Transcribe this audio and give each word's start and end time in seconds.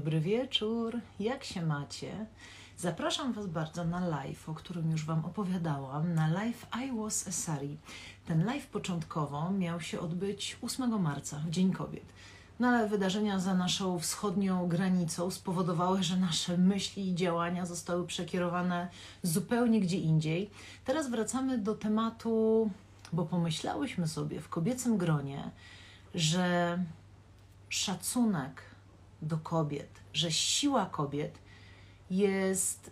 Dobry 0.00 0.20
wieczór, 0.20 1.00
jak 1.20 1.44
się 1.44 1.62
macie? 1.62 2.26
Zapraszam 2.76 3.32
Was 3.32 3.46
bardzo 3.46 3.84
na 3.84 4.08
live, 4.08 4.48
o 4.48 4.54
którym 4.54 4.90
już 4.90 5.04
Wam 5.04 5.24
opowiadałam, 5.24 6.14
na 6.14 6.28
live 6.28 6.66
I 6.84 6.96
Was 6.96 7.28
a 7.28 7.32
Sari. 7.32 7.76
Ten 8.26 8.44
live 8.44 8.66
początkowo 8.66 9.50
miał 9.50 9.80
się 9.80 10.00
odbyć 10.00 10.58
8 10.62 11.02
marca, 11.02 11.38
w 11.38 11.50
Dzień 11.50 11.72
Kobiet. 11.72 12.04
No 12.60 12.68
ale 12.68 12.88
wydarzenia 12.88 13.38
za 13.38 13.54
naszą 13.54 13.98
wschodnią 13.98 14.68
granicą 14.68 15.30
spowodowały, 15.30 16.02
że 16.02 16.16
nasze 16.16 16.58
myśli 16.58 17.08
i 17.08 17.14
działania 17.14 17.66
zostały 17.66 18.06
przekierowane 18.06 18.88
zupełnie 19.22 19.80
gdzie 19.80 19.98
indziej. 19.98 20.50
Teraz 20.84 21.10
wracamy 21.10 21.58
do 21.58 21.74
tematu, 21.74 22.70
bo 23.12 23.24
pomyślałyśmy 23.24 24.08
sobie 24.08 24.40
w 24.40 24.48
kobiecym 24.48 24.96
gronie, 24.96 25.50
że 26.14 26.78
szacunek 27.68 28.70
do 29.22 29.38
kobiet, 29.38 29.99
że 30.12 30.32
siła 30.32 30.86
kobiet 30.86 31.38
jest 32.10 32.90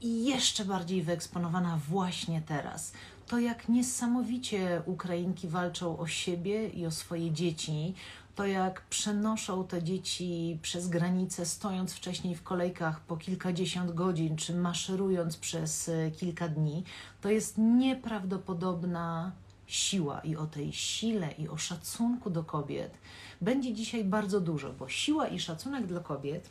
jeszcze 0.00 0.64
bardziej 0.64 1.02
wyeksponowana 1.02 1.80
właśnie 1.88 2.42
teraz. 2.46 2.92
To, 3.26 3.38
jak 3.38 3.68
niesamowicie 3.68 4.82
Ukrainki 4.86 5.48
walczą 5.48 5.98
o 5.98 6.06
siebie 6.06 6.68
i 6.68 6.86
o 6.86 6.90
swoje 6.90 7.30
dzieci, 7.30 7.94
to 8.34 8.46
jak 8.46 8.80
przenoszą 8.80 9.66
te 9.66 9.82
dzieci 9.82 10.58
przez 10.62 10.88
granicę, 10.88 11.46
stojąc 11.46 11.92
wcześniej 11.92 12.34
w 12.34 12.42
kolejkach 12.42 13.00
po 13.00 13.16
kilkadziesiąt 13.16 13.94
godzin, 13.94 14.36
czy 14.36 14.54
maszerując 14.54 15.36
przez 15.36 15.88
e, 15.88 16.10
kilka 16.10 16.48
dni, 16.48 16.84
to 17.20 17.28
jest 17.28 17.58
nieprawdopodobna 17.58 19.32
siła. 19.66 20.20
I 20.20 20.36
o 20.36 20.46
tej 20.46 20.72
sile 20.72 21.32
i 21.38 21.48
o 21.48 21.56
szacunku 21.56 22.30
do 22.30 22.44
kobiet 22.44 22.98
będzie 23.40 23.74
dzisiaj 23.74 24.04
bardzo 24.04 24.40
dużo, 24.40 24.72
bo 24.72 24.88
siła 24.88 25.28
i 25.28 25.40
szacunek 25.40 25.86
dla 25.86 26.00
kobiet 26.00 26.50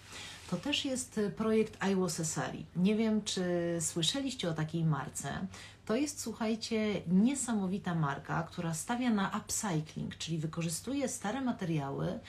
to 0.49 0.57
też 0.57 0.85
jest 0.85 1.19
projekt 1.37 1.77
I 1.91 2.25
Sari. 2.25 2.65
Nie 2.75 2.95
wiem, 2.95 3.23
czy 3.23 3.43
słyszeliście 3.79 4.49
o 4.49 4.53
takiej 4.53 4.83
marce. 4.85 5.47
To 5.85 5.95
jest, 5.95 6.19
słuchajcie, 6.21 7.01
niesamowita 7.07 7.95
marka, 7.95 8.43
która 8.43 8.73
stawia 8.73 9.09
na 9.09 9.41
upcycling, 9.41 10.17
czyli 10.17 10.37
wykorzystuje 10.37 11.07
stare 11.09 11.41
materiały, 11.41 12.19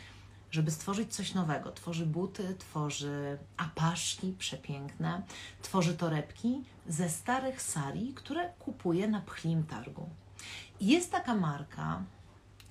żeby 0.50 0.70
stworzyć 0.70 1.14
coś 1.14 1.34
nowego. 1.34 1.72
Tworzy 1.72 2.06
buty, 2.06 2.55
tworzy 2.58 3.38
apaszki 3.56 4.32
przepiękne, 4.38 5.22
tworzy 5.62 5.94
torebki 5.94 6.62
ze 6.88 7.10
starych 7.10 7.62
sari, 7.62 8.12
które 8.14 8.50
kupuje 8.58 9.08
na 9.08 9.20
pchlim 9.20 9.64
targu. 9.64 10.08
Jest 10.80 11.12
taka 11.12 11.34
marka, 11.34 12.03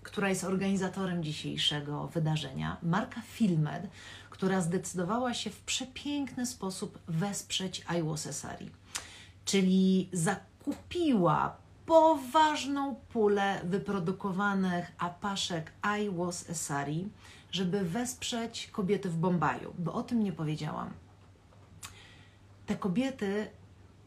która 0.04 0.30
jest 0.30 0.44
organizatorem 0.44 1.24
dzisiejszego 1.24 2.08
wydarzenia, 2.08 2.78
marka 2.84 3.22
Filmed, 3.22 3.88
która 4.30 4.62
zdecydowała 4.62 5.34
się 5.34 5.50
w 5.50 5.60
przepiękny 5.60 6.46
sposób 6.46 7.00
wesprzeć 7.08 7.86
Sari, 8.34 8.70
czyli 9.46 10.10
zakupiła 10.14 11.58
poważną 11.86 12.96
pulę 12.96 13.62
wyprodukowanych 13.64 14.92
apaszek 14.98 15.72
Sari, 16.54 17.10
żeby 17.52 17.84
wesprzeć 17.84 18.70
kobiety 18.72 19.10
w 19.10 19.18
Bombaju, 19.18 19.74
bo 19.80 19.94
o 19.94 20.04
tym 20.04 20.24
nie 20.24 20.32
powiedziałam. 20.32 20.94
Te 22.66 22.76
kobiety 22.76 23.48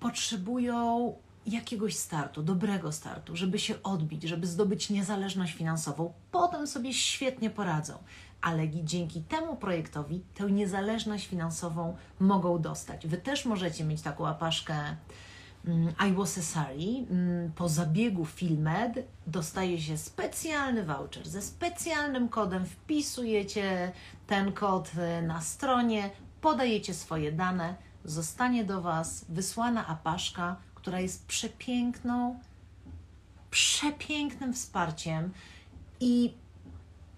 potrzebują 0.00 1.14
jakiegoś 1.46 1.96
startu, 1.96 2.42
dobrego 2.42 2.92
startu, 2.92 3.36
żeby 3.36 3.58
się 3.58 3.82
odbić, 3.82 4.22
żeby 4.22 4.46
zdobyć 4.46 4.90
niezależność 4.90 5.54
finansową, 5.54 6.12
potem 6.30 6.66
sobie 6.66 6.94
świetnie 6.94 7.50
poradzą. 7.50 7.98
Ale 8.40 8.68
dzięki 8.68 9.20
temu 9.20 9.56
projektowi 9.56 10.22
tę 10.34 10.50
niezależność 10.50 11.26
finansową 11.26 11.96
mogą 12.20 12.60
dostać. 12.60 13.06
Wy 13.06 13.16
też 13.16 13.44
możecie 13.44 13.84
mieć 13.84 14.02
taką 14.02 14.26
apaszkę 14.26 14.74
mm, 15.66 15.94
I 16.10 16.12
was 16.12 16.38
a 16.38 16.42
sorry. 16.42 17.06
Mm, 17.10 17.52
po 17.52 17.68
zabiegu 17.68 18.24
Filmed 18.24 19.06
dostaje 19.26 19.80
się 19.80 19.98
specjalny 19.98 20.84
voucher 20.84 21.28
ze 21.28 21.42
specjalnym 21.42 22.28
kodem. 22.28 22.66
Wpisujecie 22.66 23.92
ten 24.26 24.52
kod 24.52 24.90
y, 25.18 25.22
na 25.22 25.40
stronie, 25.40 26.10
podajecie 26.40 26.94
swoje 26.94 27.32
dane, 27.32 27.74
zostanie 28.04 28.64
do 28.64 28.82
Was 28.82 29.24
wysłana 29.28 29.86
apaszka 29.86 30.56
która 30.86 31.00
jest 31.00 31.26
przepiękną, 31.26 32.38
przepięknym 33.50 34.54
wsparciem 34.54 35.32
i 36.00 36.34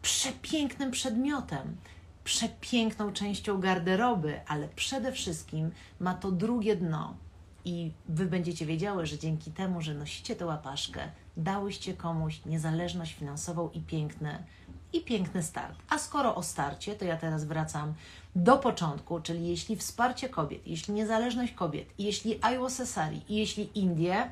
przepięknym 0.03 0.91
przedmiotem, 0.91 1.77
przepiękną 2.25 3.13
częścią 3.13 3.61
garderoby, 3.61 4.41
ale 4.47 4.69
przede 4.69 5.13
wszystkim 5.13 5.71
ma 6.01 6.15
to 6.15 6.33
drugie 6.33 6.77
dno. 6.77 7.17
I 7.65 7.93
wy 8.09 8.27
będziecie 8.27 8.67
wiedziały, 8.67 9.07
że 9.07 9.19
dzięki 9.19 9.51
temu, 9.51 9.83
że 9.83 9.95
nosicie 9.95 10.37
tę 10.37 10.47
łapaszkę, 10.47 11.01
dałyście 11.37 11.95
komuś 11.95 12.45
niezależność 12.47 13.15
finansową 13.15 13.71
i 13.71 13.81
piękne, 13.81 14.45
i 14.93 15.01
piękny 15.01 15.43
start. 15.43 15.79
A 15.91 15.99
skoro 15.99 16.35
o 16.35 16.43
starcie, 16.43 16.95
to 16.95 17.05
ja 17.05 17.17
teraz 17.17 17.45
wracam 17.45 17.95
do 18.37 18.57
początku, 18.57 19.21
czyli 19.21 19.49
jeśli 19.49 19.77
wsparcie 19.77 20.29
kobiet, 20.29 20.67
jeśli 20.67 20.95
niezależność 20.95 21.53
kobiet, 21.53 21.89
jeśli 21.99 22.39
Iowa 22.55 22.71
Cesari 22.71 23.21
jeśli 23.29 23.71
Indie, 23.75 24.31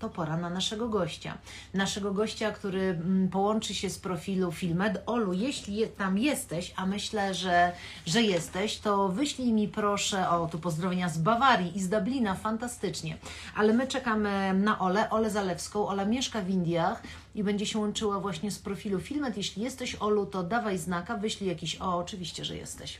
to 0.00 0.08
pora 0.08 0.36
na 0.36 0.50
naszego 0.50 0.88
gościa. 0.88 1.38
Naszego 1.74 2.12
gościa, 2.12 2.52
który 2.52 2.80
mm, 2.80 3.28
połączy 3.28 3.74
się 3.74 3.90
z 3.90 3.98
profilu 3.98 4.52
Filmed. 4.52 5.02
Olu, 5.06 5.32
jeśli 5.32 5.88
tam 5.88 6.18
jesteś, 6.18 6.72
a 6.76 6.86
myślę, 6.86 7.34
że, 7.34 7.72
że 8.06 8.22
jesteś, 8.22 8.78
to 8.78 9.08
wyślij 9.08 9.52
mi 9.52 9.68
proszę, 9.68 10.30
o 10.30 10.46
tu 10.46 10.58
pozdrowienia 10.58 11.08
z 11.08 11.18
Bawarii 11.18 11.76
i 11.76 11.80
z 11.80 11.88
Dublina, 11.88 12.34
fantastycznie. 12.34 13.16
Ale 13.56 13.72
my 13.72 13.86
czekamy 13.86 14.54
na 14.54 14.78
Olę, 14.78 15.10
Olę 15.10 15.30
Zalewską. 15.30 15.88
Ola 15.88 16.04
mieszka 16.04 16.40
w 16.40 16.50
Indiach 16.50 17.02
i 17.34 17.44
będzie 17.44 17.66
się 17.66 17.78
łączyła 17.78 18.20
właśnie 18.20 18.50
z 18.50 18.58
profilu 18.58 19.00
Filmed. 19.00 19.36
Jeśli 19.36 19.62
jesteś 19.62 19.94
Olu, 19.94 20.26
to 20.26 20.42
dawaj 20.42 20.78
znaka, 20.78 21.16
wyślij 21.16 21.48
jakiś, 21.48 21.80
o 21.80 21.98
oczywiście, 21.98 22.44
że 22.44 22.56
jesteś. 22.56 22.98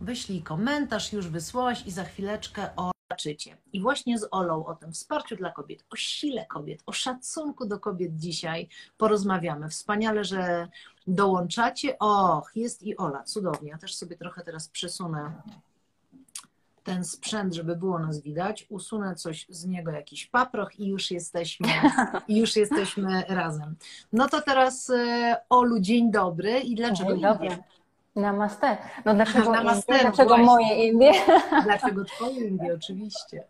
Wyślij 0.00 0.42
komentarz, 0.42 1.12
już 1.12 1.28
wysłałaś 1.28 1.86
i 1.86 1.90
za 1.90 2.04
chwileczkę 2.04 2.70
o 2.76 2.99
zobaczycie. 3.20 3.56
I 3.72 3.80
właśnie 3.80 4.18
z 4.18 4.28
Olą 4.30 4.66
o 4.66 4.74
tym 4.74 4.92
wsparciu 4.92 5.36
dla 5.36 5.50
kobiet, 5.50 5.84
o 5.90 5.96
sile 5.96 6.46
kobiet, 6.46 6.82
o 6.86 6.92
szacunku 6.92 7.66
do 7.66 7.78
kobiet 7.78 8.16
dzisiaj 8.16 8.68
porozmawiamy. 8.98 9.68
Wspaniale, 9.68 10.24
że 10.24 10.68
dołączacie. 11.06 11.98
Och, 11.98 12.50
jest 12.54 12.82
i 12.82 12.96
Ola, 12.96 13.22
cudownie. 13.24 13.70
Ja 13.70 13.78
też 13.78 13.94
sobie 13.94 14.16
trochę 14.16 14.44
teraz 14.44 14.68
przesunę 14.68 15.42
ten 16.84 17.04
sprzęt, 17.04 17.54
żeby 17.54 17.76
było 17.76 17.98
nas 17.98 18.20
widać, 18.20 18.66
usunę 18.68 19.14
coś 19.14 19.46
z 19.48 19.66
niego, 19.66 19.90
jakiś 19.90 20.26
paproch 20.26 20.80
i 20.80 20.86
już 20.86 21.10
jesteśmy, 21.10 21.68
już 22.28 22.56
jesteśmy 22.56 23.24
razem. 23.28 23.76
No 24.12 24.28
to 24.28 24.40
teraz 24.40 24.90
e, 24.90 25.36
Olu, 25.48 25.80
dzień 25.80 26.10
dobry 26.10 26.60
i 26.60 26.74
dlaczego 26.74 27.12
dzień 27.12 27.22
dobry. 27.22 27.58
Namaste. 28.16 28.76
No 29.04 29.14
dlaczego, 29.14 29.52
Namaste, 29.52 29.92
Indie? 29.92 30.04
dlaczego 30.04 30.36
moje 30.38 30.86
Indie? 30.88 31.12
Dlaczego 31.64 32.04
twoje 32.04 32.48
Indie, 32.48 32.74
oczywiście. 32.74 33.44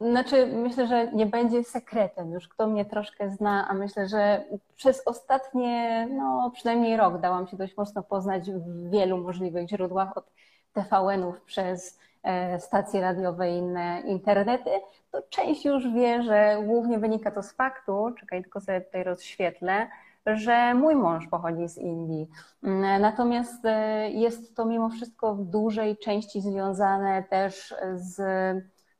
Znaczy, 0.00 0.46
myślę, 0.46 0.86
że 0.86 1.12
nie 1.12 1.26
będzie 1.26 1.64
sekretem. 1.64 2.32
Już 2.32 2.48
kto 2.48 2.66
mnie 2.66 2.84
troszkę 2.84 3.30
zna, 3.30 3.68
a 3.68 3.74
myślę, 3.74 4.08
że 4.08 4.44
przez 4.76 5.02
ostatnie, 5.06 6.06
no 6.10 6.50
przynajmniej 6.54 6.96
rok 6.96 7.18
dałam 7.18 7.46
się 7.46 7.56
dość 7.56 7.76
mocno 7.76 8.02
poznać 8.02 8.50
w 8.50 8.90
wielu 8.90 9.18
możliwych 9.18 9.68
źródłach, 9.68 10.16
od 10.16 10.24
TVN-ów 10.72 11.40
przez 11.40 11.98
e, 12.22 12.60
stacje 12.60 13.00
radiowe 13.00 13.50
i 13.50 13.56
inne 13.56 14.02
internety, 14.06 14.70
to 15.12 15.22
część 15.30 15.64
już 15.64 15.92
wie, 15.92 16.22
że 16.22 16.58
głównie 16.66 16.98
wynika 16.98 17.30
to 17.30 17.42
z 17.42 17.52
faktu, 17.52 18.10
czekaj, 18.20 18.42
tylko 18.42 18.60
sobie 18.60 18.80
tutaj 18.80 19.04
rozświetlę, 19.04 19.88
że 20.26 20.74
mój 20.74 20.94
mąż 20.94 21.26
pochodzi 21.28 21.68
z 21.68 21.78
Indii. 21.78 22.28
Natomiast 23.00 23.64
e, 23.64 24.10
jest 24.10 24.56
to 24.56 24.64
mimo 24.64 24.90
wszystko 24.90 25.34
w 25.34 25.44
dużej 25.44 25.96
części 25.96 26.40
związane 26.40 27.22
też 27.22 27.74
z 27.94 28.20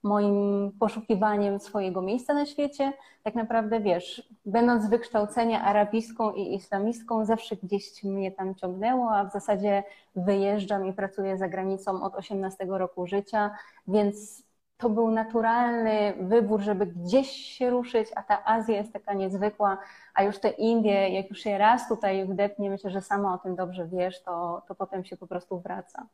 moim 0.02 0.70
poszukiwaniem 0.80 1.60
swojego 1.60 2.02
miejsca 2.02 2.34
na 2.34 2.46
świecie. 2.46 2.92
Tak 3.22 3.34
naprawdę 3.34 3.80
wiesz, 3.80 4.28
będąc 4.46 4.84
z 4.84 4.90
wykształcenia 4.90 5.88
i 6.36 6.54
islamistką, 6.54 7.24
zawsze 7.24 7.56
gdzieś 7.56 8.04
mnie 8.04 8.32
tam 8.32 8.54
ciągnęło, 8.54 9.10
a 9.10 9.24
w 9.24 9.32
zasadzie 9.32 9.82
wyjeżdżam 10.16 10.86
i 10.86 10.92
pracuję 10.92 11.38
za 11.38 11.48
granicą 11.48 12.02
od 12.02 12.14
18 12.14 12.66
roku 12.68 13.06
życia, 13.06 13.50
więc 13.88 14.42
to 14.80 14.88
był 14.88 15.10
naturalny 15.10 16.14
wybór, 16.20 16.60
żeby 16.60 16.86
gdzieś 16.86 17.30
się 17.30 17.70
ruszyć, 17.70 18.08
a 18.16 18.22
ta 18.22 18.44
Azja 18.44 18.76
jest 18.76 18.92
taka 18.92 19.14
niezwykła, 19.14 19.78
a 20.14 20.22
już 20.22 20.38
te 20.38 20.50
Indie, 20.50 21.08
jak 21.08 21.30
już 21.30 21.38
się 21.38 21.58
raz 21.58 21.88
tutaj 21.88 22.26
wdepnie, 22.26 22.70
myślę, 22.70 22.90
że 22.90 23.00
sama 23.00 23.34
o 23.34 23.38
tym 23.38 23.56
dobrze 23.56 23.86
wiesz, 23.86 24.22
to, 24.22 24.62
to 24.68 24.74
potem 24.74 25.04
się 25.04 25.16
po 25.16 25.26
prostu 25.26 25.60
wraca. 25.60 26.06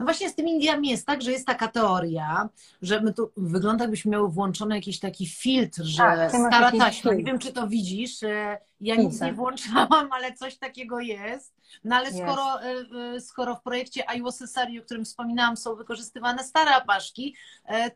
No 0.00 0.04
właśnie 0.06 0.30
z 0.30 0.34
tymi 0.34 0.50
Indiami 0.50 0.88
jest 0.88 1.06
tak, 1.06 1.22
że 1.22 1.32
jest 1.32 1.46
taka 1.46 1.68
teoria, 1.68 2.48
że 2.82 3.00
my 3.00 3.14
tu 3.14 3.30
wygląda 3.36 3.84
jakbyśmy 3.84 4.10
miały 4.10 4.28
włączony 4.28 4.74
jakiś 4.74 5.00
taki 5.00 5.26
filtr, 5.26 5.82
że 5.82 5.96
Tak, 6.02 6.30
stara 6.30 6.72
taśma. 6.72 7.12
Nie 7.14 7.24
wiem, 7.24 7.38
czy 7.38 7.52
to 7.52 7.68
widzisz. 7.68 8.22
e, 8.22 8.58
Ja 8.80 8.96
nic 8.96 9.20
nie 9.20 9.32
włączałam, 9.32 10.12
ale 10.12 10.32
coś 10.32 10.56
takiego 10.56 11.00
jest. 11.00 11.54
No 11.84 11.96
ale 11.96 12.12
skoro, 12.12 12.62
e, 12.62 12.74
e, 13.16 13.20
skoro 13.20 13.54
w 13.56 13.62
projekcie 13.62 14.02
Serii, 14.46 14.80
o 14.80 14.82
którym 14.82 15.04
wspominałam, 15.04 15.56
są 15.56 15.74
wykorzystywane 15.76 16.44
stare 16.44 16.70
apaszki, 16.74 17.34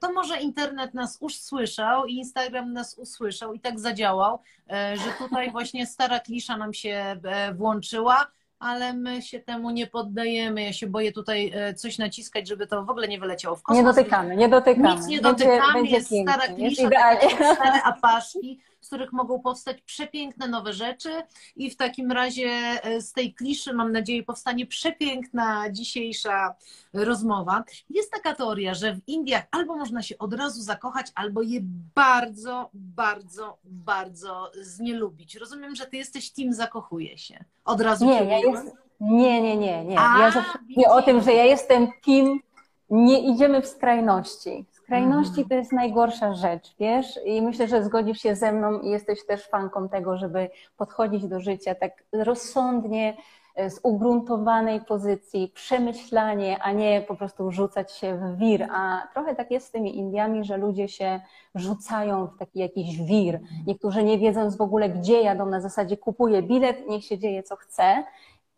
to 0.00 0.12
może 0.12 0.40
internet 0.40 0.94
nas 0.94 1.16
usłyszał 1.20 2.06
i 2.06 2.14
Instagram 2.14 2.72
nas 2.72 2.94
usłyszał 2.98 3.54
i 3.54 3.60
tak 3.60 3.80
zadziałał, 3.80 4.38
że 4.70 5.12
tutaj 5.18 5.50
właśnie 5.56 5.86
stara 5.86 6.20
klisza 6.20 6.56
nam 6.56 6.74
się 6.74 7.20
włączyła 7.54 8.26
ale 8.58 8.92
my 8.92 9.22
się 9.22 9.40
temu 9.40 9.70
nie 9.70 9.86
poddajemy. 9.86 10.62
Ja 10.62 10.72
się 10.72 10.86
boję 10.86 11.12
tutaj 11.12 11.52
e, 11.54 11.74
coś 11.74 11.98
naciskać, 11.98 12.48
żeby 12.48 12.66
to 12.66 12.84
w 12.84 12.90
ogóle 12.90 13.08
nie 13.08 13.18
wyleciało 13.18 13.56
w 13.56 13.62
kosmos. 13.62 13.84
Nie 13.84 13.92
dotykamy, 13.92 14.36
nie 14.36 14.48
dotykamy. 14.48 14.94
Nic 14.96 15.06
nie 15.06 15.20
Będzie- 15.20 15.44
dotykamy, 15.44 15.72
będzie 15.74 15.94
jest 15.96 16.08
stara 16.08 16.46
pięknie, 16.46 16.64
jest 16.64 16.76
klisza, 16.80 16.90
takie 17.20 17.34
stare 17.54 17.82
apaszki, 17.82 18.60
z 18.80 18.86
których 18.86 19.12
mogą 19.12 19.40
powstać 19.40 19.82
przepiękne 19.82 20.48
nowe 20.48 20.72
rzeczy 20.72 21.22
i 21.56 21.70
w 21.70 21.76
takim 21.76 22.12
razie 22.12 22.50
e, 22.82 23.00
z 23.00 23.12
tej 23.12 23.34
kliszy 23.34 23.72
mam 23.72 23.92
nadzieję 23.92 24.22
powstanie 24.22 24.66
przepiękna 24.66 25.70
dzisiejsza 25.70 26.54
rozmowa. 26.92 27.64
Jest 27.90 28.10
taka 28.12 28.34
teoria, 28.34 28.74
że 28.74 28.94
w 28.94 29.08
Indiach 29.08 29.44
albo 29.50 29.76
można 29.76 30.02
się 30.02 30.18
od 30.18 30.34
razu 30.34 30.62
zakochać, 30.62 31.06
albo 31.14 31.42
je 31.42 31.60
bardzo, 31.94 32.70
bardzo, 32.74 33.58
bardzo 33.64 34.50
znielubić. 34.60 35.34
Rozumiem, 35.36 35.76
że 35.76 35.86
ty 35.86 35.96
jesteś 35.96 36.30
team 36.30 36.52
zakochuje 36.52 37.18
się. 37.18 37.44
Od 37.64 37.80
razu 37.80 38.06
Nie, 38.06 38.18
cię 38.18 38.24
ja 38.24 38.38
jest, 38.38 38.66
nie, 39.00 39.42
nie, 39.42 39.56
nie, 39.56 39.84
nie. 39.84 40.00
A, 40.00 40.20
Ja 40.20 40.30
zawsze 40.30 40.58
mówię 40.68 40.90
o 40.90 41.02
tym, 41.02 41.20
że 41.22 41.32
ja 41.32 41.44
jestem 41.44 41.88
team, 42.06 42.40
nie 42.90 43.20
idziemy 43.20 43.62
w 43.62 43.66
skrajności. 43.66 44.64
Skrajności 44.70 45.40
Mhm. 45.40 45.48
to 45.48 45.54
jest 45.54 45.72
najgorsza 45.72 46.34
rzecz, 46.34 46.74
wiesz? 46.80 47.18
I 47.24 47.42
myślę, 47.42 47.68
że 47.68 47.84
zgodzisz 47.84 48.18
się 48.18 48.36
ze 48.36 48.52
mną 48.52 48.80
i 48.80 48.88
jesteś 48.90 49.26
też 49.26 49.46
fanką 49.48 49.88
tego, 49.88 50.16
żeby 50.16 50.50
podchodzić 50.76 51.26
do 51.26 51.40
życia 51.40 51.74
tak 51.74 51.92
rozsądnie, 52.12 53.16
e, 53.54 53.70
z 53.70 53.80
ugruntowanej 53.82 54.80
pozycji, 54.80 55.52
przemyślanie, 55.54 56.58
a 56.62 56.72
nie 56.72 57.00
po 57.08 57.14
prostu 57.16 57.50
rzucać 57.52 57.92
się 57.92 58.16
w 58.16 58.38
wir. 58.38 58.68
A 58.72 59.02
trochę 59.12 59.34
tak 59.34 59.50
jest 59.50 59.66
z 59.66 59.70
tymi 59.70 59.96
Indiami, 59.98 60.44
że 60.44 60.56
ludzie 60.56 60.88
się 60.88 61.20
rzucają 61.54 62.26
w 62.26 62.38
taki 62.38 62.58
jakiś 62.58 62.96
wir. 63.02 63.40
Niektórzy 63.66 64.04
nie 64.04 64.18
wiedząc 64.18 64.56
w 64.56 64.60
ogóle, 64.60 64.88
gdzie 64.88 65.22
jadą, 65.22 65.46
na 65.46 65.60
zasadzie 65.60 65.96
kupuję 65.96 66.42
bilet, 66.42 66.88
niech 66.88 67.04
się 67.04 67.18
dzieje 67.18 67.42
co 67.42 67.56
chce 67.56 68.04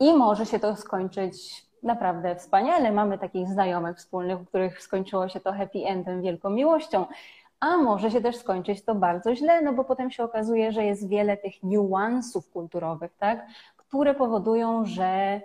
i 0.00 0.12
może 0.12 0.46
się 0.46 0.58
to 0.58 0.76
skończyć 0.76 1.66
naprawdę 1.82 2.36
wspaniale. 2.36 2.92
Mamy 2.92 3.18
takich 3.18 3.48
znajomych 3.48 3.96
wspólnych, 3.96 4.40
u 4.40 4.44
których 4.44 4.82
skończyło 4.82 5.28
się 5.28 5.40
to 5.40 5.52
happy 5.52 5.86
endem, 5.86 6.22
wielką 6.22 6.50
miłością. 6.50 7.06
A 7.60 7.76
może 7.76 8.10
się 8.10 8.20
też 8.20 8.36
skończyć 8.36 8.84
to 8.84 8.94
bardzo 8.94 9.34
źle, 9.34 9.62
no 9.62 9.72
bo 9.72 9.84
potem 9.84 10.10
się 10.10 10.24
okazuje, 10.24 10.72
że 10.72 10.84
jest 10.84 11.08
wiele 11.08 11.36
tych 11.36 11.62
niuansów 11.62 12.50
kulturowych, 12.50 13.16
tak, 13.18 13.46
które 13.76 14.14
powodują, 14.14 14.86
że 14.86 15.40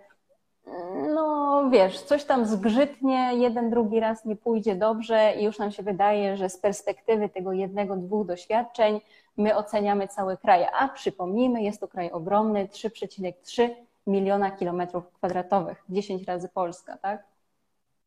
no 1.13 1.69
wiesz, 1.69 2.01
coś 2.01 2.23
tam 2.23 2.45
zgrzytnie, 2.45 3.31
jeden, 3.33 3.69
drugi 3.69 3.99
raz 3.99 4.25
nie 4.25 4.35
pójdzie 4.35 4.75
dobrze 4.75 5.33
i 5.39 5.43
już 5.43 5.59
nam 5.59 5.71
się 5.71 5.83
wydaje, 5.83 6.37
że 6.37 6.49
z 6.49 6.57
perspektywy 6.57 7.29
tego 7.29 7.53
jednego, 7.53 7.95
dwóch 7.95 8.27
doświadczeń 8.27 9.01
my 9.37 9.55
oceniamy 9.55 10.07
cały 10.07 10.37
kraj. 10.37 10.65
A 10.79 10.87
przypomnijmy, 10.87 11.61
jest 11.63 11.79
to 11.79 11.87
kraj 11.87 12.11
ogromny, 12.11 12.67
3,3 12.67 13.69
miliona 14.07 14.51
kilometrów 14.51 15.11
kwadratowych, 15.11 15.83
10 15.89 16.23
razy 16.23 16.49
Polska, 16.49 16.97
tak? 16.97 17.23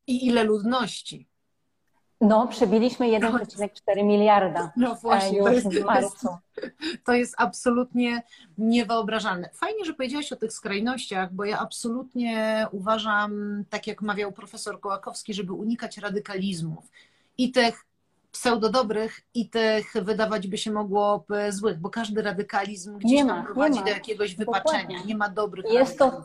I 0.06 0.26
ile 0.26 0.44
ludności? 0.44 1.28
No, 2.20 2.48
przebiliśmy 2.48 3.06
1,4 3.06 4.04
miliarda 4.04 4.72
No 4.76 4.92
e, 4.92 4.94
właśnie, 4.94 5.38
już 5.38 5.46
to 5.46 5.52
jest, 5.52 5.68
w 5.68 5.84
marcu. 5.84 6.28
to 7.04 7.12
jest 7.12 7.34
absolutnie 7.38 8.22
niewyobrażalne. 8.58 9.50
Fajnie, 9.54 9.84
że 9.84 9.94
powiedziałaś 9.94 10.32
o 10.32 10.36
tych 10.36 10.52
skrajnościach, 10.52 11.32
bo 11.32 11.44
ja 11.44 11.58
absolutnie 11.58 12.66
uważam, 12.72 13.64
tak 13.70 13.86
jak 13.86 14.02
mawiał 14.02 14.32
profesor 14.32 14.80
Kołakowski, 14.80 15.34
żeby 15.34 15.52
unikać 15.52 15.98
radykalizmów 15.98 16.90
i 17.38 17.52
tych 17.52 17.87
pseudodobrych 18.30 19.20
i 19.34 19.50
tych 19.50 19.92
wydawać 20.02 20.48
by 20.48 20.58
się 20.58 20.72
mogło 20.72 21.20
p- 21.28 21.52
złych, 21.52 21.78
bo 21.80 21.90
każdy 21.90 22.22
radykalizm 22.22 22.98
gdzieś 22.98 23.12
Nie 23.12 23.18
tam 23.26 23.28
ma, 23.36 23.38
nie 23.40 23.44
prowadzi 23.46 23.80
do 23.84 23.88
jakiegoś 23.88 24.34
Dokładnie. 24.34 24.70
wypaczenia. 24.72 24.98
Nie 25.06 25.16
ma 25.16 25.28
dobrych 25.28 25.64
Jest 25.72 25.98
to-. 25.98 26.22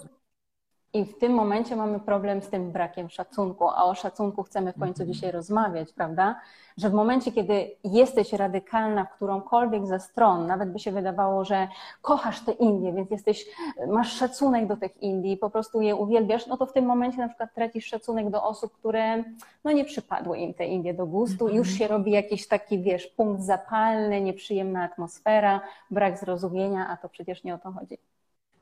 I 0.96 1.06
w 1.06 1.18
tym 1.18 1.32
momencie 1.34 1.76
mamy 1.76 2.00
problem 2.00 2.42
z 2.42 2.50
tym 2.50 2.72
brakiem 2.72 3.10
szacunku, 3.10 3.70
a 3.70 3.84
o 3.84 3.96
szacunku 3.96 4.44
chcemy 4.44 4.74
w 4.74 4.80
końcu 4.80 5.02
Mhm. 5.04 5.14
dzisiaj 5.14 5.32
rozmawiać, 5.32 5.94
prawda? 5.94 6.40
Że 6.78 6.90
w 6.90 6.94
momencie, 6.94 7.32
kiedy 7.32 7.72
jesteś 7.84 8.34
radykalna 8.34 9.06
w 9.06 9.10
którąkolwiek 9.16 9.88
ze 9.88 10.00
stron, 10.00 10.48
nawet 10.48 10.72
by 10.72 10.80
się 10.80 10.92
wydawało, 10.92 11.46
że 11.46 11.68
kochasz 12.02 12.40
te 12.46 12.52
Indie, 12.52 12.94
więc 12.94 13.12
jesteś, 13.12 13.46
masz 13.88 14.12
szacunek 14.14 14.68
do 14.68 14.78
tych 14.78 15.04
Indii, 15.04 15.38
po 15.38 15.50
prostu 15.50 15.82
je 15.82 15.96
uwielbiasz, 15.96 16.48
no 16.48 16.58
to 16.58 16.66
w 16.66 16.74
tym 16.74 16.86
momencie 16.86 17.18
na 17.18 17.28
przykład 17.28 17.54
tracisz 17.54 17.86
szacunek 17.86 18.30
do 18.30 18.44
osób, 18.44 18.74
które 18.74 19.24
no 19.64 19.72
nie 19.72 19.86
przypadły 19.86 20.38
im 20.38 20.54
te 20.54 20.66
Indie 20.66 20.94
do 20.94 21.06
gustu, 21.06 21.46
Mhm. 21.46 21.58
już 21.58 21.70
się 21.72 21.88
robi 21.88 22.12
jakiś 22.12 22.48
taki, 22.48 22.80
wiesz, 22.80 23.08
punkt 23.08 23.42
zapalny, 23.42 24.22
nieprzyjemna 24.22 24.84
atmosfera, 24.84 25.62
brak 25.92 26.18
zrozumienia, 26.18 26.88
a 26.90 26.98
to 26.98 27.10
przecież 27.10 27.44
nie 27.44 27.56
o 27.56 27.58
to 27.58 27.72
chodzi. 27.72 27.98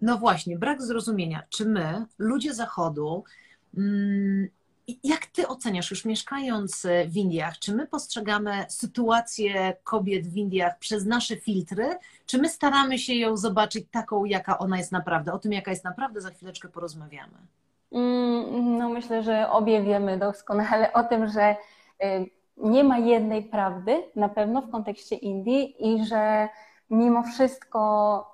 No 0.02 0.18
właśnie, 0.18 0.58
brak 0.58 0.82
zrozumienia. 0.82 1.44
Czy 1.50 1.66
my, 1.66 2.06
ludzie 2.20 2.54
Zachodu, 2.54 3.24
mm, 3.78 4.48
jak 5.04 5.26
ty 5.26 5.48
oceniasz, 5.48 5.92
już 5.92 6.06
mieszkając 6.06 6.88
w 7.08 7.18
Indiach, 7.18 7.60
czy 7.60 7.76
my 7.76 7.88
postrzegamy 7.88 8.66
sytuację 8.70 9.74
kobiet 9.84 10.28
w 10.28 10.38
Indiach 10.38 10.80
przez 10.80 11.06
nasze 11.06 11.36
filtry, 11.36 11.98
czy 12.26 12.38
my 12.38 12.50
staramy 12.50 13.00
się 13.00 13.14
ją 13.14 13.38
zobaczyć 13.38 13.86
taką, 13.92 14.26
jaka 14.26 14.58
ona 14.58 14.78
jest 14.78 14.92
naprawdę? 14.92 15.34
O 15.34 15.40
tym, 15.40 15.54
jaka 15.54 15.72
jest 15.72 15.84
naprawdę, 15.84 16.22
za 16.22 16.30
chwileczkę 16.30 16.68
porozmawiamy. 16.70 17.34
Mm, 17.92 18.78
No 18.78 18.90
myślę, 18.90 19.24
że 19.24 19.50
obie 19.50 19.84
wiemy 19.84 20.18
doskonale 20.18 20.94
o 20.94 21.04
tym, 21.04 21.28
że 21.28 21.56
y, 22.04 22.30
nie 22.58 22.84
ma 22.84 22.98
jednej 22.98 23.44
prawdy 23.44 24.04
na 24.16 24.30
pewno 24.30 24.62
w 24.62 24.72
kontekście 24.72 25.16
Indii 25.16 25.76
i 25.94 26.06
że 26.06 26.50
mimo 26.90 27.24
wszystko, 27.24 28.31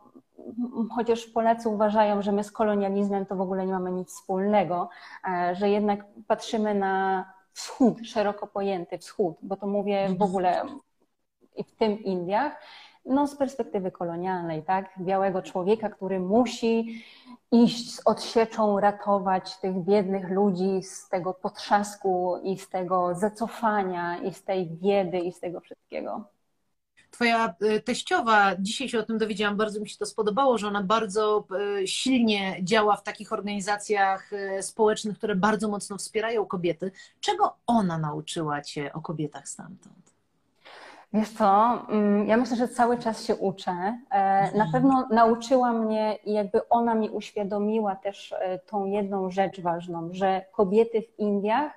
chociaż 0.96 1.26
Polacy 1.26 1.70
uważają, 1.70 2.22
że 2.22 2.32
my 2.32 2.44
z 2.44 2.52
kolonializmem 2.52 3.26
to 3.26 3.36
w 3.36 3.42
ogóle 3.42 3.66
nie 3.66 3.74
mamy 3.74 3.92
nic 3.92 4.10
wspólnego, 4.10 4.90
e, 5.30 5.56
że 5.56 5.70
jednak 5.70 6.06
patrzymy 6.28 6.76
na 6.76 7.26
wschód, 7.54 7.98
szeroko 8.04 8.48
pojęty 8.48 8.98
wschód, 8.98 9.38
bo 9.42 9.56
to 9.56 9.68
mówię 9.68 10.10
w 10.18 10.22
ogóle 10.22 10.62
i 11.56 11.64
w 11.64 11.76
tym 11.76 12.00
Indiach, 12.00 12.62
no 13.06 13.28
z 13.28 13.36
perspektywy 13.36 13.92
kolonialnej, 13.92 14.64
tak? 14.64 14.90
Białego 15.00 15.42
człowieka, 15.42 15.90
który 15.90 16.20
musi 16.20 17.04
iść 17.52 17.96
z 17.96 18.02
odsieczą, 18.08 18.80
ratować 18.80 19.58
tych 19.58 19.84
biednych 19.84 20.30
ludzi 20.30 20.84
z 20.84 21.10
tego 21.10 21.34
potrzasku 21.34 22.40
i 22.44 22.58
z 22.58 22.70
tego 22.70 23.16
zacofania 23.16 24.18
i 24.18 24.34
z 24.34 24.44
tej 24.44 24.68
biedy 24.68 25.20
i 25.20 25.32
z 25.32 25.40
tego 25.40 25.60
wszystkiego. 25.60 26.37
Twoja 27.12 27.56
y, 27.64 27.82
teściowa, 27.82 28.52
dzisiaj 28.60 28.90
się 28.90 29.00
o 29.00 29.04
tym 29.04 29.18
dowiedziałam, 29.18 29.58
bardzo 29.58 29.80
mi 29.80 29.90
się 29.90 29.98
to 29.98 30.06
spodobało, 30.06 30.58
że 30.58 30.68
ona 30.68 30.84
bardzo 30.84 31.48
y, 31.82 31.88
silnie 31.88 32.58
działa 32.64 32.96
w 32.96 33.04
takich 33.04 33.34
organizacjach 33.34 34.34
y, 34.34 34.64
społecznych, 34.64 35.18
które 35.18 35.36
bardzo 35.36 35.68
mocno 35.68 35.98
wspierają 35.98 36.46
kobiety. 36.46 36.92
Czego 37.20 37.56
ona 37.68 37.98
nauczyła 37.98 38.62
cię 38.62 38.94
o 38.94 39.02
kobietach 39.02 39.48
stamtąd? 39.50 40.08
Wiesz 41.14 41.30
co, 41.30 41.80
mm, 41.90 42.28
ja 42.28 42.38
myślę, 42.38 42.56
że 42.56 42.68
cały 42.68 42.98
czas 42.98 43.24
się 43.24 43.36
uczę. 43.36 43.98
E, 44.12 44.58
Na 44.58 44.72
pewno 44.72 45.08
nauczyła 45.12 45.74
mnie 45.74 46.18
i 46.26 46.34
jakby 46.34 46.70
ona 46.70 46.96
mi 46.96 47.10
uświadomiła 47.10 47.96
też 47.96 48.34
e, 48.40 48.60
tą 48.60 48.86
jedną 48.86 49.32
rzecz 49.32 49.62
ważną, 49.62 50.10
że 50.12 50.46
kobiety 50.52 51.02
w 51.02 51.20
Indiach, 51.20 51.72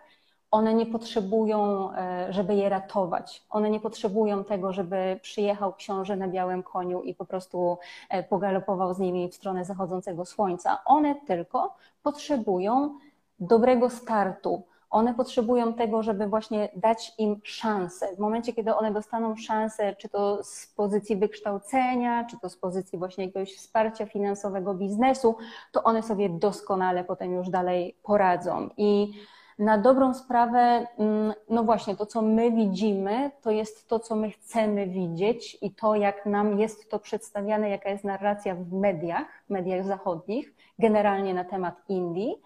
one 0.51 0.75
nie 0.75 0.87
potrzebują, 0.87 1.91
e, 1.93 2.33
żeby 2.33 2.55
je 2.55 2.69
ratować. 2.69 3.45
One 3.51 3.71
nie 3.71 3.81
potrzebują 3.81 4.45
tego, 4.45 4.73
żeby 4.73 5.19
przyjechał 5.23 5.73
książę 5.75 6.17
na 6.17 6.29
białym 6.29 6.63
koniu 6.63 7.03
i 7.03 7.15
po 7.15 7.25
prostu 7.25 7.79
e, 8.09 8.23
pogalopował 8.23 8.95
z 8.95 8.99
nimi 8.99 9.29
w 9.29 9.35
stronę 9.35 9.65
zachodzącego 9.65 10.25
słońca. 10.25 10.79
One 10.85 11.15
tylko 11.27 11.75
potrzebują 12.03 12.99
dobrego 13.41 13.91
startu, 13.91 14.63
one 14.91 15.15
potrzebują 15.15 15.75
tego, 15.75 16.03
żeby 16.03 16.27
właśnie 16.27 16.69
dać 16.77 17.13
im 17.19 17.41
szansę. 17.43 18.17
W 18.17 18.19
momencie, 18.19 18.53
kiedy 18.53 18.75
one 18.75 18.93
dostaną 18.93 19.37
szansę, 19.37 19.97
czy 19.97 20.09
to 20.09 20.45
z 20.45 20.67
pozycji 20.67 21.17
wykształcenia, 21.17 22.25
czy 22.25 22.39
to 22.41 22.49
z 22.49 22.57
pozycji 22.57 22.99
właśnie 22.99 23.25
jakiegoś 23.25 23.57
wsparcia 23.57 24.07
finansowego 24.07 24.75
biznesu, 24.75 25.37
to 25.73 25.83
one 25.83 26.03
sobie 26.03 26.29
doskonale 26.29 27.05
potem 27.05 27.35
już 27.35 27.51
dalej 27.51 27.97
poradzą. 28.03 28.69
I 28.77 29.13
na 29.61 29.79
dobrą 29.79 30.15
sprawę, 30.15 30.87
mm, 30.99 31.33
no 31.51 31.65
właśnie, 31.65 31.97
to 31.97 32.07
co 32.07 32.23
my 32.23 32.53
widzimy, 32.53 33.31
to 33.43 33.51
jest 33.51 33.89
to, 33.89 33.99
co 33.99 34.17
my 34.17 34.31
chcemy 34.31 34.87
widzieć 34.87 35.59
i 35.63 35.75
to, 35.75 35.95
jak 35.95 36.27
nam 36.27 36.59
jest 36.59 36.91
to 36.91 36.99
przedstawiane, 36.99 37.71
jaka 37.71 37.91
jest 37.91 38.05
narracja 38.05 38.55
w 38.55 38.73
mediach, 38.73 39.27
mediach 39.49 39.87
zachodnich, 39.87 40.55
generalnie 40.79 41.35
na 41.35 41.45
temat 41.45 41.75
Indii. 41.89 42.43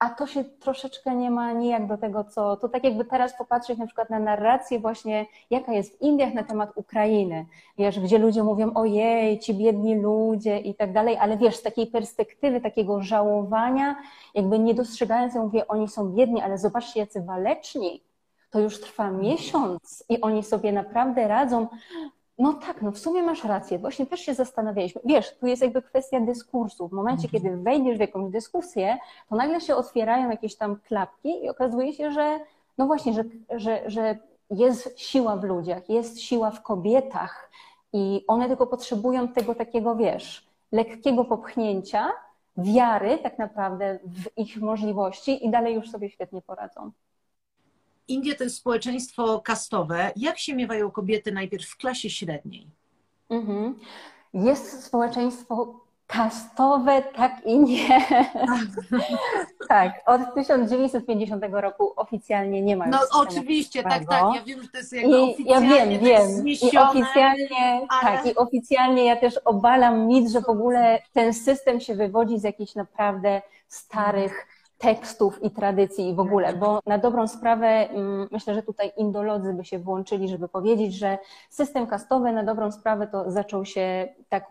A 0.00 0.10
to 0.10 0.26
się 0.26 0.44
troszeczkę 0.44 1.14
nie 1.14 1.30
ma 1.30 1.52
nijak 1.52 1.86
do 1.86 1.98
tego, 1.98 2.24
co. 2.24 2.56
To 2.56 2.68
tak 2.68 2.84
jakby 2.84 3.04
teraz 3.04 3.38
popatrzeć 3.38 3.78
na 3.78 3.86
przykład 3.86 4.10
na 4.10 4.18
narrację, 4.18 4.80
właśnie 4.80 5.26
jaka 5.50 5.72
jest 5.72 5.98
w 5.98 6.00
Indiach 6.00 6.34
na 6.34 6.42
temat 6.42 6.70
Ukrainy. 6.74 7.46
Wiesz, 7.78 8.00
gdzie 8.00 8.18
ludzie 8.18 8.42
mówią, 8.42 8.74
ojej, 8.74 9.38
ci 9.38 9.54
biedni 9.54 9.94
ludzie 9.96 10.58
i 10.58 10.74
tak 10.74 10.92
dalej, 10.92 11.16
ale 11.18 11.36
wiesz, 11.36 11.56
z 11.56 11.62
takiej 11.62 11.86
perspektywy, 11.86 12.60
takiego 12.60 13.02
żałowania, 13.02 13.96
jakby 14.34 14.58
nie 14.58 14.74
dostrzegając, 14.74 15.34
ja 15.34 15.42
mówię, 15.42 15.68
oni 15.68 15.88
są 15.88 16.12
biedni, 16.12 16.42
ale 16.42 16.58
zobaczcie, 16.58 17.00
jacy 17.00 17.22
waleczni. 17.22 18.02
To 18.50 18.60
już 18.60 18.80
trwa 18.80 19.10
miesiąc 19.10 20.04
i 20.08 20.20
oni 20.20 20.42
sobie 20.42 20.72
naprawdę 20.72 21.28
radzą. 21.28 21.66
No 22.40 22.52
tak, 22.52 22.82
no 22.82 22.90
w 22.92 22.98
sumie 22.98 23.22
masz 23.22 23.44
rację. 23.44 23.78
Właśnie 23.78 24.06
też 24.06 24.20
się 24.20 24.34
zastanawialiśmy. 24.34 25.00
Wiesz, 25.04 25.36
tu 25.38 25.46
jest 25.46 25.62
jakby 25.62 25.82
kwestia 25.82 26.20
dyskursu. 26.20 26.88
W 26.88 26.92
momencie, 26.92 27.24
mhm. 27.24 27.42
kiedy 27.42 27.62
wejdziesz 27.62 27.96
w 27.96 28.00
jakąś 28.00 28.32
dyskusję, 28.32 28.98
to 29.28 29.36
nagle 29.36 29.60
się 29.60 29.76
otwierają 29.76 30.30
jakieś 30.30 30.56
tam 30.56 30.76
klapki 30.76 31.44
i 31.44 31.48
okazuje 31.48 31.92
się, 31.92 32.10
że 32.10 32.40
no 32.78 32.86
właśnie, 32.86 33.12
że, 33.12 33.24
że, 33.50 33.82
że 33.86 34.18
jest 34.50 35.00
siła 35.00 35.36
w 35.36 35.44
ludziach, 35.44 35.88
jest 35.88 36.20
siła 36.20 36.50
w 36.50 36.62
kobietach 36.62 37.50
i 37.92 38.24
one 38.28 38.48
tylko 38.48 38.66
potrzebują 38.66 39.28
tego 39.28 39.54
takiego, 39.54 39.96
wiesz, 39.96 40.46
lekkiego 40.72 41.24
popchnięcia, 41.24 42.12
wiary 42.56 43.18
tak 43.18 43.38
naprawdę 43.38 43.98
w 44.04 44.38
ich 44.38 44.56
możliwości 44.56 45.46
i 45.46 45.50
dalej 45.50 45.74
już 45.74 45.90
sobie 45.90 46.10
świetnie 46.10 46.42
poradzą. 46.42 46.90
Indie 48.10 48.34
to 48.34 48.44
jest 48.44 48.56
społeczeństwo 48.56 49.40
kastowe. 49.40 50.12
Jak 50.16 50.38
się 50.38 50.54
miewają 50.54 50.90
kobiety 50.90 51.32
najpierw 51.32 51.68
w 51.68 51.76
klasie 51.76 52.10
średniej? 52.10 52.66
Mhm. 53.30 53.78
Jest 54.34 54.84
społeczeństwo 54.84 55.80
kastowe, 56.06 57.02
tak 57.02 57.32
i 57.46 57.58
nie. 57.58 58.06
tak, 59.68 59.92
od 60.06 60.34
1950 60.34 61.44
roku 61.50 61.92
oficjalnie 61.96 62.62
nie 62.62 62.76
ma 62.76 62.86
No 62.86 62.98
oczywiście, 63.12 63.82
tak, 63.82 64.04
tak, 64.08 64.24
ja 64.34 64.42
wiem, 64.42 64.62
że 64.62 64.68
to 64.68 64.78
jest 64.78 64.92
jakby 64.92 65.16
I, 65.16 65.44
Ja 65.44 65.60
wiem, 65.60 65.90
tak 65.90 66.00
wiem. 66.00 66.48
I 66.48 66.78
oficjalnie, 66.78 67.86
ale... 67.88 68.02
tak, 68.02 68.26
i 68.26 68.36
oficjalnie 68.36 69.04
ja 69.04 69.16
też 69.16 69.38
obalam 69.44 70.06
mit, 70.06 70.30
że 70.30 70.40
w 70.40 70.48
ogóle 70.48 71.02
ten 71.12 71.34
system 71.34 71.80
się 71.80 71.94
wywodzi 71.94 72.38
z 72.38 72.42
jakichś 72.42 72.74
naprawdę 72.74 73.42
starych 73.68 74.46
tekstów 74.80 75.42
i 75.42 75.50
tradycji 75.50 76.08
i 76.08 76.14
w 76.14 76.20
ogóle, 76.20 76.52
bo 76.54 76.80
na 76.86 76.98
dobrą 76.98 77.28
sprawę 77.28 77.66
mm, 77.66 78.28
myślę, 78.30 78.54
że 78.54 78.62
tutaj 78.62 78.92
indolodzy 78.96 79.52
by 79.52 79.64
się 79.64 79.78
włączyli, 79.78 80.28
żeby 80.28 80.48
powiedzieć, 80.48 80.94
że 80.94 81.18
system 81.50 81.86
kastowy 81.86 82.32
na 82.32 82.44
dobrą 82.44 82.72
sprawę 82.72 83.06
to 83.06 83.30
zaczął 83.30 83.64
się 83.64 84.08
tak 84.28 84.48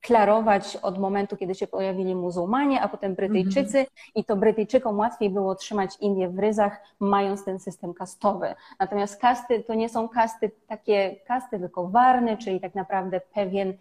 klarować 0.00 0.76
od 0.82 0.98
momentu, 0.98 1.36
kiedy 1.36 1.54
się 1.54 1.66
pojawili 1.66 2.14
muzułmanie, 2.14 2.82
a 2.82 2.88
potem 2.88 3.14
Brytyjczycy 3.14 3.78
mhm. 3.78 3.96
i 4.14 4.24
to 4.24 4.36
Brytyjczykom 4.36 4.98
łatwiej 4.98 5.30
było 5.30 5.54
trzymać 5.54 5.90
Indię 6.00 6.28
w 6.28 6.38
ryzach, 6.38 6.80
mając 7.00 7.44
ten 7.44 7.58
system 7.58 7.94
kastowy. 7.94 8.54
Natomiast 8.80 9.20
kasty 9.20 9.62
to 9.62 9.74
nie 9.74 9.88
są 9.88 10.08
kasty 10.08 10.50
takie 10.66 11.16
kasty, 11.26 11.58
tylko 11.58 11.88
warny, 11.88 12.36
czyli 12.36 12.60
tak 12.60 12.74
naprawdę 12.74 13.20
pewien 13.34 13.74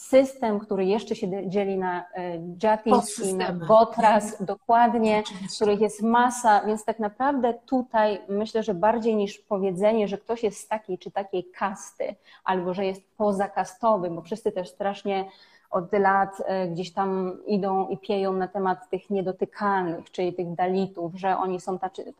system, 0.00 0.58
który 0.58 0.84
jeszcze 0.84 1.16
się 1.16 1.48
dzieli 1.48 1.78
na 1.78 2.04
e, 2.14 2.38
jatis 2.62 3.18
i 3.18 3.34
na 3.34 3.52
gotras, 3.52 4.44
dokładnie, 4.44 5.22
których 5.56 5.80
jest 5.80 6.02
masa, 6.02 6.66
więc 6.66 6.84
tak 6.84 6.98
naprawdę 6.98 7.54
tutaj 7.66 8.20
myślę, 8.28 8.62
że 8.62 8.74
bardziej 8.74 9.16
niż 9.16 9.38
powiedzenie, 9.38 10.08
że 10.08 10.18
ktoś 10.18 10.42
jest 10.42 10.60
z 10.60 10.68
takiej 10.68 10.98
czy 10.98 11.10
takiej 11.10 11.44
kasty, 11.44 12.14
albo 12.44 12.74
że 12.74 12.86
jest 12.86 13.02
pozakastowy, 13.16 14.10
bo 14.10 14.22
wszyscy 14.22 14.52
też 14.52 14.68
strasznie 14.68 15.24
od 15.70 15.92
lat 15.92 16.42
e, 16.44 16.68
gdzieś 16.68 16.92
tam 16.92 17.38
idą 17.46 17.88
i 17.88 17.98
pieją 17.98 18.32
na 18.32 18.48
temat 18.48 18.90
tych 18.90 19.10
niedotykalnych, 19.10 20.10
czyli 20.10 20.34
tych 20.34 20.54
dalitów, 20.54 21.14
że 21.14 21.38
oni 21.38 21.60
są 21.60 21.78
tacy, 21.78 22.14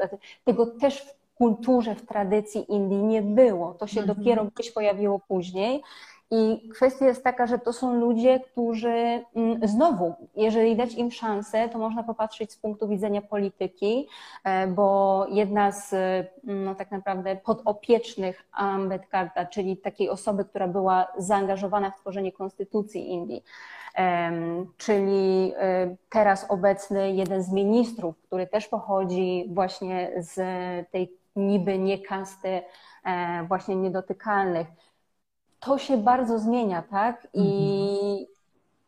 tego 0.45 0.67
też 0.67 1.03
w 1.03 1.35
kulturze, 1.35 1.95
w 1.95 2.07
tradycji 2.07 2.73
Indii 2.73 3.03
nie 3.03 3.23
było. 3.23 3.75
To 3.75 3.87
się 3.87 4.01
mhm. 4.01 4.19
dopiero 4.19 4.45
gdzieś 4.45 4.71
pojawiło 4.73 5.19
później. 5.19 5.83
I 6.31 6.69
kwestia 6.75 7.07
jest 7.07 7.25
taka, 7.25 7.47
że 7.47 7.59
to 7.59 7.73
są 7.73 7.95
ludzie, 7.95 8.41
którzy 8.41 9.25
mm, 9.35 9.69
znowu, 9.69 10.15
jeżeli 10.37 10.77
dać 10.77 10.95
im 10.95 11.11
szansę, 11.11 11.69
to 11.69 11.79
można 11.79 12.03
popatrzeć 12.03 12.53
z 12.53 12.57
punktu 12.57 12.89
widzenia 12.89 13.23
polityki, 13.23 14.09
e, 14.45 14.67
bo 14.67 15.27
jedna 15.31 15.73
z 15.73 15.93
mm, 15.93 16.65
no, 16.65 16.75
tak 16.75 16.91
naprawdę 16.91 17.37
podopiecznych 17.37 18.45
Ambedkarta, 18.53 19.47
czyli 19.47 19.77
takiej 19.77 20.09
osoby, 20.09 20.45
która 20.45 20.69
była 20.69 21.07
zaangażowana 21.19 21.91
w 21.91 22.01
tworzenie 22.01 22.33
konstytucji 22.33 23.11
Indii, 23.11 23.45
czyli 24.77 25.53
e, 25.57 25.97
teraz 26.11 26.47
obecny 26.49 27.13
jeden 27.13 27.43
z 27.43 27.53
ministrów, 27.53 28.19
który 28.23 28.47
też 28.47 28.69
pochodzi 28.69 29.49
właśnie 29.49 30.13
z 30.17 30.37
tej 30.91 31.13
niby 31.37 31.79
niekasty 31.79 32.63
e, 33.05 33.45
właśnie 33.49 33.77
niedotykalnych, 33.77 34.67
to 35.61 35.79
się 35.79 35.97
bardzo 35.97 36.39
zmienia, 36.39 36.83
tak? 36.83 37.29
I, 37.35 37.41
mhm. 37.41 38.27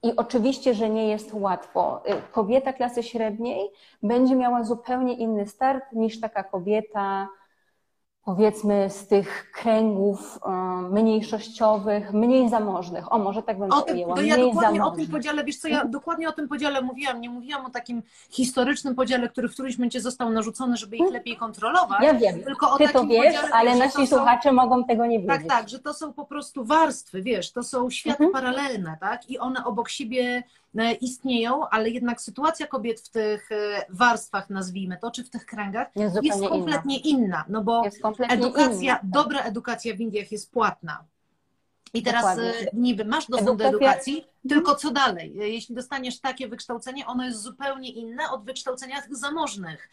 I 0.02 0.16
oczywiście, 0.16 0.74
że 0.74 0.90
nie 0.90 1.08
jest 1.08 1.34
łatwo. 1.34 2.02
Y, 2.08 2.32
kobieta 2.32 2.72
klasy 2.72 3.02
średniej 3.02 3.70
będzie 4.02 4.34
miała 4.34 4.64
zupełnie 4.64 5.14
inny 5.14 5.46
start 5.46 5.84
niż 5.92 6.20
taka 6.20 6.42
kobieta 6.44 7.28
powiedzmy 8.24 8.90
z 8.90 9.06
tych 9.06 9.50
kręgów 9.52 10.38
um, 10.44 10.92
mniejszościowych, 10.92 12.12
mniej 12.12 12.48
zamożnych. 12.48 13.12
O, 13.12 13.18
może 13.18 13.42
tak 13.42 13.58
bym 13.58 13.72
o 13.72 13.82
tym, 13.82 13.96
To 14.14 14.22
ja 14.22 14.36
dokładnie 14.36 14.62
zamożnych. 14.62 14.86
o 14.86 14.90
tym 14.90 15.06
podziale, 15.06 15.44
wiesz 15.44 15.56
co, 15.56 15.68
ja 15.68 15.84
dokładnie 15.84 16.28
o 16.28 16.32
tym 16.32 16.48
podziale 16.48 16.82
mówiłam. 16.82 17.20
Nie 17.20 17.30
mówiłam 17.30 17.66
o 17.66 17.70
takim 17.70 18.02
historycznym 18.30 18.94
podziale, 18.94 19.28
który 19.28 19.48
w 19.48 19.52
którymś 19.52 19.78
momencie 19.78 20.00
został 20.00 20.30
narzucony, 20.30 20.76
żeby 20.76 20.96
ich 20.96 21.12
lepiej 21.12 21.36
kontrolować. 21.36 22.02
Ja 22.02 22.14
wiem, 22.14 22.42
tylko 22.42 22.70
o 22.70 22.78
Ty 22.78 22.88
to 22.88 23.06
wiesz, 23.06 23.26
podziale, 23.26 23.54
ale 23.54 23.76
nasi 23.76 24.06
słuchacze 24.06 24.48
są... 24.48 24.54
mogą 24.54 24.84
tego 24.84 25.06
nie 25.06 25.18
wiedzieć. 25.18 25.36
Tak, 25.36 25.48
tak, 25.48 25.68
że 25.68 25.78
to 25.78 25.94
są 25.94 26.12
po 26.12 26.24
prostu 26.24 26.64
warstwy, 26.64 27.22
wiesz, 27.22 27.52
to 27.52 27.62
są 27.62 27.90
światy 27.90 28.24
mhm. 28.24 28.44
paralelne, 28.44 28.96
tak? 29.00 29.30
I 29.30 29.38
one 29.38 29.64
obok 29.64 29.88
siebie 29.88 30.42
E, 30.42 30.42
istnieją, 31.00 31.68
ale 31.68 31.90
jednak 31.90 32.20
sytuacja 32.20 32.66
kobiet 32.66 33.00
w 33.00 33.08
tych 33.08 33.52
e, 33.52 33.84
warstwach, 33.88 34.50
nazwijmy 34.50 34.98
to, 35.00 35.10
czy 35.10 35.24
w 35.24 35.30
tych 35.30 35.46
kręgach 35.46 35.88
jest, 35.96 36.18
jest 36.22 36.40
kompletnie 36.48 36.98
inna. 36.98 37.24
inna. 37.24 37.44
no 37.48 37.62
bo 37.62 37.82
edukacja, 38.28 38.98
inna. 39.02 39.12
dobra 39.12 39.42
edukacja 39.42 39.96
w 39.96 40.00
Indiach 40.00 40.32
jest 40.32 40.52
płatna. 40.52 41.04
I 41.94 42.02
teraz 42.02 42.22
Dokładnie. 42.22 42.60
E, 42.60 42.70
niby 42.72 43.04
masz 43.04 43.26
dostęp 43.26 43.58
do 43.58 43.64
edukacji, 43.64 44.24
tylko 44.48 44.74
co 44.74 44.90
dalej? 44.90 45.32
Jeśli 45.34 45.74
dostaniesz 45.74 46.20
takie 46.20 46.48
wykształcenie, 46.48 47.06
ono 47.06 47.24
jest 47.24 47.40
zupełnie 47.40 47.90
inne 47.90 48.30
od 48.30 48.44
wykształcenia 48.44 49.02
tych 49.02 49.16
zamożnych 49.16 49.90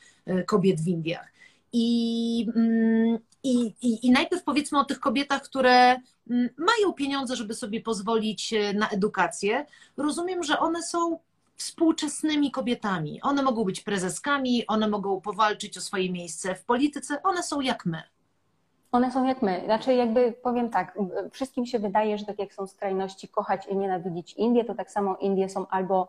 kobiet 0.48 0.81
w 0.81 0.88
Indiach. 0.88 1.31
I, 1.73 2.47
mm, 2.55 3.19
i, 3.43 3.73
i, 3.81 4.07
I 4.07 4.11
najpierw 4.11 4.43
powiedzmy 4.43 4.79
o 4.79 4.85
tych 4.85 4.99
kobietach, 4.99 5.41
które 5.41 6.01
mm, 6.29 6.49
mają 6.57 6.93
pieniądze, 6.93 7.35
żeby 7.35 7.53
sobie 7.53 7.81
pozwolić 7.81 8.53
e, 8.53 8.73
na 8.73 8.89
edukację. 8.89 9.65
Rozumiem, 9.97 10.43
że 10.43 10.59
one 10.59 10.83
są 10.83 11.19
współczesnymi 11.55 12.51
kobietami. 12.51 13.21
One 13.21 13.43
mogą 13.43 13.63
być 13.63 13.81
prezeskami, 13.81 14.67
one 14.67 14.88
mogą 14.88 15.21
powalczyć 15.21 15.77
o 15.77 15.81
swoje 15.81 16.11
miejsce 16.11 16.55
w 16.55 16.63
polityce, 16.63 17.23
one 17.23 17.43
są 17.43 17.61
jak 17.61 17.85
my. 17.85 18.03
One 18.91 19.11
są 19.11 19.27
jak 19.27 19.41
my. 19.41 19.61
Znaczy, 19.65 19.93
jakby 19.93 20.31
powiem 20.31 20.69
tak, 20.69 20.97
wszystkim 21.31 21.65
się 21.65 21.79
wydaje, 21.79 22.17
że 22.17 22.25
tak 22.25 22.39
jak 22.39 22.53
są 22.53 22.67
skrajności 22.67 23.27
kochać 23.27 23.67
i 23.67 23.77
nienawidzić 23.77 24.33
Indię, 24.33 24.65
to 24.65 24.75
tak 24.75 24.91
samo 24.91 25.15
Indie 25.15 25.49
są 25.49 25.67
albo 25.67 26.07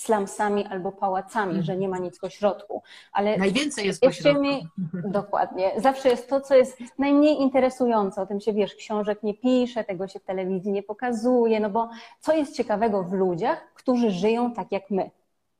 slumsami 0.00 0.66
albo 0.66 0.92
pałacami, 0.92 1.62
że 1.62 1.76
nie 1.76 1.88
ma 1.88 1.98
nic 1.98 2.18
pośrodku. 2.18 2.82
Ale 3.12 3.36
Najwięcej 3.36 3.86
jest 3.86 4.00
pośrodku. 4.00 4.42
Mi, 4.42 4.68
dokładnie. 5.04 5.70
Zawsze 5.76 6.08
jest 6.08 6.28
to, 6.28 6.40
co 6.40 6.54
jest 6.54 6.78
najmniej 6.98 7.40
interesujące. 7.40 8.22
O 8.22 8.26
tym 8.26 8.40
się 8.40 8.52
wiesz, 8.52 8.74
książek 8.74 9.22
nie 9.22 9.34
pisze, 9.34 9.84
tego 9.84 10.08
się 10.08 10.18
w 10.18 10.24
telewizji 10.24 10.72
nie 10.72 10.82
pokazuje, 10.82 11.60
no 11.60 11.70
bo 11.70 11.90
co 12.20 12.32
jest 12.32 12.56
ciekawego 12.56 13.02
w 13.02 13.12
ludziach, 13.12 13.72
którzy 13.74 14.10
żyją 14.10 14.52
tak 14.52 14.72
jak 14.72 14.90
my? 14.90 15.10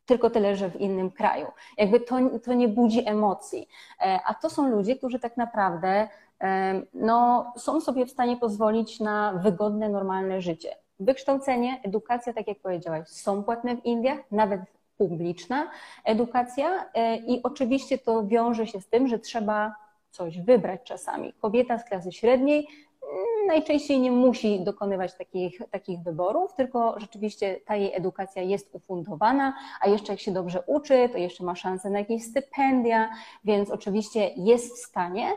tylko 0.07 0.31
tyle, 0.31 0.57
że 0.57 0.71
w 0.71 0.81
innym 0.81 1.11
kraju. 1.11 1.47
Jakby 1.79 2.01
to, 2.01 2.17
to 2.45 2.55
nie 2.55 2.69
budzi 2.69 3.09
emocji. 3.09 3.69
E, 4.01 4.21
a 4.27 4.35
to 4.35 4.51
są 4.51 4.71
ludzie, 4.71 4.97
którzy 4.97 5.19
tak 5.19 5.37
naprawdę 5.37 6.09
no, 6.95 7.53
są 7.57 7.81
sobie 7.81 8.07
w 8.07 8.11
stanie 8.11 8.37
pozwolić 8.37 9.01
na 9.01 9.33
wygodne, 9.33 9.89
normalne 9.89 10.41
życie. 10.41 10.77
Wykształcenie, 11.01 11.81
edukacja, 11.83 12.33
tak 12.33 12.49
jak 12.49 12.59
powiedziałaś, 12.59 13.09
są 13.09 13.45
płatne 13.45 13.77
w 13.77 13.85
Indiach, 13.85 14.19
nawet 14.31 14.61
publiczna 14.99 15.71
edukacja 16.05 16.91
e, 16.95 17.17
i 17.17 17.43
oczywiście 17.43 17.99
to 17.99 18.27
wiąże 18.27 18.67
się 18.67 18.81
z 18.81 18.87
tym, 18.89 19.09
że 19.09 19.19
trzeba 19.19 19.75
coś 20.11 20.41
wybrać 20.41 20.81
czasami. 20.85 21.33
Kobieta 21.33 21.79
z 21.79 21.85
klasy 21.85 22.13
średniej 22.13 22.69
mm, 23.03 23.47
najczęściej 23.47 24.01
nie 24.01 24.13
musi 24.13 24.65
dokonywać 24.65 25.15
takich, 25.15 25.63
takich 25.71 26.01
wyborów, 26.01 26.55
tylko 26.55 27.01
rzeczywiście 27.01 27.61
ta 27.65 27.77
jej 27.77 27.95
edukacja 27.95 28.43
jest 28.43 28.75
ufundowana, 28.75 29.55
a 29.81 29.89
jeszcze 29.89 30.13
jak 30.13 30.21
się 30.21 30.33
dobrze 30.33 30.63
uczy, 30.67 31.09
to 31.13 31.19
jeszcze 31.19 31.45
ma 31.45 31.55
szansę 31.55 31.91
na 31.91 31.99
jakieś 31.99 32.25
stypendia, 32.25 33.11
więc 33.45 33.71
oczywiście 33.71 34.31
jest 34.37 34.77
w 34.77 34.87
stanie 34.87 35.33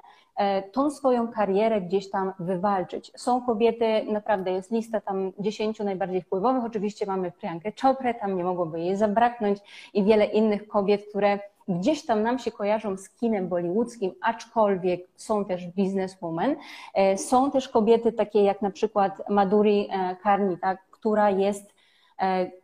tą 0.71 0.91
swoją 0.91 1.27
karierę 1.27 1.81
gdzieś 1.81 2.09
tam 2.09 2.33
wywalczyć. 2.39 3.11
Są 3.15 3.41
kobiety, 3.41 4.05
naprawdę 4.11 4.51
jest 4.51 4.71
lista 4.71 5.01
tam 5.01 5.31
dziesięciu 5.39 5.83
najbardziej 5.83 6.21
wpływowych. 6.21 6.63
Oczywiście 6.63 7.05
mamy 7.05 7.31
Priyankę 7.31 7.71
Choprę, 7.81 8.13
tam 8.13 8.37
nie 8.37 8.43
mogłoby 8.43 8.79
jej 8.79 8.95
zabraknąć 8.95 9.59
i 9.93 10.03
wiele 10.03 10.25
innych 10.25 10.67
kobiet, 10.67 11.05
które 11.09 11.39
gdzieś 11.67 12.05
tam 12.05 12.23
nam 12.23 12.39
się 12.39 12.51
kojarzą 12.51 12.97
z 12.97 13.09
kinem 13.09 13.47
bollywoodzkim, 13.47 14.11
aczkolwiek 14.21 15.07
są 15.15 15.45
też 15.45 15.67
bizneswoman. 15.67 16.55
E, 16.93 17.17
są 17.17 17.51
też 17.51 17.69
kobiety 17.69 18.11
takie 18.11 18.43
jak 18.43 18.61
na 18.61 18.71
przykład 18.71 19.29
Maduri 19.29 19.89
Karnita, 20.23 20.77
która 20.91 21.29
jest 21.29 21.73
E, 21.73 21.82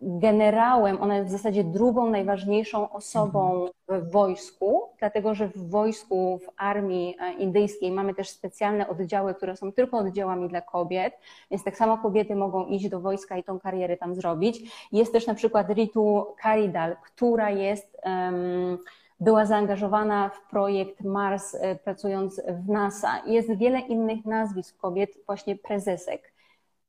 generałem, 0.01 1.01
ona 1.01 1.17
jest 1.17 1.29
w 1.29 1.31
zasadzie 1.31 1.63
drugą 1.63 2.09
najważniejszą 2.09 2.91
osobą 2.91 3.69
w 3.89 4.11
wojsku, 4.11 4.81
dlatego 4.99 5.35
że 5.35 5.47
w 5.47 5.69
wojsku, 5.69 6.39
w 6.43 6.49
armii 6.57 7.15
e, 7.19 7.33
indyjskiej 7.33 7.91
mamy 7.91 8.13
też 8.13 8.29
specjalne 8.29 8.87
oddziały, 8.87 9.33
które 9.33 9.55
są 9.55 9.71
tylko 9.71 9.97
oddziałami 9.97 10.49
dla 10.49 10.61
kobiet, 10.61 11.13
więc 11.51 11.63
tak 11.63 11.77
samo 11.77 11.97
kobiety 11.97 12.35
mogą 12.35 12.65
iść 12.65 12.89
do 12.89 12.99
wojska 12.99 13.37
i 13.37 13.43
tą 13.43 13.59
karierę 13.59 13.97
tam 13.97 14.15
zrobić. 14.15 14.87
Jest 14.91 15.13
też 15.13 15.27
na 15.27 15.33
przykład 15.33 15.69
Ritu 15.69 16.25
Karidal, 16.41 16.95
która 17.03 17.49
jest. 17.49 17.97
Um, 18.05 18.77
była 19.19 19.45
zaangażowana 19.45 20.29
w 20.29 20.49
projekt 20.49 21.01
Mars, 21.01 21.55
e, 21.55 21.75
pracując 21.75 22.41
w 22.47 22.69
NASA. 22.69 23.21
Jest 23.25 23.57
wiele 23.57 23.79
innych 23.79 24.25
nazwisk 24.25 24.77
kobiet, 24.77 25.09
właśnie 25.25 25.55
prezesek. 25.55 26.31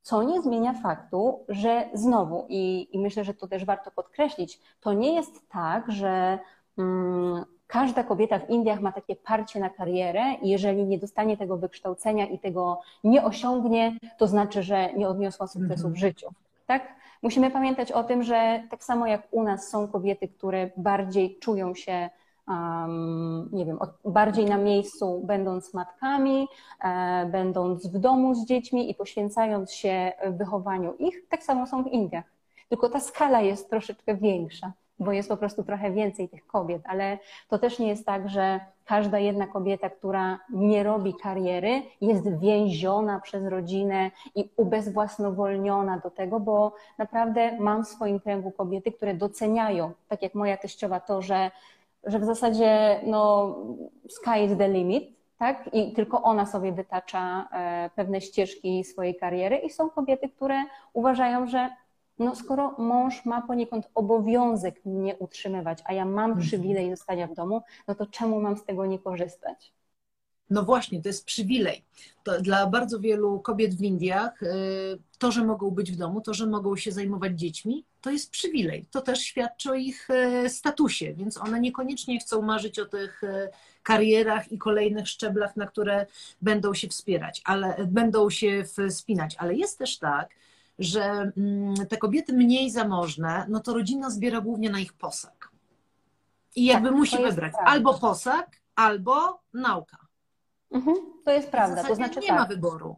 Co 0.03 0.23
nie 0.23 0.43
zmienia 0.43 0.73
faktu, 0.73 1.45
że 1.49 1.89
znowu, 1.95 2.47
i, 2.49 2.89
i 2.93 2.99
myślę, 2.99 3.25
że 3.25 3.35
to 3.35 3.49
też 3.49 3.65
warto 3.65 3.91
podkreślić, 3.91 4.61
to 4.81 4.93
nie 4.93 5.15
jest 5.15 5.49
tak, 5.49 5.93
że 5.93 6.39
mm, 6.79 7.45
każda 7.67 8.05
kobieta 8.05 8.39
w 8.39 8.51
Indiach 8.51 8.81
ma 8.81 8.93
takie 8.93 9.17
parcie 9.17 9.61
na 9.61 9.71
karierę 9.71 10.35
i 10.43 10.49
jeżeli 10.49 10.85
nie 10.85 10.99
dostanie 10.99 11.37
tego 11.37 11.57
wykształcenia 11.57 12.27
i 12.27 12.39
tego 12.39 12.81
nie 13.05 13.25
osiągnie, 13.25 13.97
to 14.19 14.27
znaczy, 14.27 14.63
że 14.63 14.93
nie 14.93 15.09
odniosła 15.09 15.47
sukcesu 15.47 15.83
w 15.83 15.95
mhm. 15.95 15.97
życiu. 15.97 16.29
Tak? 16.67 16.83
Musimy 17.23 17.51
pamiętać 17.51 17.93
o 17.93 18.05
tym, 18.05 18.23
że 18.23 18.63
tak 18.71 18.85
samo 18.85 19.07
jak 19.07 19.29
u 19.31 19.43
nas 19.43 19.69
są 19.69 19.89
kobiety, 19.89 20.29
które 20.29 20.71
bardziej 20.77 21.39
czują 21.39 21.75
się 21.75 22.11
nie 23.53 23.65
wiem, 23.65 23.79
bardziej 24.05 24.45
na 24.45 24.59
miejscu, 24.59 25.23
będąc 25.25 25.75
matkami, 25.75 26.49
e, 26.85 27.27
będąc 27.27 27.87
w 27.87 27.99
domu 27.99 28.35
z 28.35 28.47
dziećmi 28.47 28.91
i 28.91 28.95
poświęcając 28.95 29.73
się 29.73 30.13
wychowaniu 30.31 30.95
ich, 30.95 31.29
tak 31.29 31.43
samo 31.43 31.67
są 31.67 31.85
w 31.85 31.87
Indiach. 31.87 32.25
Tylko 32.69 32.89
ta 32.89 33.01
skala 33.01 33.41
jest 33.41 33.71
troszeczkę 33.71 34.17
większa, 34.17 34.73
bo 34.99 35.13
jest 35.13 35.29
po 35.29 35.37
prostu 35.37 35.65
trochę 35.65 35.91
więcej 35.91 36.29
tych 36.29 36.47
kobiet, 36.47 36.83
ale 36.85 37.19
to 37.49 37.59
też 37.59 37.79
nie 37.79 37.89
jest 37.89 38.07
tak, 38.07 38.29
że 38.29 38.61
każda 38.85 39.19
jedna 39.19 39.47
kobieta, 39.47 39.91
która 39.91 40.39
nie 40.51 40.83
robi 40.83 41.15
kariery, 41.15 41.83
jest 42.01 42.39
więziona 42.39 43.21
przez 43.21 43.47
rodzinę 43.47 44.11
i 44.35 44.51
ubezwłasnowolniona 44.57 45.99
do 45.99 46.11
tego, 46.11 46.41
bo 46.41 46.75
naprawdę 46.99 47.59
mam 47.59 47.85
w 47.85 47.89
swoim 47.89 48.21
kręgu 48.21 48.51
kobiety, 48.51 48.93
które 48.93 49.15
doceniają, 49.15 49.93
tak 50.09 50.23
jak 50.23 50.35
moja 50.35 50.57
teściowa, 50.57 51.01
to, 51.01 51.23
że 51.23 51.51
że 52.05 52.19
w 52.19 52.25
zasadzie 52.25 53.01
no, 53.07 53.57
sky 54.09 54.45
is 54.45 54.59
the 54.59 54.69
limit, 54.69 55.05
tak? 55.39 55.71
I 55.73 55.93
tylko 55.93 56.23
ona 56.23 56.47
sobie 56.47 56.73
wytacza 56.73 57.49
e, 57.53 57.91
pewne 57.97 58.21
ścieżki 58.21 58.85
swojej 58.85 59.17
kariery 59.17 59.57
i 59.57 59.71
są 59.71 59.91
kobiety, 59.91 60.29
które 60.29 60.65
uważają, 60.93 61.47
że 61.47 61.71
no 62.19 62.35
skoro 62.35 62.75
mąż 62.79 63.25
ma 63.25 63.43
poniekąd 63.43 63.91
obowiązek 63.95 64.85
mnie 64.85 65.17
utrzymywać, 65.17 65.83
a 65.85 65.93
ja 65.93 66.05
mam 66.05 66.31
mhm. 66.31 66.41
przywilej 66.41 66.91
zostania 66.91 67.27
w 67.27 67.35
domu, 67.35 67.63
no 67.89 67.95
to 67.95 68.07
czemu 68.07 68.41
mam 68.41 68.57
z 68.57 68.65
tego 68.65 68.87
nie 68.87 68.99
korzystać? 68.99 69.73
No 70.51 70.63
właśnie, 70.63 71.03
to 71.03 71.09
jest 71.09 71.25
przywilej. 71.25 71.85
To 72.23 72.41
dla 72.41 72.67
bardzo 72.67 73.01
wielu 73.01 73.41
kobiet 73.41 73.75
w 73.75 73.83
Indiach 73.83 74.43
y, 74.43 74.49
to, 75.19 75.33
że 75.33 75.45
mogą 75.45 75.71
być 75.71 75.93
w 75.93 75.97
domu, 75.97 76.21
to, 76.21 76.35
że 76.35 76.47
mogą 76.47 76.77
się 76.77 76.93
zajmować 76.93 77.39
dziećmi, 77.41 77.85
to 78.01 78.11
jest 78.11 78.31
przywilej. 78.31 78.87
To 78.91 79.01
też 79.01 79.21
świadczy 79.21 79.71
o 79.71 79.75
ich 79.75 80.09
y, 80.11 80.49
statusie, 80.49 81.15
więc 81.15 81.37
one 81.37 81.61
niekoniecznie 81.61 82.21
chcą 82.21 82.43
marzyć 82.43 82.79
o 82.79 82.87
tych 82.87 83.23
y, 83.23 83.49
karierach 83.83 84.53
i 84.53 84.59
kolejnych 84.59 85.09
szczeblach, 85.09 85.57
na 85.57 85.67
które 85.67 86.07
będą 86.43 86.75
się 86.75 86.89
wspierać, 86.89 87.43
ale 87.45 87.87
będą 87.87 88.31
się 88.31 88.65
wspinać. 88.89 89.37
Ale 89.39 89.55
jest 89.55 89.79
też 89.79 89.99
tak, 89.99 90.29
że 90.79 91.33
mm, 91.37 91.75
te 91.89 91.97
kobiety 91.97 92.33
mniej 92.33 92.71
zamożne, 92.71 93.47
no 93.49 93.61
to 93.61 93.75
rodzina 93.75 94.11
zbiera 94.11 94.41
głównie 94.41 94.71
na 94.71 94.81
ich 94.81 94.93
posag. 94.93 95.51
I 96.57 96.65
jakby 96.65 96.89
tak, 96.89 96.99
musi 96.99 97.17
wybrać 97.23 97.53
albo 97.65 97.99
posag, 97.99 98.61
albo 98.75 99.41
nauka. 99.55 100.10
Mhm, 100.73 100.97
to 101.25 101.33
jest 101.33 101.51
prawda. 101.51 101.85
To 101.85 101.95
znaczy 101.95 102.21
nie 102.21 102.29
tak, 102.29 102.39
ma 102.39 102.47
wyboru. 102.47 102.97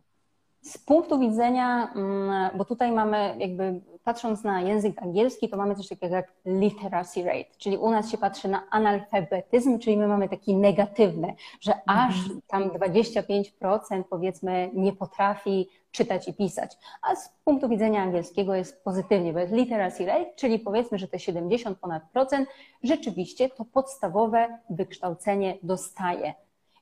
Z 0.63 0.79
punktu 0.79 1.19
widzenia, 1.19 1.93
mm, 1.95 2.51
bo 2.59 2.65
tutaj 2.65 2.93
mamy 2.93 3.37
jakby 3.39 3.81
patrząc 4.05 4.45
na 4.45 4.61
język 4.61 5.03
angielski, 5.03 5.49
to 5.49 5.57
mamy 5.57 5.77
coś 5.77 5.89
takiego 5.89 6.17
jak 6.17 6.33
literacy 6.45 7.25
rate, 7.25 7.51
czyli 7.59 7.77
u 7.77 7.91
nas 7.91 8.11
się 8.11 8.19
patrzy 8.19 8.49
na 8.49 8.63
analfabetyzm, 8.71 9.79
czyli 9.79 9.97
my 9.97 10.09
mamy 10.09 10.29
taki 10.29 10.57
negatywny, 10.57 11.35
że 11.61 11.73
aż 11.87 12.19
mhm. 12.19 12.41
tam 12.47 12.71
25% 12.71 14.03
powiedzmy 14.11 14.71
nie 14.75 14.93
potrafi 14.93 15.69
czytać 15.91 16.29
i 16.29 16.35
pisać. 16.35 16.79
A 17.03 17.17
z 17.17 17.35
punktu 17.45 17.69
widzenia 17.69 18.03
angielskiego 18.03 18.55
jest 18.55 18.85
pozytywnie, 18.85 19.33
bo 19.33 19.39
jest 19.39 19.53
literacy 19.53 20.07
rate, 20.07 20.35
czyli 20.37 20.59
powiedzmy, 20.59 20.99
że 20.99 21.09
te 21.09 21.19
70 21.19 21.79
ponad 21.79 22.03
procent 22.13 22.49
rzeczywiście 22.83 23.49
to 23.49 23.65
podstawowe 23.65 24.59
wykształcenie 24.71 25.59
dostaje. 25.63 26.35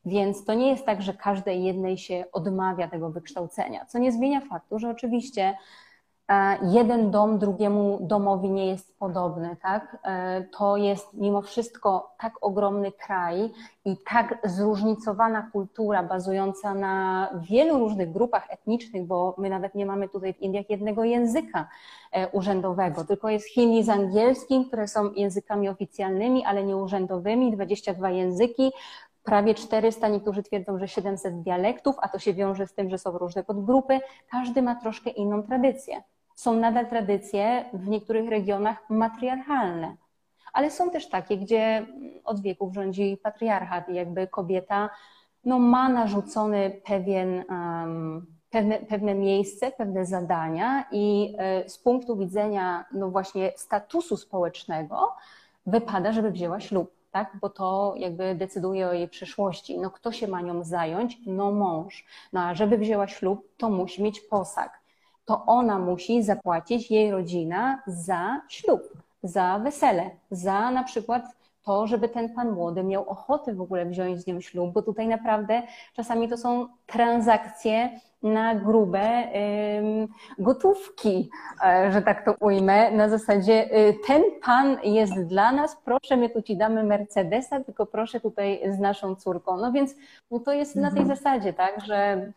Więc 0.05 0.45
to 0.45 0.55
nie 0.55 0.71
jest 0.71 0.87
tak, 0.87 1.03
że 1.03 1.15
każdej 1.15 1.65
jednej 1.65 1.99
się 1.99 2.25
odmawia 2.33 2.89
tego 2.89 3.11
wykształcenia, 3.11 3.87
co 3.87 3.99
nie 3.99 4.13
zmienia 4.13 4.41
faktu, 4.41 4.79
że 4.79 4.91
oczywiście 4.91 5.57
e, 6.29 6.59
jeden 6.63 7.11
dom 7.11 7.39
drugiemu 7.39 7.99
domowi 8.01 8.51
nie 8.51 8.67
jest 8.67 8.99
podobny, 8.99 9.57
tak? 9.63 9.99
E, 10.05 10.43
to 10.43 10.77
jest 10.77 11.15
mimo 11.15 11.43
wszystko 11.43 12.15
tak 12.19 12.33
ogromny 12.41 12.93
kraj 12.93 13.51
i 13.85 13.97
tak 14.11 14.39
zróżnicowana 14.45 15.49
kultura 15.53 16.03
bazująca 16.03 16.75
na 16.75 17.29
wielu 17.51 17.79
różnych 17.79 18.13
grupach 18.13 18.51
etnicznych, 18.51 19.07
bo 19.07 19.35
my 19.39 19.51
nawet 19.51 19.75
nie 19.75 19.87
mamy 19.87 20.09
tutaj 20.09 20.35
w 20.35 20.41
Indiach 20.41 20.71
jednego 20.71 21.05
języka 21.05 21.69
e, 22.13 22.29
urzędowego, 22.29 23.05
tylko 23.05 23.29
jest 23.29 23.49
hindi 23.49 23.83
z 23.83 23.89
angielskim, 23.89 24.65
które 24.65 24.89
są 24.89 25.13
językami 25.13 25.69
oficjalnymi, 25.69 26.45
ale 26.45 26.65
nie 26.65 26.77
urzędowymi, 26.77 27.53
22 27.53 28.11
języki, 28.11 28.73
prawie 29.23 29.55
400, 29.55 30.09
niektórzy 30.09 30.43
twierdzą, 30.43 30.79
że 30.79 30.89
700 30.89 31.43
dialektów, 31.43 31.97
a 32.01 32.09
to 32.09 32.19
się 32.19 32.35
wiąże 32.35 32.67
z 32.67 32.75
tym, 32.75 32.91
że 32.91 32.99
są 32.99 33.19
różne 33.19 33.45
podgrupy. 33.45 34.01
Każdy 34.31 34.63
ma 34.63 34.75
troszkę 34.75 35.11
inną 35.11 35.43
tradycję. 35.43 36.03
Są 36.35 36.55
nadal 36.55 36.89
tradycje 36.89 37.65
w 37.73 37.89
niektórych 37.89 38.31
regionach 38.31 38.91
matriarchalne, 38.91 39.97
ale 40.53 40.71
są 40.71 40.91
też 40.91 41.09
takie, 41.09 41.37
gdzie 41.37 41.87
od 42.25 42.41
wieków 42.43 42.75
rządzi 42.75 43.19
patriarchat 43.23 43.89
i 43.89 43.95
jakby 43.95 44.27
kobieta 44.27 44.91
no, 45.45 45.59
ma 45.59 45.89
narzucony 45.89 46.81
pewien, 46.85 47.45
um, 47.49 48.27
pewne, 48.51 48.79
pewne 48.79 49.15
miejsce, 49.15 49.73
pewne 49.73 50.07
zadania 50.07 50.85
i 50.93 51.35
y, 51.65 51.69
z 51.69 51.79
punktu 51.79 52.17
widzenia 52.17 52.85
no 52.93 53.11
właśnie 53.11 53.53
statusu 53.57 54.17
społecznego 54.17 55.15
wypada, 55.67 56.13
żeby 56.13 56.31
wzięła 56.31 56.61
ślub 56.61 57.00
tak? 57.11 57.37
bo 57.41 57.51
to 57.51 57.95
jakby 57.97 58.35
decyduje 58.35 58.89
o 58.89 58.93
jej 58.93 59.09
przyszłości. 59.09 59.79
No 59.79 59.91
kto 59.91 60.13
się 60.13 60.29
ma 60.29 60.41
nią 60.41 60.65
zająć? 60.65 61.19
No 61.27 61.53
mąż. 61.53 62.05
No 62.33 62.41
a 62.41 62.55
żeby 62.55 62.79
wzięła 62.79 63.09
ślub, 63.09 63.49
to 63.57 63.71
musi 63.71 64.03
mieć 64.03 64.21
posag. 64.21 64.81
To 65.25 65.47
ona 65.47 65.79
musi 65.79 66.23
zapłacić 66.23 66.91
jej 66.91 67.11
rodzina 67.11 67.83
za 67.87 68.41
ślub, 68.49 68.83
za 69.23 69.59
wesele, 69.59 70.11
za 70.31 70.71
na 70.71 70.85
przykład 70.85 71.23
to, 71.65 71.87
żeby 71.87 72.09
ten 72.09 72.35
pan 72.35 72.53
młody 72.53 72.83
miał 72.83 73.09
ochotę 73.09 73.55
w 73.55 73.61
ogóle 73.61 73.87
wziąć 73.87 74.21
z 74.21 74.27
nią 74.27 74.41
ślub, 74.41 74.73
bo 74.73 74.83
tutaj 74.83 75.09
naprawdę 75.09 75.63
czasami 75.95 76.29
to 76.29 76.37
są 76.37 76.69
transakcje 76.87 77.91
na 78.23 78.55
grube 78.55 79.29
gotówki, 80.39 81.31
e, 81.65 81.93
że 81.93 82.03
tak 82.03 82.25
to 82.25 82.35
ujmę, 82.41 82.91
na 82.91 83.09
zasadzie 83.09 83.77
y, 83.77 83.95
ten 84.07 84.23
pan 84.45 84.77
jest 84.85 85.23
dla 85.27 85.53
nas, 85.53 85.77
proszę, 85.85 86.17
my 86.17 86.31
tu 86.31 86.43
ci 86.43 86.57
damy 86.57 86.85
Mercedesa, 86.85 87.61
tylko 87.61 87.87
proszę 87.87 88.21
tutaj 88.21 88.61
z 88.71 88.79
naszą 88.79 89.17
córką. 89.17 89.57
No 89.57 89.73
więc 89.73 89.95
no 90.31 90.39
to 90.41 90.53
jest 90.53 90.77
na 90.77 90.91
tej 90.91 91.01
mhm. 91.01 91.17
zasadzie, 91.17 91.53
tak, 91.53 91.85
że 91.85 92.33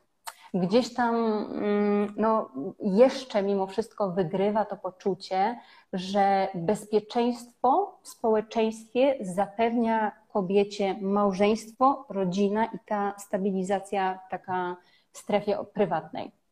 gdzieś 0.53 0.93
tam 0.93 1.15
mm, 1.15 2.13
no, 2.17 2.49
jeszcze 2.79 3.43
mimo 3.43 3.67
wszystko 3.67 4.11
wygrywa 4.11 4.65
to 4.65 4.77
poczucie, 4.77 5.59
że 5.93 6.47
bezpieczeństwo 6.55 7.99
w 8.01 8.07
społeczeństwie 8.07 9.17
zapewnia 9.21 10.11
kobiecie 10.33 10.95
małżeństwo, 11.01 12.05
rodzina 12.09 12.65
i 12.65 12.79
ta 12.85 13.13
stabilizacja 13.17 14.19
taka 14.29 14.77
w 15.11 15.17
strefie 15.17 15.57
prywatnej. 15.73 16.42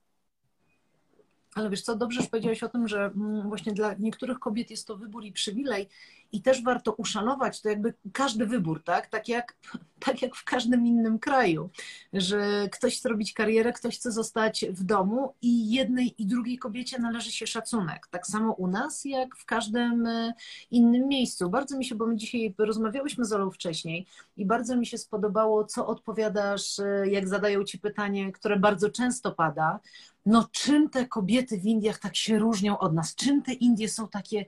Ale 1.56 1.70
wiesz 1.70 1.82
co, 1.82 1.96
dobrze, 1.96 2.22
że 2.22 2.28
powiedziałeś 2.28 2.64
o 2.64 2.70
tym, 2.70 2.88
że 2.88 3.06
mm, 3.06 3.48
właśnie 3.48 3.74
dla 3.74 3.94
niektórych 3.94 4.40
kobiet 4.40 4.72
jest 4.72 4.88
to 4.88 4.98
wybór 4.98 5.26
i 5.26 5.32
przywilej 5.32 5.88
i 6.32 6.42
też 6.42 6.64
warto 6.64 6.94
uszanować 6.94 7.62
to 7.62 7.70
jakby 7.70 7.94
każdy 8.14 8.46
wybór, 8.46 8.84
tak? 8.84 9.08
Tak 9.08 9.28
jak, 9.28 9.56
tak 10.06 10.22
jak 10.22 10.36
w 10.36 10.44
każdym 10.44 10.88
innym 10.88 11.20
kraju, 11.20 11.70
że 12.14 12.68
ktoś 12.72 12.98
chce 12.98 13.10
robić 13.10 13.34
karierę, 13.34 13.74
ktoś 13.74 13.96
chce 13.98 14.12
zostać 14.12 14.66
w 14.70 14.84
domu 14.84 15.34
i 15.42 15.72
jednej 15.72 16.22
i 16.22 16.26
drugiej 16.26 16.58
kobiecie 16.58 17.00
należy 17.00 17.32
się 17.32 17.48
szacunek. 17.48 18.08
Tak 18.08 18.28
samo 18.28 18.54
u 18.54 18.68
nas, 18.68 19.06
jak 19.06 19.36
w 19.36 19.46
każdym 19.46 20.06
e, 20.06 20.34
innym 20.72 21.08
miejscu. 21.08 21.50
Bardzo 21.50 21.78
mi 21.78 21.86
się, 21.86 21.96
bo 21.96 22.08
my 22.08 22.16
dzisiaj 22.16 22.56
rozmawiałyśmy 22.58 23.26
z 23.26 23.34
Olą 23.34 23.52
wcześniej 23.52 24.08
i 24.38 24.46
bardzo 24.46 24.78
mi 24.78 24.86
się 24.86 24.98
spodobało, 24.98 25.66
co 25.66 25.88
odpowiadasz, 25.88 26.80
e, 26.80 27.10
jak 27.10 27.28
zadają 27.28 27.64
ci 27.64 27.80
pytanie, 27.80 28.32
które 28.32 28.60
bardzo 28.60 28.90
często 28.90 29.32
pada, 29.32 29.80
no 30.26 30.50
czym 30.52 30.90
te 30.90 31.08
kobiety 31.08 31.58
w 31.58 31.66
Indiach 31.66 32.00
tak 32.00 32.16
się 32.16 32.40
różnią 32.40 32.78
od 32.80 32.94
nas? 32.94 33.16
Czym 33.16 33.42
te 33.42 33.54
Indie 33.54 33.90
są 33.90 34.08
takie, 34.08 34.46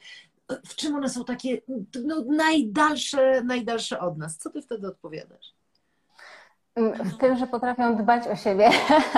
w 0.66 0.76
czym 0.76 0.96
one 0.96 1.10
są 1.10 1.26
takie 1.26 1.62
no, 2.06 2.24
najdalsze, 2.24 3.44
najdalsze 3.44 4.00
od 4.00 4.18
nas? 4.18 4.38
Co 4.38 4.50
ty 4.50 4.62
wtedy 4.62 4.88
odpowiadasz? 4.88 5.54
W 6.76 7.18
tym, 7.18 7.38
że 7.38 7.48
potrafią 7.48 7.96
dbać 7.96 8.28
o 8.28 8.36
siebie 8.36 8.70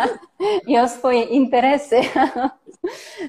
i 0.68 0.80
o 0.80 0.90
swoje 0.90 1.24
interesy. 1.24 1.96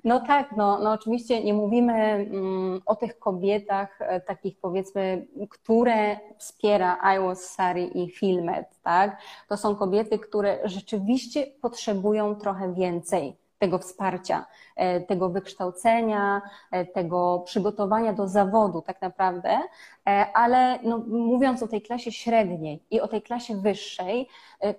No 0.04 0.20
tak, 0.20 0.56
no, 0.56 0.78
no 0.78 0.92
oczywiście 0.92 1.44
nie 1.44 1.54
mówimy 1.54 1.92
mm, 1.92 2.80
o 2.86 2.96
tych 2.96 3.18
kobietach, 3.18 3.98
e, 4.00 4.20
takich 4.20 4.60
powiedzmy, 4.60 5.26
które 5.50 6.16
wspiera 6.38 6.98
I 7.16 7.20
Was 7.20 7.44
Sari 7.44 8.02
i 8.02 8.10
Filmet, 8.10 8.66
tak? 8.82 9.20
To 9.48 9.56
są 9.56 9.76
kobiety, 9.76 10.18
które 10.18 10.58
rzeczywiście 10.64 11.46
potrzebują 11.62 12.34
trochę 12.34 12.74
więcej 12.74 13.36
tego 13.58 13.78
wsparcia, 13.78 14.46
e, 14.76 15.00
tego 15.00 15.28
wykształcenia, 15.28 16.42
e, 16.70 16.84
tego 16.84 17.42
przygotowania 17.44 18.12
do 18.12 18.28
zawodu 18.28 18.82
tak 18.82 19.02
naprawdę, 19.02 19.58
e, 20.06 20.26
ale 20.34 20.78
no, 20.82 20.98
mówiąc 21.08 21.62
o 21.62 21.68
tej 21.68 21.82
klasie 21.82 22.12
średniej 22.12 22.82
i 22.90 23.00
o 23.00 23.08
tej 23.08 23.22
klasie 23.22 23.56
wyższej, 23.56 24.28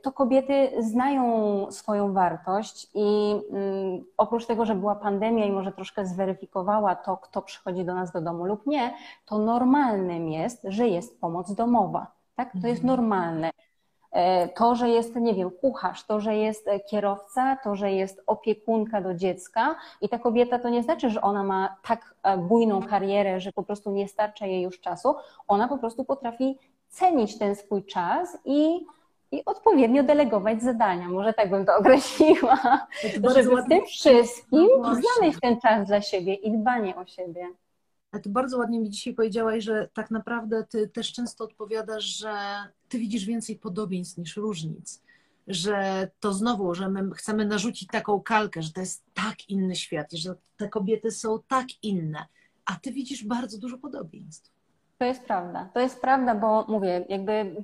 to 0.01 0.11
kobiety 0.11 0.71
znają 0.79 1.27
swoją 1.71 2.13
wartość 2.13 2.87
i 2.93 3.35
mm, 3.51 4.03
oprócz 4.17 4.45
tego, 4.45 4.65
że 4.65 4.75
była 4.75 4.95
pandemia 4.95 5.45
i 5.45 5.51
może 5.51 5.71
troszkę 5.71 6.05
zweryfikowała 6.05 6.95
to, 6.95 7.17
kto 7.17 7.41
przychodzi 7.41 7.85
do 7.85 7.95
nas 7.95 8.11
do 8.11 8.21
domu 8.21 8.45
lub 8.45 8.67
nie, 8.67 8.93
to 9.25 9.37
normalnym 9.37 10.29
jest, 10.29 10.61
że 10.63 10.87
jest 10.87 11.21
pomoc 11.21 11.53
domowa. 11.53 12.07
Tak? 12.35 12.51
To 12.61 12.67
jest 12.67 12.83
mhm. 12.83 12.87
normalne. 12.87 13.51
E, 14.11 14.47
to, 14.47 14.75
że 14.75 14.89
jest, 14.89 15.15
nie 15.15 15.33
wiem, 15.33 15.51
kucharz, 15.51 16.05
to, 16.05 16.19
że 16.19 16.35
jest 16.35 16.69
kierowca, 16.89 17.57
to, 17.63 17.75
że 17.75 17.91
jest 17.91 18.23
opiekunka 18.27 19.01
do 19.01 19.13
dziecka 19.13 19.75
i 20.01 20.09
ta 20.09 20.19
kobieta 20.19 20.59
to 20.59 20.69
nie 20.69 20.83
znaczy, 20.83 21.09
że 21.09 21.21
ona 21.21 21.43
ma 21.43 21.75
tak 21.83 22.15
e, 22.23 22.37
bujną 22.37 22.83
karierę, 22.83 23.39
że 23.39 23.51
po 23.51 23.63
prostu 23.63 23.91
nie 23.91 24.07
starcza 24.07 24.45
jej 24.45 24.61
już 24.61 24.79
czasu. 24.79 25.15
Ona 25.47 25.67
po 25.67 25.77
prostu 25.77 26.05
potrafi 26.05 26.57
cenić 26.89 27.37
ten 27.37 27.55
swój 27.55 27.85
czas 27.85 28.37
i, 28.45 28.85
i 29.31 29.45
odpowiednio 29.45 30.03
delegować 30.03 30.63
zadania. 30.63 31.09
Może 31.09 31.33
tak 31.33 31.49
bym 31.49 31.65
to 31.65 31.75
określiła. 31.75 32.87
Żeby 33.35 33.61
w 33.61 33.69
tym 33.69 33.85
wszystkim 33.85 34.67
no 34.81 34.95
znaleźć 34.95 35.39
ten 35.41 35.61
czas 35.61 35.87
dla 35.87 36.01
siebie 36.01 36.33
i 36.33 36.51
dbanie 36.51 36.95
o 36.95 37.05
siebie. 37.05 37.47
Ale 38.11 38.21
ty 38.21 38.29
bardzo 38.29 38.57
ładnie 38.57 38.79
mi 38.79 38.89
dzisiaj 38.89 39.13
powiedziałaś, 39.13 39.63
że 39.63 39.89
tak 39.93 40.11
naprawdę 40.11 40.63
ty 40.69 40.87
też 40.87 41.13
często 41.13 41.43
odpowiadasz, 41.43 42.03
że 42.03 42.33
ty 42.89 42.99
widzisz 42.99 43.25
więcej 43.25 43.55
podobieństw 43.55 44.17
niż 44.17 44.37
różnic. 44.37 45.03
Że 45.47 46.09
to 46.19 46.33
znowu, 46.33 46.75
że 46.75 46.89
my 46.89 47.15
chcemy 47.15 47.45
narzucić 47.45 47.89
taką 47.89 48.21
kalkę, 48.21 48.61
że 48.61 48.71
to 48.71 48.79
jest 48.79 49.05
tak 49.13 49.49
inny 49.49 49.75
świat, 49.75 50.13
że 50.13 50.35
te 50.57 50.69
kobiety 50.69 51.11
są 51.11 51.39
tak 51.47 51.67
inne, 51.83 52.25
a 52.65 52.75
ty 52.75 52.91
widzisz 52.91 53.23
bardzo 53.23 53.57
dużo 53.57 53.77
podobieństw. 53.77 54.51
To 54.97 55.05
jest 55.05 55.23
prawda. 55.23 55.69
To 55.73 55.79
jest 55.79 56.01
prawda, 56.01 56.35
bo 56.35 56.65
mówię, 56.67 57.05
jakby 57.09 57.63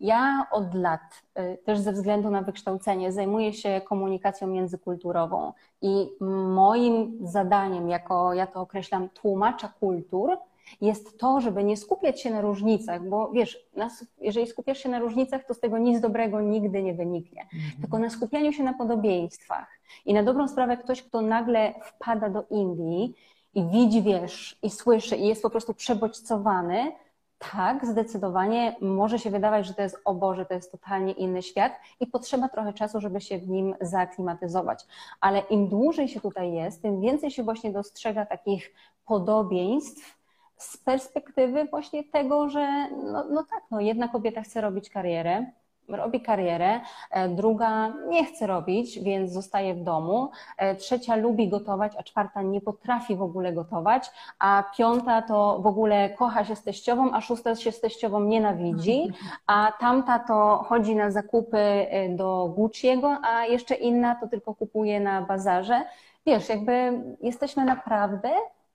ja 0.00 0.46
od 0.50 0.74
lat, 0.74 1.22
y, 1.38 1.58
też 1.64 1.78
ze 1.78 1.92
względu 1.92 2.30
na 2.30 2.42
wykształcenie, 2.42 3.12
zajmuję 3.12 3.52
się 3.52 3.80
komunikacją 3.84 4.46
międzykulturową 4.46 5.52
i 5.82 6.08
moim 6.54 7.18
zadaniem, 7.22 7.88
jako 7.88 8.34
ja 8.34 8.46
to 8.46 8.60
określam, 8.60 9.08
tłumacza 9.08 9.68
kultur, 9.68 10.38
jest 10.80 11.18
to, 11.18 11.40
żeby 11.40 11.64
nie 11.64 11.76
skupiać 11.76 12.20
się 12.20 12.30
na 12.30 12.40
różnicach, 12.40 13.08
bo 13.08 13.30
wiesz, 13.32 13.68
nas, 13.76 14.06
jeżeli 14.20 14.46
skupiasz 14.46 14.78
się 14.78 14.88
na 14.88 14.98
różnicach, 14.98 15.44
to 15.44 15.54
z 15.54 15.60
tego 15.60 15.78
nic 15.78 16.00
dobrego 16.00 16.40
nigdy 16.40 16.82
nie 16.82 16.94
wyniknie. 16.94 17.42
Mhm. 17.42 17.80
Tylko 17.80 17.98
na 17.98 18.10
skupianiu 18.10 18.52
się 18.52 18.62
na 18.62 18.74
podobieństwach. 18.74 19.68
I 20.06 20.14
na 20.14 20.22
dobrą 20.22 20.48
sprawę 20.48 20.76
ktoś, 20.76 21.02
kto 21.02 21.20
nagle 21.20 21.74
wpada 21.84 22.28
do 22.28 22.44
Indii 22.50 23.14
i 23.54 23.64
widzi, 23.64 24.02
wiesz, 24.02 24.58
i 24.62 24.70
słyszy, 24.70 25.16
i 25.16 25.26
jest 25.26 25.42
po 25.42 25.50
prostu 25.50 25.74
przebodźcowany, 25.74 26.92
tak, 27.38 27.86
zdecydowanie 27.86 28.76
może 28.80 29.18
się 29.18 29.30
wydawać, 29.30 29.66
że 29.66 29.74
to 29.74 29.82
jest 29.82 29.98
o 30.04 30.14
Boże, 30.14 30.46
to 30.46 30.54
jest 30.54 30.72
totalnie 30.72 31.12
inny 31.12 31.42
świat 31.42 31.72
i 32.00 32.06
potrzeba 32.06 32.48
trochę 32.48 32.72
czasu, 32.72 33.00
żeby 33.00 33.20
się 33.20 33.38
w 33.38 33.48
nim 33.48 33.74
zaaklimatyzować. 33.80 34.86
Ale 35.20 35.38
im 35.38 35.68
dłużej 35.68 36.08
się 36.08 36.20
tutaj 36.20 36.52
jest, 36.52 36.82
tym 36.82 37.00
więcej 37.00 37.30
się 37.30 37.42
właśnie 37.42 37.72
dostrzega 37.72 38.26
takich 38.26 38.72
podobieństw 39.04 40.18
z 40.56 40.76
perspektywy 40.76 41.64
właśnie 41.64 42.04
tego, 42.04 42.48
że 42.48 42.90
no, 42.90 43.24
no 43.30 43.44
tak, 43.50 43.62
no 43.70 43.80
jedna 43.80 44.08
kobieta 44.08 44.42
chce 44.42 44.60
robić 44.60 44.90
karierę, 44.90 45.46
robi 45.88 46.20
karierę, 46.20 46.80
e, 47.10 47.28
druga 47.28 47.92
nie 48.08 48.24
chce 48.24 48.46
robić, 48.46 49.00
więc 49.00 49.32
zostaje 49.32 49.74
w 49.74 49.82
domu, 49.82 50.30
e, 50.56 50.74
trzecia 50.74 51.16
lubi 51.16 51.48
gotować, 51.48 51.92
a 51.98 52.02
czwarta 52.02 52.42
nie 52.42 52.60
potrafi 52.60 53.16
w 53.16 53.22
ogóle 53.22 53.52
gotować, 53.52 54.10
a 54.38 54.64
piąta 54.76 55.22
to 55.22 55.58
w 55.62 55.66
ogóle 55.66 56.10
kocha 56.10 56.44
się 56.44 56.56
z 56.56 56.62
teściową, 56.62 57.12
a 57.12 57.20
szósta 57.20 57.54
się 57.54 57.72
z 57.72 57.80
teściową 57.80 58.20
nienawidzi, 58.20 59.08
a 59.46 59.72
tamta 59.80 60.18
to 60.18 60.64
chodzi 60.68 60.96
na 60.96 61.10
zakupy 61.10 61.58
e, 61.58 62.08
do 62.08 62.54
Gucci'ego, 62.56 63.16
a 63.22 63.44
jeszcze 63.44 63.74
inna 63.74 64.14
to 64.14 64.28
tylko 64.28 64.54
kupuje 64.54 65.00
na 65.00 65.22
bazarze. 65.22 65.84
Wiesz, 66.26 66.48
jakby 66.48 67.02
jesteśmy 67.22 67.64
naprawdę 67.64 68.30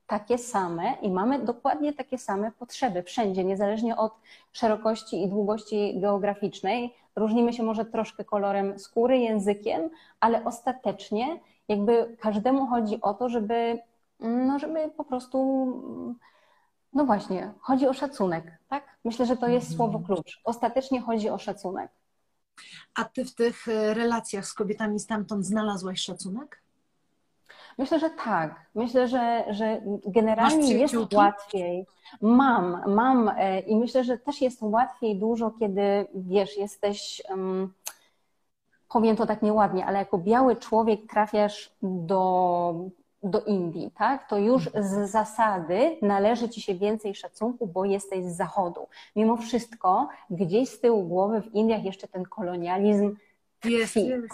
takie 0.08 0.38
same 0.38 0.94
i 1.02 1.10
mamy 1.10 1.40
dokładnie 1.40 1.94
takie 1.94 2.18
same 2.18 2.52
potrzeby 2.52 3.04
wszędzie, 3.04 3.44
niezależnie 3.44 3.98
od 3.98 4.14
szerokości 4.52 5.24
i 5.24 5.28
długości 5.28 6.00
geograficznej. 6.00 6.94
Różnimy 7.16 7.54
się 7.54 7.64
może 7.64 7.86
troszkę 7.86 8.26
kolorem 8.26 8.80
skóry, 8.80 9.18
językiem, 9.18 9.90
ale 10.20 10.44
ostatecznie 10.44 11.40
jakby 11.68 12.18
każdemu 12.20 12.68
chodzi 12.68 13.02
o 13.02 13.14
to, 13.14 13.30
żeby, 13.30 13.80
no 14.20 14.60
żeby 14.60 14.92
po 14.98 15.04
prostu, 15.04 15.38
no 16.94 17.06
właśnie, 17.06 17.54
chodzi 17.60 17.88
o 17.88 17.94
szacunek, 17.94 18.58
tak? 18.68 18.98
Myślę, 19.06 19.26
że 19.26 19.38
to 19.38 19.48
jest 19.48 19.72
mhm. 19.72 19.78
słowo 19.78 20.06
klucz. 20.06 20.42
Ostatecznie 20.44 21.02
chodzi 21.02 21.30
o 21.30 21.38
szacunek. 21.38 21.92
A 22.96 23.04
ty 23.04 23.26
w 23.26 23.36
tych 23.36 23.68
relacjach 23.94 24.46
z 24.46 24.54
kobietami 24.54 25.00
stamtąd 25.00 25.46
znalazłaś 25.46 26.02
szacunek? 26.02 26.63
Myślę, 27.78 28.00
że 28.00 28.10
tak. 28.10 28.66
Myślę, 28.76 29.08
że, 29.08 29.44
że 29.50 29.82
generalnie 30.06 30.74
jest 30.74 31.14
łatwiej. 31.14 31.86
Mam, 32.22 32.82
mam 32.88 33.32
e, 33.38 33.60
i 33.60 33.76
myślę, 33.76 34.04
że 34.04 34.18
też 34.18 34.42
jest 34.42 34.62
łatwiej 34.62 35.16
dużo, 35.16 35.52
kiedy 35.60 36.08
wiesz, 36.16 36.58
jesteś. 36.58 37.22
Um, 37.30 37.74
powiem 38.90 39.16
to 39.16 39.26
tak 39.26 39.42
nieładnie, 39.42 39.86
ale 39.86 40.00
jako 40.00 40.18
biały 40.18 40.56
człowiek 40.56 41.00
trafiasz 41.10 41.72
do, 41.82 42.74
do 43.24 43.42
Indii, 43.42 43.92
tak? 43.98 44.30
To 44.30 44.38
już 44.38 44.70
z 44.80 45.12
zasady 45.12 45.98
należy 46.02 46.50
ci 46.50 46.62
się 46.62 46.76
więcej 46.76 47.16
szacunku, 47.16 47.68
bo 47.68 47.86
jesteś 47.86 48.26
z 48.26 48.36
zachodu. 48.36 48.88
Mimo 49.16 49.38
wszystko, 49.38 50.08
gdzieś 50.30 50.70
z 50.70 50.80
tyłu 50.80 51.04
głowy 51.04 51.42
w 51.42 51.54
Indiach 51.56 51.84
jeszcze 51.84 52.08
ten 52.08 52.24
kolonializm 52.24 53.16
jest, 53.64 53.96
jest. 53.96 54.34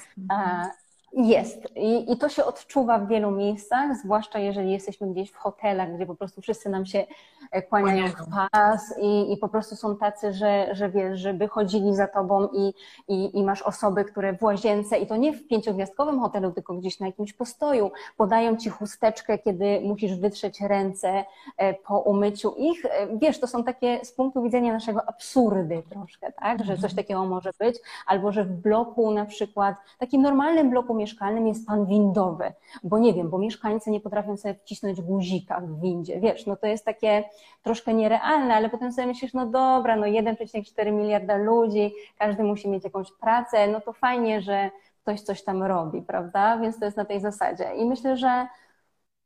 Jest 1.14 1.68
I, 1.76 2.12
i 2.12 2.18
to 2.18 2.30
się 2.30 2.46
odczuwa 2.46 3.00
w 3.00 3.08
wielu 3.08 3.32
miejscach, 3.32 3.98
zwłaszcza 3.98 4.40
jeżeli 4.40 4.72
jesteśmy 4.72 5.08
gdzieś 5.08 5.32
w 5.32 5.36
hotelach, 5.36 5.96
gdzie 5.96 6.06
po 6.06 6.16
prostu 6.16 6.42
wszyscy 6.42 6.70
nam 6.70 6.86
się 6.86 7.06
e, 7.52 7.62
kłaniają 7.62 8.08
w 8.08 8.50
pas 8.52 8.96
i, 9.02 9.34
i 9.34 9.38
po 9.38 9.50
prostu 9.50 9.76
są 9.76 9.98
tacy, 9.98 10.34
że, 10.34 10.70
że 10.72 10.90
wiesz, 10.90 11.20
żeby 11.20 11.48
chodzili 11.48 11.96
za 11.96 12.08
tobą 12.08 12.48
i, 12.48 12.74
i, 13.08 13.38
i 13.38 13.44
masz 13.44 13.62
osoby, 13.62 14.06
które 14.06 14.34
w 14.34 14.44
łazience 14.44 14.98
i 14.98 15.08
to 15.08 15.16
nie 15.16 15.34
w 15.34 15.48
pięciogwiazdkowym 15.48 16.20
hotelu, 16.20 16.52
tylko 16.52 16.74
gdzieś 16.74 17.00
na 17.00 17.06
jakimś 17.06 17.34
postoju 17.34 17.92
podają 18.18 18.58
ci 18.58 18.70
chusteczkę, 18.70 19.38
kiedy 19.38 19.82
musisz 19.82 20.16
wytrzeć 20.16 20.62
ręce 20.62 21.26
e, 21.58 21.74
po 21.74 22.00
umyciu 22.00 22.54
ich. 22.58 22.86
E, 22.86 22.90
wiesz, 23.18 23.40
to 23.40 23.48
są 23.48 23.64
takie 23.64 24.00
z 24.04 24.12
punktu 24.12 24.44
widzenia 24.44 24.74
naszego 24.74 25.10
absurdy 25.10 25.84
troszkę, 25.90 26.32
tak, 26.32 26.60
że 26.60 26.74
coś 26.76 26.92
mhm. 26.92 26.96
takiego 26.96 27.26
może 27.26 27.52
być, 27.60 27.78
albo 28.08 28.32
że 28.32 28.46
w 28.46 28.52
bloku 28.52 29.12
na 29.12 29.26
przykład, 29.26 29.76
takim 29.98 30.22
normalnym 30.22 30.70
bloku 30.70 30.99
mieszkalnym 31.00 31.48
jest 31.48 31.68
pan 31.68 31.86
windowy, 31.86 32.54
bo 32.84 33.00
nie 33.00 33.14
wiem, 33.14 33.30
bo 33.30 33.38
mieszkańcy 33.38 33.92
nie 33.92 34.00
potrafią 34.00 34.38
sobie 34.38 34.54
wcisnąć 34.54 35.02
guzika 35.02 35.62
w 35.62 35.82
windzie, 35.82 36.20
wiesz, 36.20 36.46
no 36.46 36.56
to 36.56 36.68
jest 36.68 36.86
takie 36.86 37.24
troszkę 37.64 37.94
nierealne, 37.94 38.56
ale 38.56 38.70
potem 38.70 38.92
sobie 38.92 39.08
myślisz, 39.08 39.34
no 39.34 39.46
dobra, 39.46 39.96
no 39.96 40.06
1,4 40.06 40.92
miliarda 40.92 41.38
ludzi, 41.38 41.94
każdy 42.18 42.44
musi 42.44 42.70
mieć 42.70 42.84
jakąś 42.84 43.12
pracę, 43.12 43.68
no 43.68 43.82
to 43.82 43.94
fajnie, 43.94 44.42
że 44.42 44.72
ktoś 45.02 45.22
coś 45.22 45.44
tam 45.44 45.64
robi, 45.64 46.02
prawda? 46.02 46.58
Więc 46.58 46.80
to 46.80 46.86
jest 46.86 46.98
na 46.98 47.06
tej 47.06 47.20
zasadzie. 47.20 47.76
I 47.76 47.86
myślę, 47.86 48.18
że, 48.18 48.48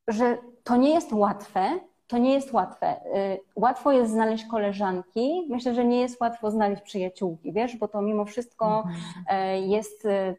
że 0.07 0.37
to 0.63 0.75
nie 0.75 0.93
jest 0.93 1.13
łatwe, 1.13 1.79
to 2.07 2.17
nie 2.17 2.33
jest 2.33 2.53
łatwe. 2.53 2.95
Y, 3.05 3.39
łatwo 3.55 3.91
jest 3.91 4.11
znaleźć 4.11 4.45
koleżanki. 4.45 5.47
Myślę, 5.49 5.73
że 5.73 5.85
nie 5.85 6.01
jest 6.01 6.21
łatwo 6.21 6.51
znaleźć 6.51 6.81
przyjaciółki, 6.81 7.53
wiesz, 7.53 7.77
bo 7.77 7.87
to 7.87 8.01
mimo 8.01 8.25
wszystko 8.25 8.83
mhm. 8.87 9.63
jest 9.69 10.05
y, 10.05 10.35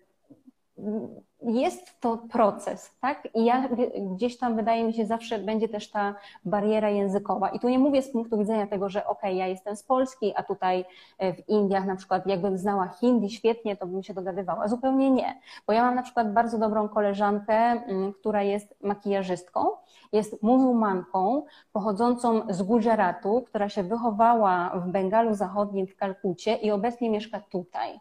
jest 1.42 2.00
to 2.00 2.16
proces, 2.16 2.96
tak? 3.00 3.28
I 3.34 3.44
ja 3.44 3.68
gdzieś 4.14 4.38
tam 4.38 4.56
wydaje 4.56 4.84
mi 4.84 4.94
się 4.94 5.06
zawsze 5.06 5.38
będzie 5.38 5.68
też 5.68 5.90
ta 5.90 6.14
bariera 6.44 6.90
językowa. 6.90 7.48
I 7.48 7.60
tu 7.60 7.68
nie 7.68 7.78
mówię 7.78 8.02
z 8.02 8.12
punktu 8.12 8.38
widzenia 8.38 8.66
tego, 8.66 8.88
że 8.88 9.06
okej, 9.06 9.30
okay, 9.30 9.34
ja 9.34 9.46
jestem 9.46 9.76
z 9.76 9.82
Polski, 9.82 10.32
a 10.36 10.42
tutaj 10.42 10.84
e, 11.18 11.32
w 11.34 11.48
Indiach 11.48 11.86
na 11.86 11.96
przykład 11.96 12.26
jakbym 12.26 12.58
znała 12.58 12.88
hindi 12.88 13.30
świetnie, 13.30 13.76
to 13.76 13.86
bym 13.86 14.02
się 14.02 14.14
dogadywała. 14.14 14.68
Zupełnie 14.68 15.10
nie. 15.10 15.40
Bo 15.66 15.72
ja 15.72 15.82
mam 15.82 15.94
na 15.94 16.02
przykład 16.02 16.32
bardzo 16.32 16.58
dobrą 16.58 16.88
koleżankę, 16.88 17.54
mm, 17.54 18.12
która 18.12 18.42
jest 18.42 18.74
makijażystką, 18.82 19.66
jest 20.12 20.42
muzułmanką 20.42 21.42
pochodzącą 21.72 22.42
z 22.48 22.62
Gujaratu, 22.62 23.42
która 23.46 23.68
się 23.68 23.82
wychowała 23.82 24.72
w 24.74 24.88
Bengalu 24.88 25.34
Zachodnim 25.34 25.86
w 25.86 25.96
Kalkucie 25.96 26.54
i 26.54 26.70
obecnie 26.70 27.10
mieszka 27.10 27.40
tutaj. 27.40 28.00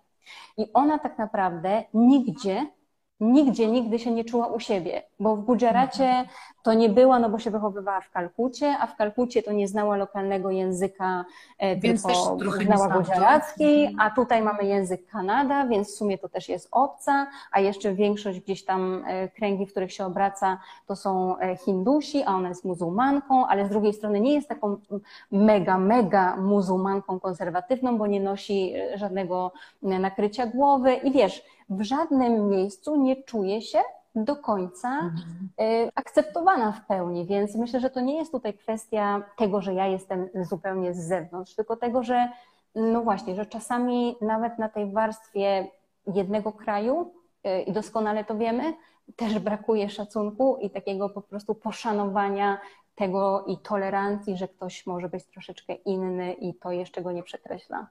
I 0.58 0.66
ona 0.74 1.00
tak 1.00 1.18
naprawdę 1.18 1.84
nigdzie 1.94 2.68
nigdzie, 3.24 3.68
nigdy 3.68 4.00
się 4.00 4.12
nie 4.12 4.24
czuła 4.24 4.48
u 4.48 4.60
siebie, 4.60 5.04
bo 5.20 5.36
w 5.36 5.46
Gujaracie 5.46 6.26
to 6.64 6.74
nie 6.74 6.90
była, 6.90 7.20
no 7.20 7.30
bo 7.30 7.40
się 7.40 7.52
wychowywała 7.52 8.02
w 8.02 8.12
Kalkucie, 8.12 8.76
a 8.80 8.88
w 8.88 8.96
Kalkucie 8.96 9.44
to 9.44 9.52
nie 9.52 9.68
znała 9.68 9.98
lokalnego 9.98 10.52
języka, 10.52 11.26
e, 11.58 11.76
więc 11.76 12.04
tylko 12.40 12.52
znała 12.52 12.88
gujaracki, 12.88 13.86
mhm. 13.86 14.00
a 14.00 14.16
tutaj 14.16 14.42
mamy 14.42 14.64
język 14.64 15.08
Kanada, 15.08 15.68
więc 15.68 15.88
w 15.88 15.98
sumie 15.98 16.18
to 16.18 16.30
też 16.30 16.50
jest 16.50 16.68
obca, 16.72 17.28
a 17.52 17.60
jeszcze 17.60 17.94
większość 17.94 18.40
gdzieś 18.40 18.66
tam 18.66 19.04
e, 19.08 19.28
kręgi, 19.28 19.66
w 19.66 19.72
których 19.72 19.94
się 19.94 20.06
obraca, 20.06 20.58
to 20.88 20.96
są 20.96 21.38
e, 21.38 21.58
Hindusi, 21.58 22.24
a 22.24 22.36
ona 22.36 22.50
jest 22.50 22.66
muzułmanką, 22.66 23.48
ale 23.48 23.66
z 23.66 23.70
drugiej 23.70 23.94
strony 23.94 24.20
nie 24.20 24.34
jest 24.34 24.50
taką 24.50 24.78
mega, 25.32 25.78
mega 25.78 26.38
muzułmanką 26.38 27.20
konserwatywną, 27.20 27.98
bo 27.98 28.08
nie 28.08 28.20
nosi 28.20 28.74
żadnego 28.96 29.52
nakrycia 29.82 30.46
głowy. 30.46 30.94
I 30.94 31.12
wiesz, 31.12 31.44
w 31.70 31.82
żadnym 31.82 32.50
miejscu 32.50 32.96
nie 32.96 33.24
czuje 33.24 33.62
się 33.62 33.80
do 34.16 34.36
końca 34.36 34.90
mhm. 34.90 35.50
Y, 35.62 35.92
akceptowana 35.96 36.72
w 36.72 36.86
pełni, 36.86 37.26
więc 37.26 37.56
myślę, 37.56 37.80
że 37.80 37.90
to 37.90 38.02
nie 38.02 38.18
jest 38.18 38.32
tutaj 38.32 38.54
kwestia 38.54 39.24
tego, 39.38 39.62
że 39.62 39.74
ja 39.74 39.88
jestem 39.88 40.30
zupełnie 40.50 40.94
z 40.94 41.08
zewnątrz, 41.08 41.56
tylko 41.56 41.76
tego, 41.76 42.04
że 42.04 42.30
no 42.76 43.02
właśnie, 43.02 43.36
że 43.36 43.46
czasami 43.46 44.16
nawet 44.22 44.60
na 44.60 44.70
tej 44.70 44.92
warstwie 44.92 45.68
jednego 46.08 46.52
kraju 46.52 47.14
y, 47.48 47.62
i 47.62 47.72
doskonale 47.72 48.26
to 48.26 48.38
wiemy, 48.38 48.74
też 49.16 49.40
brakuje 49.40 49.90
szacunku 49.90 50.58
i 50.62 50.70
takiego 50.70 51.10
po 51.10 51.22
prostu 51.22 51.56
poszanowania 51.56 52.62
tego 52.96 53.46
i 53.48 53.58
tolerancji, 53.58 54.38
że 54.38 54.48
ktoś 54.48 54.86
może 54.86 55.10
być 55.10 55.26
troszeczkę 55.26 55.74
inny 55.74 56.34
i 56.34 56.54
to 56.54 56.72
jeszcze 56.72 57.02
go 57.02 57.12
nie 57.12 57.24
przekreśla. 57.24 57.88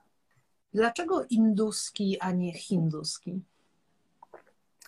Dlaczego 0.73 1.25
induski, 1.29 2.19
a 2.19 2.31
nie 2.31 2.53
hinduski? 2.53 3.41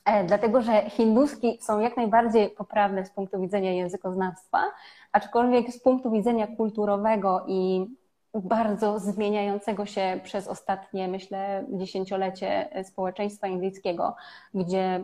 E, 0.06 0.24
dlatego 0.24 0.62
że 0.62 0.90
hinduski 0.90 1.58
są 1.62 1.80
jak 1.80 1.98
najbardziej 1.98 2.50
poprawne 2.50 3.06
z 3.06 3.10
punktu 3.10 3.42
widzenia 3.42 3.72
językoznawstwa, 3.72 4.64
aczkolwiek 5.12 5.72
z 5.72 5.80
punktu 5.80 6.12
widzenia 6.12 6.48
kulturowego 6.48 7.46
i 7.48 7.86
bardzo 8.34 9.00
zmieniającego 9.00 9.86
się 9.86 10.20
przez 10.24 10.48
ostatnie, 10.48 11.08
myślę, 11.08 11.66
dziesięciolecie 11.70 12.70
społeczeństwa 12.84 13.48
indyjskiego, 13.48 14.16
gdzie 14.54 15.04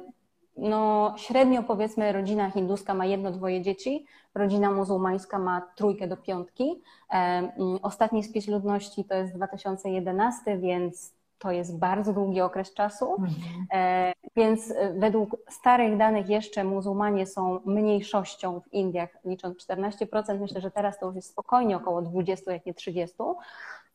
no, 0.58 1.14
średnio 1.18 1.64
powiedzmy 1.64 2.12
rodzina 2.12 2.52
hinduska 2.52 2.94
ma 2.94 3.06
jedno, 3.06 3.32
dwoje 3.32 3.62
dzieci, 3.62 4.06
rodzina 4.36 4.72
muzułmańska 4.72 5.40
ma 5.40 5.62
trójkę 5.76 6.08
do 6.08 6.18
piątki. 6.18 6.82
E, 7.14 7.52
ostatni 7.82 8.24
spis 8.24 8.48
ludności 8.48 9.06
to 9.06 9.16
jest 9.16 9.36
2011, 9.36 10.58
więc 10.58 11.14
to 11.40 11.52
jest 11.52 11.80
bardzo 11.80 12.14
długi 12.14 12.42
okres 12.42 12.74
czasu, 12.74 13.16
mhm. 13.16 14.14
Więc 14.36 14.72
e, 14.72 14.94
według 14.94 15.38
starych 15.50 15.98
danych 15.98 16.30
jeszcze 16.30 16.64
muzułmanie 16.64 17.28
są 17.28 17.60
mniejszością 17.66 18.60
w 18.60 18.74
Indiach, 18.74 19.10
licząc 19.26 19.58
14%. 19.68 20.40
Myślę, 20.40 20.62
że 20.62 20.72
teraz 20.72 21.00
to 21.00 21.06
już 21.06 21.16
jest 21.16 21.30
spokojnie 21.30 21.78
około 21.78 22.02
20, 22.02 22.52
jak 22.52 22.66
nie 22.66 22.74
30. 22.74 23.16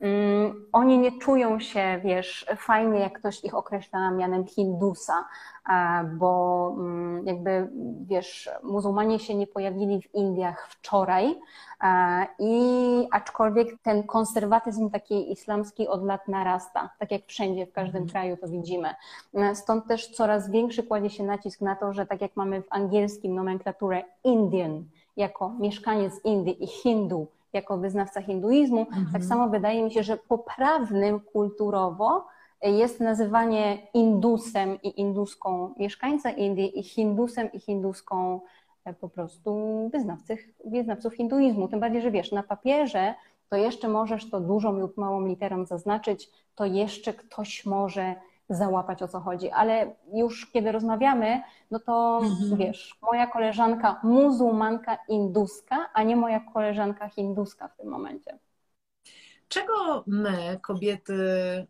Mm, 0.01 0.67
oni 0.73 0.99
nie 0.99 1.19
czują 1.19 1.61
się, 1.61 2.01
wiesz, 2.05 2.47
fajnie, 2.57 3.01
jak 3.01 3.19
ktoś 3.19 3.45
ich 3.45 3.55
określa 3.55 4.11
mianem 4.11 4.47
Hindusa, 4.47 5.25
bo 6.19 6.75
mm, 6.79 7.27
jakby, 7.27 7.69
wiesz, 8.07 8.51
muzułmanie 8.63 9.19
się 9.19 9.35
nie 9.35 9.47
pojawili 9.47 10.03
w 10.03 10.15
Indiach 10.15 10.69
wczoraj 10.71 11.35
i 12.39 13.09
aczkolwiek 13.13 13.69
ten 13.83 14.03
konserwatyzm 14.03 14.91
taki 14.91 15.33
islamski 15.33 15.89
od 15.89 16.05
lat 16.05 16.29
narasta, 16.29 16.91
tak 16.99 17.11
jak 17.11 17.27
wszędzie, 17.27 17.67
w 17.67 17.73
każdym 17.73 18.03
mhm. 18.03 18.11
kraju 18.11 18.37
to 18.37 18.49
widzimy. 18.49 18.95
Stąd 19.55 19.87
też 19.87 20.09
coraz 20.09 20.51
większy 20.51 20.83
kładzie 20.83 21.11
się 21.11 21.25
nacisk 21.25 21.61
na 21.61 21.77
to, 21.77 21.93
że 21.93 22.07
tak 22.07 22.21
jak 22.21 22.37
mamy 22.37 22.63
w 22.63 22.67
angielskim 22.71 23.35
nomenklaturę 23.35 24.03
Indian, 24.25 24.85
jako 25.17 25.49
mieszkaniec 25.49 26.25
Indii 26.25 26.65
i 26.65 26.67
Hindu, 26.67 27.27
jako 27.53 27.79
wyznawca 27.79 28.23
hinduizmu, 28.23 28.81
mhm. 28.81 29.07
tak 29.13 29.25
samo 29.25 29.49
wydaje 29.49 29.85
mi 29.85 29.91
się, 29.91 30.03
że 30.03 30.17
poprawnym 30.17 31.21
kulturowo 31.21 32.27
jest 32.63 33.01
nazywanie 33.01 33.79
Indusem 33.95 34.83
i 34.83 35.01
Induską 35.01 35.75
mieszkańca 35.79 36.31
Indii 36.31 36.79
i 36.79 36.83
Hindusem 36.83 37.53
i 37.53 37.61
Hinduską 37.61 38.41
e, 38.85 38.95
po 38.95 39.09
prostu 39.09 39.55
wyznawców, 39.93 40.39
wyznawców 40.65 41.15
hinduizmu. 41.15 41.69
Tym 41.69 41.81
bardziej, 41.81 42.03
że 42.03 42.11
wiesz, 42.11 42.33
na 42.33 42.43
papierze 42.43 43.15
to 43.51 43.57
jeszcze 43.57 43.89
możesz 43.89 44.31
to 44.31 44.41
dużą 44.41 44.73
lub 44.73 44.97
małą 44.97 45.27
literą 45.27 45.67
zaznaczyć, 45.67 46.31
to 46.55 46.65
jeszcze 46.65 47.15
ktoś 47.15 47.67
może 47.67 48.15
załapać 48.49 49.03
o 49.03 49.09
co 49.09 49.21
chodzi, 49.21 49.51
ale 49.51 49.95
już 50.13 50.51
kiedy 50.51 50.73
rozmawiamy, 50.73 51.43
no 51.71 51.79
to 51.79 52.21
mhm. 52.23 52.57
wiesz, 52.57 52.99
moja 53.03 53.27
koleżanka 53.27 54.01
muzułmanka 54.03 54.99
induska, 55.09 55.77
a 55.95 56.03
nie 56.03 56.17
moja 56.17 56.41
koleżanka 56.41 57.09
hinduska 57.09 57.69
w 57.69 57.77
tym 57.77 57.89
momencie. 57.89 58.39
Czego 59.49 60.05
my, 60.07 60.59
kobiety 60.63 61.17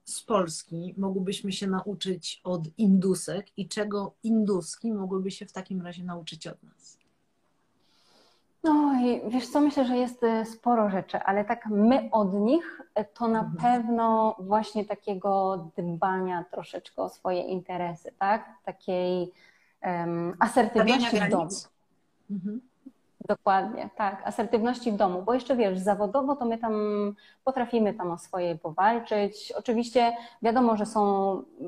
z 0.04 0.22
Polski, 0.22 0.94
mogłybyśmy 0.98 1.52
się 1.52 1.66
nauczyć 1.66 2.40
od 2.44 2.62
indusek 2.78 3.46
i 3.56 3.68
czego 3.68 4.14
induski 4.22 4.92
mogłyby 4.92 5.30
się 5.30 5.46
w 5.46 5.52
takim 5.52 5.82
razie 5.82 6.04
nauczyć 6.04 6.46
od 6.46 6.62
nas? 6.62 6.98
No 8.66 9.00
i 9.00 9.20
wiesz 9.30 9.48
co, 9.48 9.60
myślę, 9.60 9.84
że 9.84 9.96
jest 9.96 10.24
e, 10.24 10.44
sporo 10.44 10.90
rzeczy, 10.90 11.18
ale 11.18 11.44
tak 11.44 11.66
my 11.66 12.08
od 12.12 12.32
nich 12.34 12.82
e, 12.94 13.04
to 13.04 13.28
na 13.28 13.40
mhm. 13.40 13.56
pewno 13.56 14.36
właśnie 14.38 14.84
takiego 14.84 15.64
dbania 15.78 16.44
troszeczkę 16.50 17.02
o 17.02 17.08
swoje 17.08 17.42
interesy, 17.42 18.12
tak? 18.18 18.44
Takiej 18.64 19.32
um, 19.82 20.36
asertywności 20.38 21.20
w 21.20 21.30
domu. 21.30 21.48
Mhm. 22.30 22.60
Dokładnie, 23.28 23.90
tak, 23.96 24.22
asertywności 24.24 24.92
w 24.92 24.96
domu, 24.96 25.22
bo 25.22 25.34
jeszcze 25.34 25.56
wiesz, 25.56 25.78
zawodowo 25.78 26.36
to 26.36 26.44
my 26.44 26.58
tam 26.58 26.74
potrafimy 27.44 27.94
tam 27.94 28.10
o 28.10 28.18
swoje 28.18 28.56
powalczyć. 28.56 29.52
Oczywiście 29.52 30.12
wiadomo, 30.42 30.76
że 30.76 30.86
są 30.86 31.02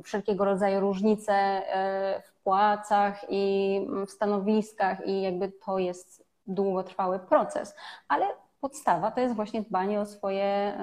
wszelkiego 0.04 0.44
rodzaju 0.44 0.80
różnice 0.80 1.32
e, 1.32 2.22
w 2.22 2.32
płacach 2.44 3.24
i 3.28 3.80
w 4.06 4.10
stanowiskach 4.10 5.06
i 5.06 5.22
jakby 5.22 5.48
to 5.48 5.78
jest 5.78 6.27
długotrwały 6.48 7.18
proces, 7.18 7.74
ale 8.08 8.26
podstawa 8.60 9.10
to 9.10 9.20
jest 9.20 9.34
właśnie 9.34 9.62
dbanie 9.62 10.00
o, 10.00 10.06
swoje, 10.06 10.78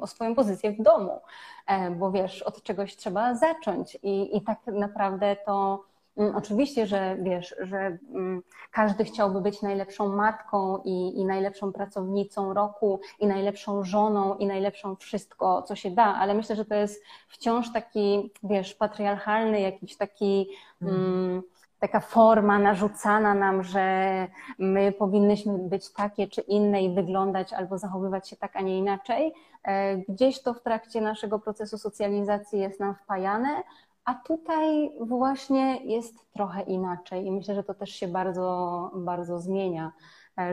o 0.00 0.06
swoją 0.06 0.34
pozycję 0.34 0.72
w 0.72 0.82
domu, 0.82 1.20
e, 1.66 1.90
bo 1.90 2.12
wiesz, 2.12 2.42
od 2.42 2.62
czegoś 2.62 2.96
trzeba 2.96 3.34
zacząć 3.34 3.98
i, 4.02 4.36
i 4.36 4.42
tak 4.42 4.58
naprawdę 4.66 5.36
to 5.46 5.84
mm, 6.16 6.36
Oczywiście, 6.36 6.86
że 6.86 7.16
wiesz, 7.22 7.54
że 7.60 7.98
mm, 8.14 8.42
każdy 8.70 9.04
chciałby 9.04 9.40
być 9.40 9.62
najlepszą 9.62 10.08
matką 10.16 10.78
i, 10.84 11.20
i, 11.20 11.24
najlepszą 11.24 11.72
pracownicą 11.72 12.54
roku, 12.54 13.00
i 13.18 13.26
najlepszą 13.26 13.84
żoną, 13.84 14.34
i 14.36 14.46
najlepszą 14.46 14.96
wszystko, 14.96 15.62
co 15.62 15.76
się 15.76 15.90
da, 15.90 16.04
ale 16.04 16.34
myślę, 16.34 16.56
że 16.56 16.64
to 16.64 16.74
jest 16.74 17.04
wciąż 17.28 17.72
taki, 17.72 18.32
wiesz, 18.42 18.74
patriarchalny, 18.74 19.60
jakiś 19.60 19.96
taki. 19.96 20.48
Mm, 20.82 21.42
taka 21.78 22.00
forma 22.00 22.58
narzucana 22.58 23.34
nam, 23.34 23.62
że 23.62 24.26
my 24.58 24.92
powinnyśmy 24.92 25.58
być 25.58 25.92
takie 25.92 26.28
czy 26.28 26.40
inne 26.40 26.82
i 26.82 26.94
wyglądać 26.94 27.52
albo 27.52 27.78
zachowywać 27.78 28.28
się 28.28 28.36
tak, 28.36 28.56
a 28.56 28.60
nie 28.60 28.78
inaczej. 28.78 29.34
E, 29.64 29.96
gdzieś 29.96 30.42
to 30.42 30.54
w 30.54 30.62
trakcie 30.62 31.00
naszego 31.00 31.38
procesu 31.38 31.78
socjalizacji 31.78 32.60
jest 32.60 32.80
nam 32.80 32.94
wpajane, 32.94 33.62
a 34.04 34.14
tutaj 34.14 34.90
właśnie 35.00 35.76
jest 35.76 36.32
trochę 36.32 36.62
inaczej 36.62 37.26
i 37.26 37.30
myślę, 37.30 37.54
że 37.54 37.64
to 37.64 37.74
też 37.74 37.90
się 37.90 38.08
bardzo, 38.08 38.90
bardzo 38.94 39.40
zmienia. 39.40 39.92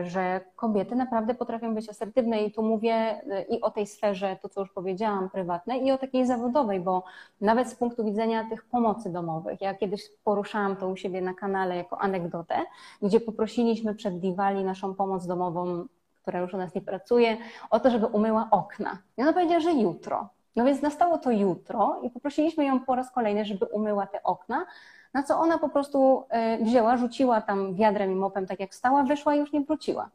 Że 0.02 0.40
kobiety 0.56 0.94
naprawdę 0.94 1.34
potrafią 1.34 1.74
być 1.74 1.88
asertywne 1.88 2.42
i 2.42 2.52
tu 2.52 2.62
mówię 2.62 3.20
i 3.48 3.60
o 3.60 3.70
tej 3.70 3.86
sferze, 3.86 4.36
to 4.42 4.48
co 4.48 4.60
już 4.60 4.72
powiedziałam, 4.72 5.30
prywatnej 5.30 5.86
i 5.86 5.92
o 5.92 5.98
takiej 5.98 6.26
zawodowej, 6.26 6.80
bo 6.80 7.04
nawet 7.40 7.68
z 7.68 7.74
punktu 7.74 8.04
widzenia 8.04 8.48
tych 8.50 8.64
pomocy 8.64 9.12
domowych, 9.12 9.60
ja 9.60 9.74
kiedyś 9.74 10.02
poruszałam 10.24 10.76
to 10.76 10.88
u 10.88 10.96
siebie 10.96 11.20
na 11.20 11.34
kanale 11.34 11.76
jako 11.76 11.98
anegdotę, 11.98 12.54
gdzie 13.02 13.20
poprosiliśmy 13.20 13.94
przed 13.94 14.18
Diwali 14.18 14.64
naszą 14.64 14.94
pomoc 14.94 15.26
domową 15.26 15.86
która 16.22 16.40
już 16.40 16.54
u 16.54 16.56
nas 16.56 16.74
nie 16.74 16.80
pracuje, 16.80 17.36
o 17.70 17.80
to, 17.80 17.90
żeby 17.90 18.06
umyła 18.06 18.48
okna. 18.50 18.98
I 19.16 19.22
ona 19.22 19.32
powiedziała, 19.32 19.60
że 19.60 19.72
jutro. 19.72 20.28
No 20.56 20.64
więc 20.64 20.82
nastało 20.82 21.18
to 21.18 21.30
jutro 21.30 22.00
i 22.02 22.10
poprosiliśmy 22.10 22.64
ją 22.64 22.80
po 22.80 22.94
raz 22.94 23.10
kolejny, 23.10 23.44
żeby 23.44 23.66
umyła 23.66 24.06
te 24.06 24.22
okna, 24.22 24.66
na 25.14 25.22
co 25.22 25.38
ona 25.38 25.58
po 25.58 25.68
prostu 25.68 26.24
e, 26.28 26.58
wzięła, 26.58 26.96
rzuciła 26.96 27.40
tam 27.40 27.74
wiadrem 27.74 28.12
i 28.12 28.14
mopem, 28.14 28.46
tak 28.46 28.60
jak 28.60 28.74
stała, 28.74 29.02
wyszła 29.02 29.34
i 29.34 29.38
już 29.38 29.52
nie 29.52 29.60
wróciła. 29.60 30.10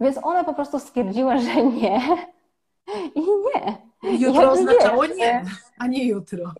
Więc 0.00 0.18
ona 0.22 0.44
po 0.44 0.54
prostu 0.54 0.78
stwierdziła, 0.78 1.38
że 1.38 1.62
nie 1.62 2.00
i 3.14 3.20
nie. 3.20 3.76
Jutro 4.02 4.42
jakby 4.42 4.48
oznaczało 4.48 5.02
wiesz, 5.02 5.16
nie, 5.16 5.44
a 5.78 5.86
nie 5.86 6.04
jutro. 6.06 6.52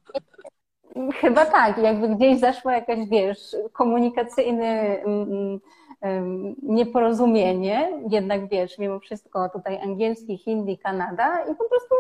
Chyba 1.15 1.47
tak, 1.47 1.79
jakby 1.79 2.09
gdzieś 2.09 2.39
zaszła 2.39 2.73
jakaś, 2.73 3.09
wiesz, 3.09 3.57
komunikacyjny 3.73 4.67
mm, 5.05 5.61
mm, 6.01 6.55
nieporozumienie, 6.63 7.93
jednak 8.11 8.49
wiesz, 8.49 8.79
mimo 8.79 9.01
wszystko 9.01 9.49
tutaj 9.49 9.81
angielski, 9.83 10.37
hindi, 10.37 10.79
Kanada 10.79 11.45
i 11.45 11.55
po 11.55 11.65
prostu 11.69 11.95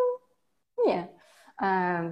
nie. 0.86 1.06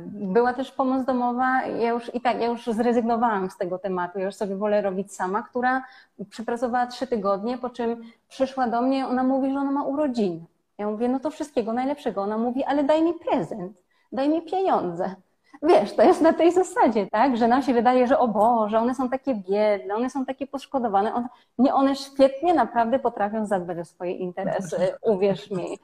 Była 0.06 0.52
też 0.52 0.72
pomoc 0.72 1.04
domowa, 1.06 1.62
ja 1.62 1.90
już 1.90 2.14
i 2.14 2.20
tak, 2.20 2.40
ja 2.40 2.46
już 2.46 2.66
zrezygnowałam 2.66 3.50
z 3.50 3.56
tego 3.56 3.78
tematu, 3.78 4.18
ja 4.18 4.24
już 4.24 4.34
sobie 4.34 4.56
wolę 4.56 4.82
robić 4.82 5.14
sama, 5.14 5.42
która 5.42 5.84
przepracowała 6.30 6.86
trzy 6.86 7.06
tygodnie, 7.06 7.58
po 7.58 7.70
czym 7.70 8.02
przyszła 8.28 8.68
do 8.68 8.82
mnie, 8.82 9.06
ona 9.06 9.24
mówi, 9.24 9.52
że 9.52 9.58
ona 9.58 9.70
ma 9.70 9.82
urodziny. 9.82 10.44
Ja 10.78 10.90
mówię, 10.90 11.08
no 11.08 11.20
to 11.20 11.30
wszystkiego 11.30 11.72
najlepszego. 11.72 12.22
Ona 12.22 12.38
mówi, 12.38 12.64
ale 12.64 12.84
daj 12.84 13.02
mi 13.02 13.14
prezent, 13.14 13.72
daj 14.12 14.28
mi 14.28 14.42
pieniądze. 14.42 15.14
Wiesz, 15.62 15.96
to 15.96 16.02
jest 16.02 16.20
na 16.20 16.32
tej 16.32 16.52
zasadzie, 16.52 17.06
tak, 17.06 17.36
że 17.36 17.48
nam 17.48 17.62
się 17.62 17.74
wydaje, 17.74 18.06
że 18.06 18.18
o 18.18 18.28
Boże, 18.28 18.78
one 18.78 18.94
są 18.94 19.08
takie 19.08 19.34
biedne, 19.34 19.94
one 19.94 20.10
są 20.10 20.24
takie 20.24 20.46
poszkodowane. 20.46 21.14
One, 21.14 21.28
nie, 21.58 21.74
one 21.74 21.96
świetnie 21.96 22.54
naprawdę 22.54 22.98
potrafią 22.98 23.46
zadbać 23.46 23.78
o 23.78 23.84
swoje 23.84 24.12
interesy, 24.12 24.76
uwierz 25.02 25.50
mi. 25.50 25.78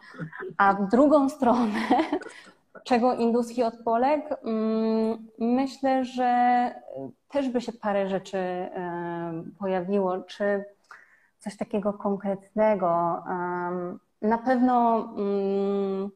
A 0.58 0.74
w 0.74 0.88
drugą 0.88 1.28
stronę 1.28 1.80
czego 2.84 3.14
Induski 3.14 3.62
od 3.62 3.74
Polek? 3.84 4.36
Mm, 4.44 5.28
myślę, 5.38 6.04
że 6.04 6.74
też 7.28 7.48
by 7.48 7.60
się 7.60 7.72
parę 7.72 8.08
rzeczy 8.08 8.38
pojawiło, 9.58 10.20
czy 10.20 10.64
coś 11.38 11.56
takiego 11.56 11.92
konkretnego. 11.92 13.22
Na 14.22 14.38
pewno 14.38 14.96
mm, 15.16 16.10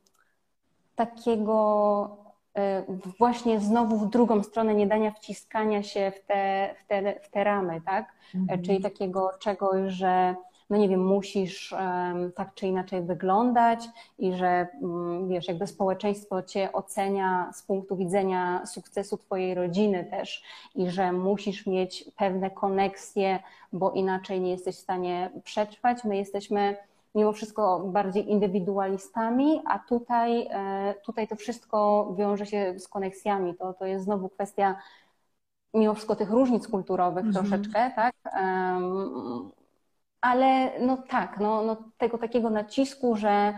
takiego 0.94 2.16
e, 2.56 2.84
właśnie 3.18 3.60
znowu 3.60 3.98
w 3.98 4.10
drugą 4.10 4.42
stronę 4.42 4.74
nie 4.74 4.86
dania 4.86 5.10
wciskania 5.10 5.82
się 5.82 6.12
w 6.16 6.26
te, 6.26 6.74
w 6.84 6.86
te, 6.88 7.20
w 7.20 7.30
te 7.30 7.44
ramy, 7.44 7.80
tak? 7.80 8.12
Mhm. 8.34 8.62
Czyli 8.62 8.82
takiego 8.82 9.30
czegoś, 9.38 9.92
że 9.92 10.34
no 10.70 10.76
nie 10.76 10.88
wiem, 10.88 11.06
musisz 11.06 11.74
tak 12.34 12.54
czy 12.54 12.66
inaczej 12.66 13.02
wyglądać 13.02 13.84
i 14.18 14.32
że 14.32 14.68
mm, 14.82 15.28
wiesz, 15.28 15.48
jakby 15.48 15.66
społeczeństwo 15.66 16.42
cię 16.42 16.72
ocenia 16.72 17.50
z 17.52 17.62
punktu 17.62 17.96
widzenia 17.96 18.66
sukcesu 18.66 19.16
twojej 19.16 19.54
rodziny 19.54 20.04
też 20.04 20.42
i 20.74 20.90
że 20.90 21.12
musisz 21.12 21.66
mieć 21.66 22.04
pewne 22.16 22.50
koneksje, 22.50 23.38
bo 23.72 23.90
inaczej 23.90 24.40
nie 24.40 24.50
jesteś 24.50 24.76
w 24.76 24.80
stanie 24.80 25.30
przetrwać. 25.44 26.04
My 26.04 26.16
jesteśmy 26.16 26.76
mimo 27.14 27.32
wszystko 27.32 27.80
bardziej 27.80 28.30
indywidualistami, 28.30 29.62
a 29.66 29.78
tutaj, 29.78 30.48
e, 30.50 30.94
tutaj 31.04 31.28
to 31.28 31.36
wszystko 31.36 32.08
wiąże 32.18 32.46
się 32.46 32.74
z 32.78 32.88
koneksjami. 32.88 33.54
To, 33.54 33.74
to 33.74 33.86
jest 33.86 34.04
znowu 34.04 34.28
kwestia 34.28 34.76
mimo 35.74 35.94
wszystko 35.94 36.16
tych 36.16 36.30
różnic 36.30 36.68
kulturowych 36.68 37.24
mhm. 37.24 37.46
troszeczkę, 37.46 37.90
tak? 37.96 38.14
Ale 40.24 40.80
no 40.80 40.96
tak, 40.96 41.40
no, 41.40 41.62
no 41.62 41.76
tego 41.98 42.18
takiego 42.18 42.50
nacisku, 42.50 43.16
że 43.16 43.54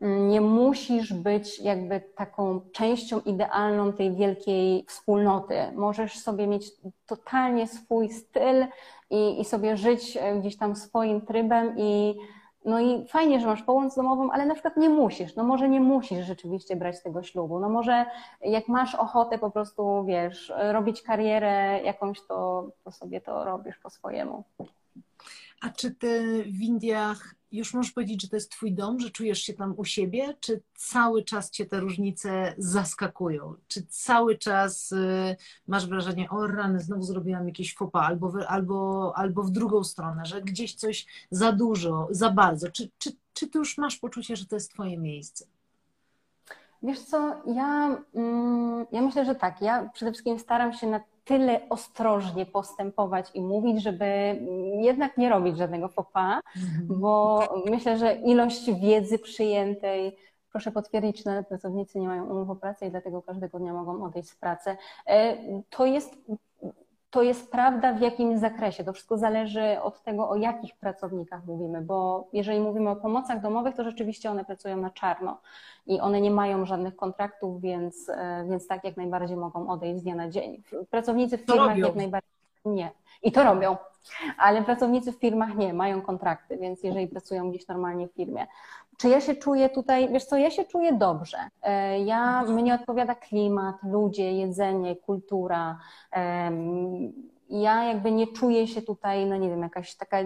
nie 0.00 0.40
musisz 0.40 1.12
być 1.12 1.60
jakby 1.60 2.00
taką 2.00 2.60
częścią 2.72 3.20
idealną 3.20 3.92
tej 3.92 4.16
wielkiej 4.16 4.84
wspólnoty. 4.88 5.54
Możesz 5.74 6.18
sobie 6.18 6.46
mieć 6.46 6.70
totalnie 7.06 7.66
swój 7.66 8.08
styl 8.08 8.66
i, 9.10 9.40
i 9.40 9.44
sobie 9.44 9.76
żyć 9.76 10.16
e, 10.16 10.36
gdzieś 10.36 10.56
tam 10.56 10.76
swoim 10.76 11.20
trybem 11.20 11.74
i 11.78 12.14
no 12.64 12.80
i 12.80 13.06
fajnie, 13.08 13.40
że 13.40 13.46
masz 13.46 13.62
pomoc 13.62 13.96
domową, 13.96 14.30
ale 14.30 14.46
na 14.46 14.54
przykład 14.54 14.76
nie 14.76 14.88
musisz. 14.88 15.36
No 15.36 15.44
może 15.44 15.68
nie 15.68 15.80
musisz 15.80 16.26
rzeczywiście 16.26 16.76
brać 16.76 17.02
tego 17.02 17.22
ślubu. 17.22 17.60
No 17.60 17.68
może 17.68 18.06
jak 18.40 18.68
masz 18.68 18.94
ochotę 18.94 19.38
po 19.38 19.50
prostu, 19.50 20.04
wiesz, 20.04 20.52
robić 20.72 21.02
karierę 21.02 21.80
jakąś, 21.82 22.26
to, 22.26 22.68
to 22.84 22.90
sobie 22.90 23.20
to 23.20 23.44
robisz 23.44 23.78
po 23.78 23.90
swojemu. 23.90 24.44
A 25.64 25.70
czy 25.70 25.90
ty 25.90 26.44
w 26.44 26.60
Indiach 26.60 27.34
już 27.52 27.74
możesz 27.74 27.92
powiedzieć, 27.92 28.22
że 28.22 28.28
to 28.28 28.36
jest 28.36 28.50
twój 28.50 28.72
dom, 28.72 29.00
że 29.00 29.10
czujesz 29.10 29.38
się 29.42 29.54
tam 29.54 29.74
u 29.76 29.84
siebie, 29.84 30.34
czy 30.40 30.62
cały 30.74 31.22
czas 31.22 31.50
cię 31.50 31.66
te 31.66 31.80
różnice 31.80 32.54
zaskakują? 32.58 33.54
Czy 33.68 33.86
cały 33.86 34.38
czas 34.38 34.92
y, 34.92 35.36
masz 35.66 35.86
wrażenie, 35.86 36.30
o 36.30 36.46
rany, 36.46 36.80
znowu 36.80 37.02
zrobiłam 37.02 37.46
jakieś 37.46 37.74
fopa, 37.74 38.00
albo, 38.00 38.32
albo, 38.48 39.12
albo 39.16 39.42
w 39.42 39.50
drugą 39.50 39.84
stronę, 39.84 40.26
że 40.26 40.42
gdzieś 40.42 40.74
coś 40.74 41.06
za 41.30 41.52
dużo, 41.52 42.08
za 42.10 42.30
bardzo? 42.30 42.70
Czy, 42.70 42.90
czy, 42.98 43.12
czy 43.34 43.48
ty 43.48 43.58
już 43.58 43.78
masz 43.78 43.96
poczucie, 43.96 44.36
że 44.36 44.46
to 44.46 44.56
jest 44.56 44.70
twoje 44.70 44.98
miejsce? 44.98 45.46
Wiesz 46.82 47.00
co, 47.00 47.42
ja, 47.46 48.02
mm, 48.14 48.86
ja 48.92 49.02
myślę, 49.02 49.24
że 49.24 49.34
tak. 49.34 49.60
Ja 49.60 49.90
przede 49.94 50.12
wszystkim 50.12 50.38
staram 50.38 50.72
się 50.72 50.86
na 50.86 51.00
tyle 51.24 51.68
ostrożnie 51.68 52.46
postępować 52.46 53.30
i 53.34 53.40
mówić, 53.40 53.82
żeby 53.82 54.06
jednak 54.80 55.16
nie 55.18 55.30
robić 55.30 55.58
żadnego 55.58 55.88
fopa, 55.88 56.40
mhm. 56.56 57.00
bo 57.00 57.40
myślę, 57.70 57.98
że 57.98 58.14
ilość 58.14 58.70
wiedzy 58.80 59.18
przyjętej, 59.18 60.16
proszę 60.52 60.72
potwierdzić, 60.72 61.24
że 61.24 61.44
pracownicy 61.48 61.98
nie 61.98 62.08
mają 62.08 62.24
umów 62.24 62.50
o 62.50 62.56
pracę 62.56 62.86
i 62.86 62.90
dlatego 62.90 63.22
każdego 63.22 63.58
dnia 63.58 63.72
mogą 63.72 64.04
odejść 64.04 64.28
z 64.28 64.36
pracy, 64.36 64.76
e, 65.06 65.36
to 65.70 65.86
jest 65.86 66.16
to 67.14 67.22
jest 67.22 67.50
prawda 67.50 67.92
w 67.92 68.00
jakim 68.00 68.38
zakresie. 68.38 68.84
To 68.84 68.92
wszystko 68.92 69.18
zależy 69.18 69.80
od 69.82 70.02
tego, 70.02 70.28
o 70.28 70.36
jakich 70.36 70.76
pracownikach 70.76 71.46
mówimy, 71.46 71.80
bo 71.80 72.28
jeżeli 72.32 72.60
mówimy 72.60 72.90
o 72.90 72.96
pomocach 72.96 73.40
domowych, 73.40 73.74
to 73.74 73.84
rzeczywiście 73.84 74.30
one 74.30 74.44
pracują 74.44 74.76
na 74.76 74.90
czarno 74.90 75.40
i 75.86 76.00
one 76.00 76.20
nie 76.20 76.30
mają 76.30 76.66
żadnych 76.66 76.96
kontraktów, 76.96 77.60
więc, 77.60 78.08
e, 78.08 78.44
więc 78.50 78.66
tak 78.66 78.84
jak 78.84 78.96
najbardziej 78.96 79.36
mogą 79.36 79.68
odejść 79.68 80.00
z 80.00 80.02
dnia 80.02 80.14
na 80.14 80.28
dzień. 80.28 80.62
Pracownicy 80.90 81.38
w 81.38 81.40
firmach 81.40 81.78
jak 81.78 81.94
najbardziej 81.94 82.43
nie. 82.64 82.90
I 83.22 83.32
to 83.32 83.44
robią. 83.44 83.76
Ale 84.38 84.62
pracownicy 84.62 85.12
w 85.12 85.20
firmach 85.20 85.56
nie, 85.56 85.74
mają 85.74 86.02
kontrakty, 86.02 86.56
więc 86.56 86.82
jeżeli 86.82 87.08
pracują 87.08 87.50
gdzieś 87.50 87.68
normalnie 87.68 88.08
w 88.08 88.12
firmie. 88.12 88.46
Czy 88.98 89.08
ja 89.08 89.20
się 89.20 89.34
czuję 89.34 89.68
tutaj, 89.68 90.08
wiesz 90.08 90.24
co, 90.24 90.36
ja 90.36 90.50
się 90.50 90.64
czuję 90.64 90.92
dobrze. 90.92 91.38
E, 91.62 92.00
ja, 92.00 92.42
mnie 92.42 92.74
odpowiada 92.74 93.14
klimat, 93.14 93.76
ludzie, 93.82 94.32
jedzenie, 94.32 94.96
kultura. 94.96 95.78
Ja 97.50 97.84
jakby 97.84 98.10
nie 98.10 98.26
czuję 98.26 98.66
się 98.66 98.82
tutaj, 98.82 99.26
no 99.26 99.36
nie 99.36 99.48
wiem, 99.48 99.62
jakaś 99.62 99.96
taka 99.96 100.16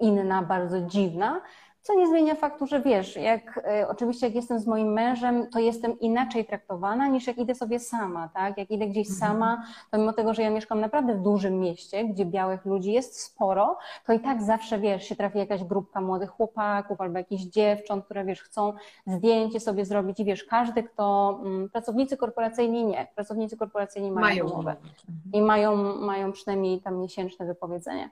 inna, 0.00 0.42
bardzo 0.42 0.80
dziwna. 0.80 1.40
Co 1.86 1.94
nie 1.94 2.08
zmienia 2.08 2.34
faktu, 2.34 2.66
że 2.66 2.80
wiesz, 2.80 3.16
jak 3.16 3.60
e, 3.64 3.88
oczywiście 3.88 4.26
jak 4.26 4.34
jestem 4.34 4.60
z 4.60 4.66
moim 4.66 4.92
mężem, 4.92 5.46
to 5.50 5.58
jestem 5.58 6.00
inaczej 6.00 6.44
traktowana 6.44 7.08
niż 7.08 7.26
jak 7.26 7.38
idę 7.38 7.54
sobie 7.54 7.78
sama, 7.78 8.28
tak? 8.28 8.58
Jak 8.58 8.70
idę 8.70 8.86
gdzieś 8.86 9.10
mhm. 9.10 9.30
sama, 9.30 9.64
to 9.90 9.98
mimo 9.98 10.12
tego, 10.12 10.34
że 10.34 10.42
ja 10.42 10.50
mieszkam 10.50 10.80
naprawdę 10.80 11.14
w 11.14 11.22
dużym 11.22 11.60
mieście, 11.60 12.04
gdzie 12.04 12.24
białych 12.24 12.64
ludzi 12.64 12.92
jest 12.92 13.20
sporo, 13.20 13.78
to 14.06 14.12
i 14.12 14.20
tak 14.20 14.42
zawsze 14.42 14.78
wiesz, 14.78 15.08
się 15.08 15.16
trafi 15.16 15.38
jakaś 15.38 15.64
grupka 15.64 16.00
młodych 16.00 16.30
chłopaków 16.30 17.00
albo 17.00 17.18
jakichś 17.18 17.42
dziewcząt, 17.42 18.04
które 18.04 18.24
wiesz, 18.24 18.42
chcą 18.42 18.72
zdjęcie 19.06 19.60
sobie 19.60 19.84
zrobić 19.84 20.20
i 20.20 20.24
wiesz, 20.24 20.44
każdy, 20.44 20.82
kto 20.82 21.38
mm, 21.44 21.70
pracownicy 21.70 22.16
korporacyjni 22.16 22.84
nie, 22.84 23.06
pracownicy 23.14 23.56
korporacyjni 23.56 24.10
mają, 24.10 24.26
mają 24.26 24.50
umowę 24.50 24.76
i 25.32 25.42
mają, 25.42 25.76
mają 25.94 26.32
przynajmniej 26.32 26.80
tam 26.80 27.00
miesięczne 27.00 27.46
wypowiedzenie. 27.46 28.10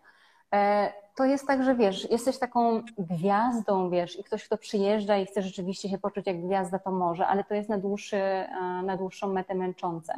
E, 0.53 0.93
to 1.15 1.25
jest 1.25 1.47
tak, 1.47 1.65
że 1.65 1.75
wiesz, 1.75 2.11
jesteś 2.11 2.39
taką 2.39 2.83
gwiazdą, 2.99 3.91
wiesz, 3.91 4.19
i 4.19 4.25
ktoś, 4.25 4.45
kto 4.45 4.59
przyjeżdża 4.59 5.17
i 5.17 5.27
chce 5.27 5.43
rzeczywiście 5.43 5.89
się 5.89 5.99
poczuć 5.99 6.27
jak 6.27 6.47
gwiazda, 6.47 6.79
to 6.79 6.91
może, 6.91 7.27
ale 7.27 7.45
to 7.45 7.55
jest 7.55 7.69
na, 7.69 7.79
dłuższy, 7.79 8.17
e, 8.17 8.83
na 8.85 8.97
dłuższą 8.97 9.33
metę 9.33 9.55
męczące. 9.55 10.13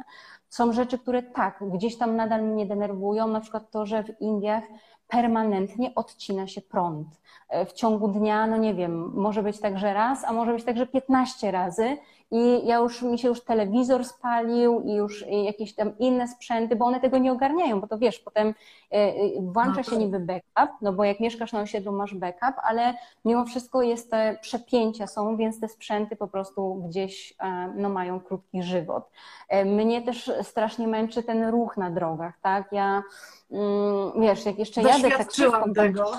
Są 0.49 0.73
rzeczy, 0.73 0.97
które 0.97 1.23
tak, 1.23 1.63
gdzieś 1.73 1.97
tam 1.97 2.15
nadal 2.15 2.43
mnie 2.43 2.65
denerwują, 2.65 3.27
na 3.27 3.39
przykład 3.39 3.71
to, 3.71 3.85
że 3.85 4.03
w 4.03 4.21
Indiach 4.21 4.63
permanentnie 5.07 5.95
odcina 5.95 6.47
się 6.47 6.61
prąd. 6.61 7.07
E, 7.49 7.65
w 7.65 7.73
ciągu 7.73 8.07
dnia, 8.07 8.47
no 8.47 8.57
nie 8.57 8.73
wiem, 8.73 9.11
może 9.13 9.43
być 9.43 9.59
tak, 9.59 9.77
że 9.77 9.93
raz, 9.93 10.23
a 10.23 10.33
może 10.33 10.53
być 10.53 10.63
tak, 10.63 10.77
że 10.77 10.87
15 10.87 11.51
razy 11.51 11.97
i 12.31 12.67
ja 12.67 12.77
już, 12.77 13.01
mi 13.01 13.19
się 13.19 13.27
już 13.27 13.43
telewizor 13.43 14.05
spalił 14.05 14.81
i 14.81 14.93
już 14.93 15.25
jakieś 15.45 15.75
tam 15.75 15.97
inne 15.97 16.27
sprzęty, 16.27 16.75
bo 16.75 16.85
one 16.85 16.99
tego 16.99 17.17
nie 17.17 17.31
ogarniają, 17.31 17.81
bo 17.81 17.87
to 17.87 17.97
wiesz, 17.97 18.19
potem 18.19 18.53
włącza 19.39 19.83
się 19.83 19.97
niby 19.97 20.19
backup, 20.19 20.77
no 20.81 20.93
bo 20.93 21.03
jak 21.03 21.19
mieszkasz 21.19 21.53
na 21.53 21.61
osiedlu 21.61 21.91
masz 21.91 22.15
backup, 22.15 22.55
ale 22.63 22.93
mimo 23.25 23.45
wszystko 23.45 23.81
jest 23.81 24.11
te 24.11 24.37
przepięcia 24.41 25.07
są, 25.07 25.37
więc 25.37 25.59
te 25.59 25.67
sprzęty 25.67 26.15
po 26.15 26.27
prostu 26.27 26.75
gdzieś 26.75 27.35
no, 27.75 27.89
mają 27.89 28.19
krótki 28.19 28.63
żywot. 28.63 29.09
Mnie 29.65 30.01
też 30.01 30.31
strasznie 30.41 30.87
męczy 30.87 31.23
ten 31.23 31.49
ruch 31.49 31.77
na 31.77 31.91
drogach, 31.91 32.33
tak? 32.41 32.71
Ja 32.71 33.03
mm, 33.51 34.11
wiesz, 34.21 34.45
jak 34.45 34.59
jeszcze 34.59 34.81
jadę 34.81 35.09
taksówką, 35.09 35.73
tego. 35.73 36.11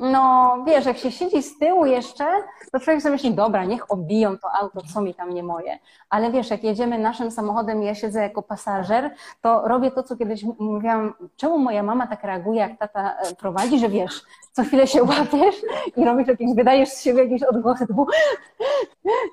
No, 0.00 0.56
wiesz, 0.66 0.86
jak 0.86 0.98
się 0.98 1.12
siedzi 1.12 1.42
z 1.42 1.58
tyłu 1.58 1.86
jeszcze, 1.86 2.24
to 2.72 2.80
człowiek 2.80 3.02
sobie 3.02 3.12
myśli, 3.12 3.34
dobra, 3.34 3.64
niech 3.64 3.90
obiją 3.90 4.38
to 4.38 4.48
auto, 4.60 4.80
co 4.94 5.00
mi 5.00 5.14
tam 5.14 5.34
nie 5.34 5.42
moje. 5.42 5.78
Ale 6.10 6.30
wiesz, 6.30 6.50
jak 6.50 6.64
jedziemy 6.64 6.98
naszym 6.98 7.30
samochodem 7.30 7.82
i 7.82 7.86
ja 7.86 7.94
siedzę 7.94 8.20
jako 8.20 8.42
pasażer, 8.42 9.14
to 9.40 9.68
robię 9.68 9.90
to, 9.90 10.02
co 10.02 10.16
kiedyś 10.16 10.44
mówiłam, 10.58 11.14
czemu 11.36 11.58
moja 11.82 11.94
mama 11.94 12.06
tak 12.06 12.24
reaguje, 12.24 12.60
jak 12.60 12.78
tata 12.78 13.16
e, 13.20 13.34
prowadzi, 13.34 13.78
że 13.78 13.88
wiesz, 13.88 14.22
co 14.52 14.64
chwilę 14.64 14.86
się 14.86 15.02
łapiesz 15.02 15.54
i 15.96 16.04
robisz 16.04 16.28
jakieś, 16.28 16.54
wydajesz 16.54 16.88
z 16.88 17.02
siebie 17.02 17.22
jakieś 17.22 17.42
odgłosy 17.42 17.86
typu 17.86 18.06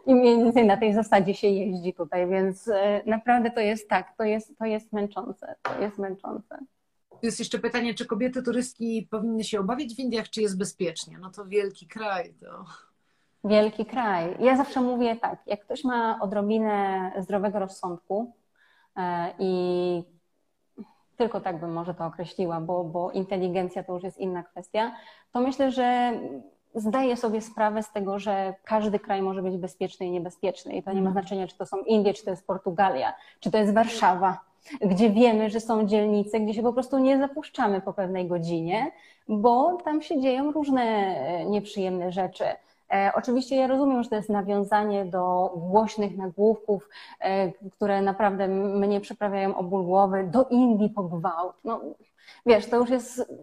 i 0.05 0.15
mniej 0.15 0.37
więcej 0.37 0.67
na 0.67 0.77
tej 0.77 0.93
zasadzie 0.93 1.33
się 1.33 1.47
jeździ 1.47 1.93
tutaj, 1.93 2.27
więc 2.27 2.67
e, 2.67 3.01
naprawdę 3.05 3.51
to 3.51 3.59
jest 3.59 3.89
tak, 3.89 4.17
to 4.17 4.23
jest, 4.23 4.57
to 4.57 4.65
jest 4.65 4.93
męczące, 4.93 5.55
to 5.61 5.81
jest 5.81 5.97
męczące. 5.97 6.59
Jest 7.21 7.39
jeszcze 7.39 7.59
pytanie, 7.59 7.93
czy 7.93 8.05
kobiety 8.05 8.43
turystki 8.43 9.07
powinny 9.11 9.43
się 9.43 9.59
obawiać 9.59 9.95
w 9.95 9.99
Indiach, 9.99 10.29
czy 10.29 10.41
jest 10.41 10.57
bezpiecznie? 10.57 11.17
No 11.21 11.29
to 11.29 11.45
wielki 11.45 11.87
kraj. 11.87 12.33
To... 12.33 12.65
Wielki 13.49 13.85
kraj. 13.85 14.35
Ja 14.39 14.57
zawsze 14.57 14.81
mówię 14.81 15.15
tak, 15.15 15.39
jak 15.45 15.61
ktoś 15.61 15.83
ma 15.83 16.19
odrobinę 16.21 17.11
zdrowego 17.19 17.59
rozsądku 17.59 18.33
e, 18.97 19.33
i 19.39 20.12
tylko 21.17 21.41
tak 21.41 21.59
bym 21.59 21.73
może 21.73 21.93
to 21.93 22.05
określiła, 22.05 22.61
bo, 22.61 22.83
bo 22.83 23.11
inteligencja 23.11 23.83
to 23.83 23.93
już 23.93 24.03
jest 24.03 24.17
inna 24.17 24.43
kwestia, 24.43 24.95
to 25.31 25.41
myślę, 25.41 25.71
że 25.71 26.13
zdaje 26.75 27.17
sobie 27.17 27.41
sprawę 27.41 27.83
z 27.83 27.91
tego, 27.91 28.19
że 28.19 28.53
każdy 28.63 28.99
kraj 28.99 29.21
może 29.21 29.41
być 29.41 29.57
bezpieczny 29.57 30.05
i 30.05 30.11
niebezpieczny. 30.11 30.73
I 30.73 30.83
to 30.83 30.93
nie 30.93 31.01
ma 31.01 31.07
mhm. 31.07 31.13
znaczenia, 31.13 31.47
czy 31.47 31.57
to 31.57 31.65
są 31.65 31.77
Indie, 31.77 32.13
czy 32.13 32.23
to 32.25 32.29
jest 32.29 32.47
Portugalia, 32.47 33.13
czy 33.39 33.51
to 33.51 33.57
jest 33.57 33.73
Warszawa 33.73 34.39
gdzie 34.81 35.09
wiemy, 35.09 35.49
że 35.49 35.59
są 35.59 35.85
dzielnice, 35.85 36.39
gdzie 36.39 36.53
się 36.53 36.63
po 36.63 36.73
prostu 36.73 36.99
nie 36.99 37.17
zapuszczamy 37.17 37.81
po 37.81 37.93
pewnej 37.93 38.27
godzinie, 38.27 38.91
bo 39.27 39.77
tam 39.85 40.01
się 40.01 40.21
dzieją 40.21 40.51
różne 40.51 40.81
e, 40.81 41.45
nieprzyjemne 41.45 42.11
rzeczy. 42.11 42.43
E, 42.93 43.11
oczywiście 43.15 43.55
ja 43.55 43.67
rozumiem, 43.67 44.03
że 44.03 44.09
to 44.09 44.15
jest 44.15 44.29
nawiązanie 44.29 45.05
do 45.05 45.53
głośnych 45.55 46.17
nagłówków, 46.17 46.89
e, 47.19 47.51
które 47.51 48.01
naprawdę 48.01 48.47
mnie 48.47 49.01
przyprawiają 49.01 49.57
o 49.57 49.63
ból 49.63 49.83
głowy, 49.83 50.27
do 50.31 50.45
Indii 50.49 50.89
po 50.89 51.03
gwałt. 51.03 51.55
No, 51.63 51.81
wiesz, 52.45 52.69
to 52.69 52.77
już 52.77 52.89
jest 52.89 53.33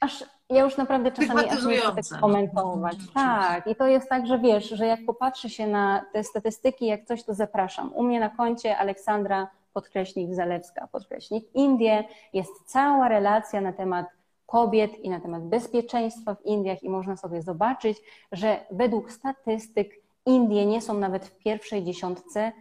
aż 0.00 0.24
ja 0.50 0.62
już 0.62 0.76
naprawdę 0.76 1.12
czasami 1.12 1.50
aż 1.50 1.64
nie 1.64 1.76
chcę 1.76 2.10
tak 2.10 2.20
komentować. 2.20 2.96
Tak, 3.14 3.66
i 3.66 3.76
to 3.76 3.86
jest 3.86 4.08
tak, 4.08 4.26
że 4.26 4.38
wiesz, 4.38 4.68
że 4.68 4.86
jak 4.86 5.00
popatrzy 5.06 5.50
się 5.50 5.66
na 5.66 6.04
te 6.12 6.24
statystyki, 6.24 6.86
jak 6.86 7.04
coś, 7.04 7.24
to 7.24 7.34
zapraszam. 7.34 7.92
U 7.94 8.02
mnie 8.02 8.20
na 8.20 8.28
koncie 8.28 8.78
Aleksandra 8.78 9.48
podkreśnik 9.72 10.34
Zalewska, 10.34 10.88
podkreśnik 10.92 11.54
Indie. 11.54 12.04
Jest 12.32 12.52
cała 12.66 13.08
relacja 13.08 13.60
na 13.60 13.72
temat 13.72 14.06
kobiet 14.52 14.98
i 14.98 15.10
na 15.10 15.20
temat 15.20 15.42
bezpieczeństwa 15.42 16.34
w 16.34 16.46
Indiach 16.46 16.82
i 16.82 16.90
można 16.90 17.16
sobie 17.16 17.42
zobaczyć, 17.42 17.98
że 18.32 18.66
według 18.70 19.12
statystyk 19.12 20.02
Indie 20.26 20.66
nie 20.66 20.80
są 20.82 20.98
nawet 20.98 21.26
w 21.26 21.36
pierwszej 21.38 21.84
dziesiątce 21.84 22.52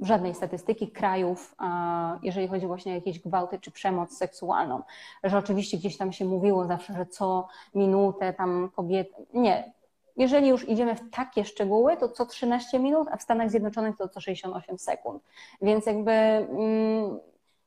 żadnej 0.00 0.34
statystyki 0.34 0.90
krajów, 0.90 1.54
jeżeli 2.22 2.48
chodzi 2.48 2.66
właśnie 2.66 2.92
o 2.92 2.94
jakieś 2.94 3.20
gwałty 3.20 3.58
czy 3.58 3.70
przemoc 3.70 4.16
seksualną. 4.16 4.82
Że 5.24 5.38
oczywiście 5.38 5.76
gdzieś 5.76 5.96
tam 5.96 6.12
się 6.12 6.24
mówiło 6.24 6.66
zawsze, 6.66 6.92
że 6.92 7.06
co 7.06 7.48
minutę 7.74 8.32
tam 8.32 8.70
kobiety. 8.76 9.26
Nie, 9.34 9.72
jeżeli 10.16 10.48
już 10.48 10.68
idziemy 10.68 10.94
w 10.94 11.10
takie 11.10 11.44
szczegóły, 11.44 11.96
to 11.96 12.08
co 12.08 12.26
13 12.26 12.78
minut, 12.78 13.08
a 13.10 13.16
w 13.16 13.22
Stanach 13.22 13.50
Zjednoczonych 13.50 13.96
to 13.96 14.08
co 14.08 14.20
68 14.20 14.78
sekund. 14.78 15.22
Więc 15.62 15.86
jakby 15.86 16.10
mm, 16.10 17.18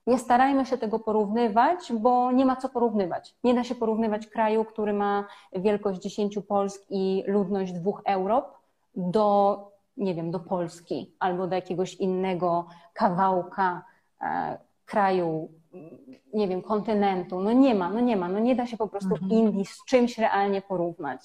nie 0.08 0.20
starajmy 0.20 0.66
się 0.66 0.78
tego 0.78 0.99
porównywać, 0.99 1.93
bo 1.93 2.32
nie 2.32 2.45
ma 2.45 2.56
co 2.56 2.70
porównywać. 2.70 3.36
Nie 3.43 3.54
da 3.54 3.64
się 3.64 3.76
porównywać 3.76 4.28
kraju, 4.28 4.66
który 4.66 4.93
ma 4.93 5.28
wielkość 5.54 6.02
10 6.02 6.39
Polsk 6.47 6.86
i 6.89 7.24
ludność 7.28 7.74
dwóch 7.74 8.02
Europ 8.06 8.58
do, 8.95 9.60
nie 9.97 10.16
wiem, 10.16 10.32
do 10.32 10.39
Polski 10.39 11.14
albo 11.20 11.47
do 11.47 11.56
jakiegoś 11.56 11.95
innego 11.95 12.68
kawałka 12.93 13.86
e, 14.22 14.58
kraju, 14.86 15.49
nie 16.34 16.47
wiem, 16.47 16.62
kontynentu. 16.62 17.41
No 17.41 17.52
nie 17.52 17.76
ma, 17.76 17.89
no 17.89 17.99
nie 17.99 18.18
ma, 18.18 18.30
no 18.30 18.39
nie 18.39 18.56
da 18.56 18.68
się 18.68 18.78
po 18.78 18.88
prostu 18.88 19.14
mhm. 19.14 19.32
Indii 19.32 19.66
z 19.66 19.86
czymś 19.86 20.18
realnie 20.18 20.62
porównać. 20.62 21.22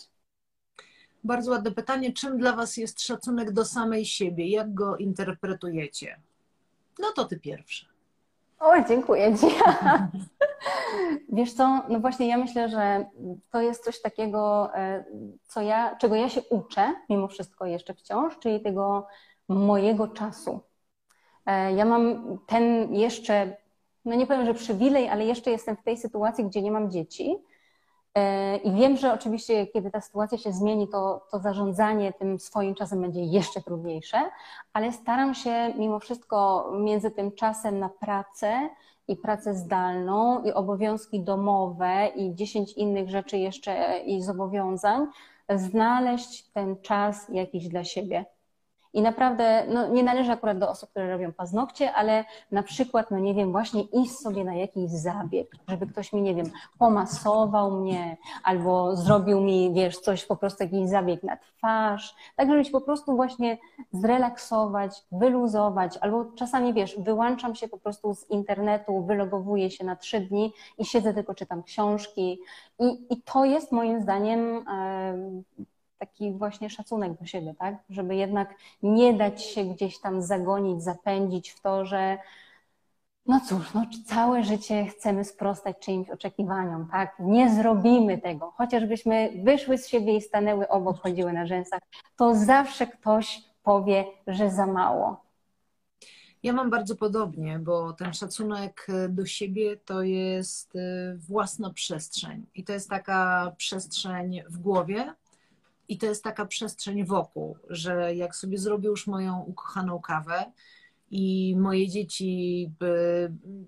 Bardzo 1.25 1.51
ładne 1.51 1.71
pytanie. 1.71 2.13
Czym 2.13 2.39
dla 2.39 2.53
Was 2.53 2.77
jest 2.77 3.03
szacunek 3.03 3.53
do 3.53 3.65
samej 3.65 4.05
siebie? 4.05 4.49
Jak 4.49 4.75
go 4.75 4.97
interpretujecie? 4.97 6.21
No 6.99 7.07
to 7.17 7.25
Ty 7.25 7.41
pierwszy. 7.41 7.96
O, 8.61 8.73
dziękuję 8.89 9.33
Ci. 9.39 9.47
Wiesz 11.29 11.53
co, 11.53 11.83
no 11.89 12.01
właśnie 12.01 12.29
ja 12.29 12.37
myślę, 12.37 12.69
że 12.69 13.07
to 13.51 13.61
jest 13.61 13.85
coś 13.85 14.03
takiego, 14.03 14.71
e, 14.75 15.05
co 15.43 15.63
ja, 15.63 15.97
czego 15.97 16.15
ja 16.15 16.29
się 16.29 16.43
uczę, 16.51 16.95
mimo 17.09 17.29
wszystko 17.29 17.67
jeszcze 17.67 17.95
wciąż, 17.95 18.39
czyli 18.39 18.61
tego 18.61 19.07
mojego 19.49 20.09
czasu. 20.09 20.61
E, 21.47 21.73
ja 21.73 21.85
mam 21.85 22.39
ten 22.47 22.95
jeszcze, 22.95 23.57
no 24.05 24.15
nie 24.15 24.27
powiem, 24.27 24.47
że 24.47 24.55
przywilej, 24.55 25.09
ale 25.09 25.25
jeszcze 25.25 25.51
jestem 25.51 25.77
w 25.77 25.83
tej 25.83 25.97
sytuacji, 25.97 26.45
gdzie 26.45 26.63
nie 26.63 26.71
mam 26.71 26.91
dzieci, 26.91 27.37
I 28.65 28.73
wiem, 28.73 28.97
że 28.97 29.13
oczywiście, 29.13 29.67
kiedy 29.67 29.91
ta 29.91 30.01
sytuacja 30.01 30.39
się 30.39 30.53
zmieni, 30.53 30.89
to, 30.89 31.27
to 31.31 31.39
zarządzanie 31.39 32.13
tym 32.13 32.39
swoim 32.39 32.75
czasem 32.75 33.01
będzie 33.01 33.21
jeszcze 33.21 33.63
trudniejsze, 33.63 34.31
ale 34.73 34.93
staram 34.93 35.35
się 35.35 35.75
mimo 35.79 35.99
wszystko 35.99 36.71
między 36.79 37.11
tym 37.11 37.33
czasem 37.33 37.79
na 37.79 37.89
pracę 37.89 38.69
i 39.09 39.17
pracę 39.17 39.55
zdalną, 39.55 40.43
i 40.43 40.53
obowiązki 40.53 41.21
domowe, 41.21 42.09
i 42.17 42.35
dziesięć 42.35 42.73
innych 42.73 43.11
rzeczy 43.11 43.39
jeszcze 43.39 43.99
i 43.99 44.23
zobowiązań, 44.23 45.07
znaleźć 45.55 46.51
ten 46.51 46.77
czas 46.83 47.29
jakiś 47.29 47.69
dla 47.69 47.85
siebie. 47.85 48.25
I 48.97 49.03
naprawdę, 49.03 49.67
no 49.69 49.89
nie 49.89 50.03
należy 50.03 50.33
akurat 50.33 50.59
do 50.59 50.71
osób, 50.71 50.91
które 50.91 51.13
robią 51.13 51.33
paznokcie, 51.33 51.93
ale 51.93 52.25
na 52.51 52.63
przykład, 52.63 53.11
no 53.11 53.19
nie 53.19 53.35
wiem, 53.35 53.53
właśnie 53.53 53.83
iść 53.83 54.13
sobie 54.13 54.45
na 54.45 54.55
jakiś 54.55 54.91
zabieg, 54.91 55.51
żeby 55.69 55.87
ktoś 55.87 56.13
mi, 56.13 56.23
nie 56.23 56.35
wiem, 56.35 56.47
pomasował 56.79 57.71
mnie 57.71 58.17
albo 58.45 58.97
zrobił 58.97 59.41
mi, 59.41 59.73
wiesz, 59.75 59.99
coś, 59.99 60.25
po 60.25 60.37
prostu 60.37 60.65
jakiś 60.65 60.89
zabieg 60.89 61.23
na 61.23 61.37
twarz, 61.37 62.15
tak 62.37 62.49
żeby 62.49 62.65
się 62.65 62.71
po 62.71 62.81
prostu 62.81 63.17
właśnie 63.17 63.59
zrelaksować, 63.93 65.05
wyluzować, 65.13 65.99
albo 66.01 66.25
czasami, 66.25 66.75
wiesz, 66.75 66.97
wyłączam 66.99 67.55
się 67.55 67.69
po 67.69 67.79
prostu 67.79 68.15
z 68.15 68.31
internetu, 68.31 69.05
wylogowuję 69.05 69.71
się 69.71 69.85
na 69.85 69.97
trzy 69.97 70.21
dni 70.21 70.53
i 70.79 70.85
siedzę 70.85 71.15
tylko 71.15 71.35
czytam 71.35 71.63
książki. 71.63 72.41
I, 72.79 73.07
i 73.11 73.23
to 73.23 73.45
jest 73.45 73.73
moim 73.73 74.01
zdaniem 74.01 74.65
taki 75.99 76.33
właśnie 76.33 76.71
szacunek 76.71 77.19
do 77.21 77.27
siebie, 77.27 77.55
tak? 77.59 77.75
Żeby 77.91 78.17
jednak 78.17 78.55
nie 78.83 79.15
dać 79.15 79.43
się 79.45 79.65
gdzieś 79.65 80.01
tam 80.01 80.23
zagonić, 80.23 80.83
zapędzić 80.83 81.51
w 81.51 81.61
to, 81.61 81.85
że 81.85 82.19
no 83.27 83.41
cóż, 83.49 83.75
no 83.75 83.87
całe 84.07 84.45
życie 84.45 84.87
chcemy 84.87 85.25
sprostać 85.25 85.77
czyimś 85.79 86.11
oczekiwaniom, 86.11 86.89
tak? 86.91 87.17
Nie 87.19 87.55
zrobimy 87.55 88.19
tego. 88.19 88.51
Chociażbyśmy 88.57 89.31
wyszły 89.45 89.79
z 89.79 89.89
siebie 89.89 90.17
i 90.17 90.21
stanęły 90.21 90.69
obok, 90.69 90.99
chodziły 91.01 91.33
na 91.33 91.47
rzęsach, 91.47 91.81
to 92.17 92.35
zawsze 92.35 92.87
ktoś 92.87 93.43
powie, 93.63 94.05
że 94.27 94.51
za 94.51 94.67
mało. 94.67 95.27
Ja 96.43 96.53
mam 96.53 96.71
bardzo 96.71 96.97
podobnie, 96.97 97.59
bo 97.59 97.93
ten 97.93 98.13
szacunek 98.13 98.87
do 99.09 99.27
siebie 99.27 99.77
to 99.77 100.03
jest 100.03 100.77
y, 100.77 101.19
własna 101.19 101.73
przestrzeń. 101.73 102.47
I 102.55 102.65
to 102.65 102.73
jest 102.73 102.91
taka 102.91 103.53
przestrzeń 103.57 104.43
w 104.49 104.59
głowie, 104.59 105.15
i 105.89 105.99
to 105.99 106.07
jest 106.07 106.25
taka 106.25 106.47
przestrzeń 106.47 107.05
wokół, 107.05 107.59
że 107.71 108.15
jak 108.15 108.37
sobie 108.37 108.59
zrobię 108.59 108.89
już 108.89 109.07
moją 109.07 109.41
ukochaną 109.41 110.01
kawę 110.01 110.53
i 111.11 111.57
moje 111.59 111.89
dzieci 111.89 112.71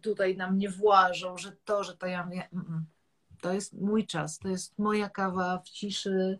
tutaj 0.02 0.36
na 0.36 0.50
mnie 0.50 0.70
włażą, 0.70 1.36
że 1.36 1.52
to, 1.64 1.84
że 1.84 1.96
to 1.96 2.06
ja 2.06 2.26
mówię, 2.26 2.48
to 3.40 3.52
jest 3.52 3.72
mój 3.80 4.06
czas, 4.06 4.38
to 4.38 4.48
jest 4.48 4.78
moja 4.78 5.08
kawa 5.08 5.58
w 5.58 5.68
ciszy, 5.68 6.38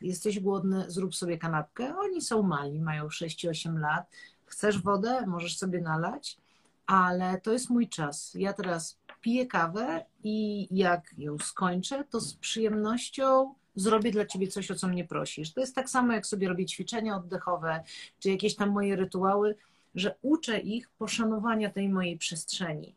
jesteś 0.00 0.40
głodny, 0.40 0.84
zrób 0.88 1.14
sobie 1.14 1.38
kanapkę. 1.38 1.96
Oni 1.98 2.22
są 2.22 2.42
mali, 2.42 2.80
mają 2.80 3.06
6-8 3.06 3.78
lat. 3.78 4.10
Chcesz 4.46 4.82
wodę, 4.82 5.26
możesz 5.26 5.58
sobie 5.58 5.80
nalać, 5.80 6.38
ale 6.86 7.40
to 7.40 7.52
jest 7.52 7.70
mój 7.70 7.88
czas. 7.88 8.34
Ja 8.34 8.52
teraz 8.52 8.98
piję 9.20 9.46
kawę 9.46 10.04
i 10.24 10.68
jak 10.70 11.14
ją 11.18 11.38
skończę, 11.38 12.04
to 12.04 12.20
z 12.20 12.34
przyjemnością 12.34 13.54
zrobię 13.80 14.10
dla 14.10 14.26
ciebie 14.26 14.48
coś, 14.48 14.70
o 14.70 14.74
co 14.74 14.88
mnie 14.88 15.04
prosisz. 15.04 15.52
To 15.52 15.60
jest 15.60 15.74
tak 15.74 15.90
samo, 15.90 16.12
jak 16.12 16.26
sobie 16.26 16.48
robię 16.48 16.66
ćwiczenia 16.66 17.16
oddechowe, 17.16 17.80
czy 18.18 18.30
jakieś 18.30 18.56
tam 18.56 18.70
moje 18.70 18.96
rytuały, 18.96 19.56
że 19.94 20.14
uczę 20.22 20.58
ich 20.58 20.90
poszanowania 20.90 21.70
tej 21.70 21.88
mojej 21.88 22.18
przestrzeni, 22.18 22.94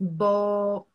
bo 0.00 0.86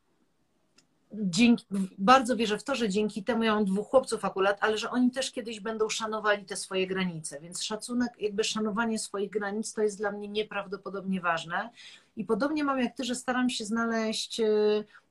dzięki, 1.14 1.66
bardzo 1.98 2.36
wierzę 2.36 2.58
w 2.58 2.64
to, 2.64 2.76
że 2.76 2.90
dzięki 2.90 3.24
temu 3.24 3.44
ja 3.44 3.56
mam 3.56 3.66
dwóch 3.66 3.88
chłopców 3.88 4.26
akurat, 4.26 4.58
ale 4.62 4.78
że 4.78 4.92
oni 4.92 5.12
też 5.12 5.32
kiedyś 5.32 5.60
będą 5.60 5.90
szanowali 5.90 6.46
te 6.46 6.56
swoje 6.56 6.88
granice, 6.88 7.40
więc 7.40 7.64
szacunek, 7.64 8.10
jakby 8.20 8.44
szanowanie 8.44 9.00
swoich 9.00 9.30
granic 9.30 9.74
to 9.74 9.82
jest 9.82 9.98
dla 9.98 10.12
mnie 10.12 10.28
nieprawdopodobnie 10.28 11.22
ważne. 11.22 11.70
I 12.18 12.26
podobnie 12.26 12.64
mam 12.64 12.80
jak 12.80 12.96
ty, 12.96 13.04
że 13.04 13.16
staram 13.16 13.50
się 13.50 13.66
znaleźć 13.66 14.40
e, 14.40 14.46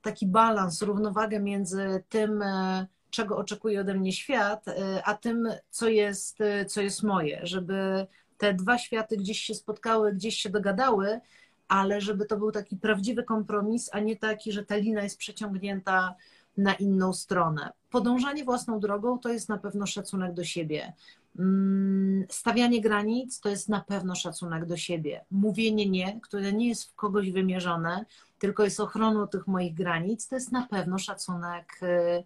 taki 0.01 0.27
balans, 0.27 0.81
równowagę 0.81 1.39
między 1.39 2.03
tym, 2.09 2.41
e, 2.41 2.87
czego 3.09 3.37
oczekuje 3.37 3.81
ode 3.81 3.93
mnie 3.93 4.11
świat, 4.11 4.67
e, 4.67 5.03
a 5.05 5.13
tym, 5.13 5.49
co 5.69 5.89
jest, 5.89 6.37
co 6.67 6.81
jest 6.81 7.03
moje, 7.03 7.39
żeby 7.43 8.07
te 8.37 8.53
dwa 8.53 8.77
światy 8.77 9.17
gdzieś 9.17 9.39
się 9.39 9.55
spotkały, 9.55 10.13
gdzieś 10.13 10.37
się 10.37 10.49
dogadały, 10.49 11.19
ale 11.67 12.01
żeby 12.01 12.25
to 12.25 12.37
był 12.37 12.51
taki 12.51 12.77
prawdziwy 12.77 13.23
kompromis, 13.23 13.89
a 13.93 13.99
nie 13.99 14.15
taki, 14.15 14.51
że 14.51 14.65
ta 14.65 14.75
lina 14.75 15.03
jest 15.03 15.17
przeciągnięta 15.17 16.15
na 16.57 16.73
inną 16.73 17.13
stronę. 17.13 17.71
Podążanie 17.89 18.45
własną 18.45 18.79
drogą 18.79 19.19
to 19.19 19.29
jest 19.29 19.49
na 19.49 19.57
pewno 19.57 19.85
szacunek 19.85 20.33
do 20.33 20.43
siebie. 20.43 20.93
Mm, 21.39 22.25
stawianie 22.29 22.81
granic 22.81 23.39
to 23.39 23.49
jest 23.49 23.69
na 23.69 23.79
pewno 23.81 24.15
szacunek 24.15 24.65
do 24.65 24.77
siebie. 24.77 25.25
Mówienie 25.31 25.89
nie, 25.89 26.19
które 26.21 26.53
nie 26.53 26.67
jest 26.67 26.91
w 26.91 26.95
kogoś 26.95 27.31
wymierzone, 27.31 28.05
tylko 28.39 28.63
jest 28.63 28.79
ochroną 28.79 29.27
tych 29.27 29.47
moich 29.47 29.73
granic, 29.73 30.27
to 30.27 30.35
jest 30.35 30.51
na 30.51 30.67
pewno 30.67 30.97
szacunek 30.97 31.79
y, 31.83 32.23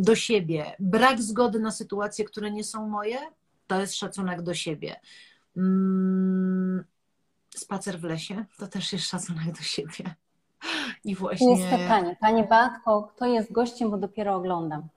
do 0.00 0.14
siebie. 0.16 0.76
Brak 0.78 1.22
zgody 1.22 1.60
na 1.60 1.70
sytuacje, 1.70 2.24
które 2.24 2.50
nie 2.50 2.64
są 2.64 2.88
moje, 2.88 3.18
to 3.66 3.80
jest 3.80 3.94
szacunek 3.94 4.42
do 4.42 4.54
siebie. 4.54 5.00
Mm, 5.56 6.84
spacer 7.56 8.00
w 8.00 8.04
lesie 8.04 8.44
to 8.58 8.66
też 8.66 8.92
jest 8.92 9.04
szacunek 9.04 9.52
do 9.56 9.62
siebie. 9.62 10.14
I 11.04 11.14
właśnie. 11.14 11.58
Jest 11.58 11.82
pytanie, 11.82 12.16
Pani 12.20 12.44
Batko, 12.48 13.02
kto 13.02 13.26
jest 13.26 13.52
gościem, 13.52 13.90
bo 13.90 13.96
dopiero 13.96 14.34
oglądam. 14.34 14.88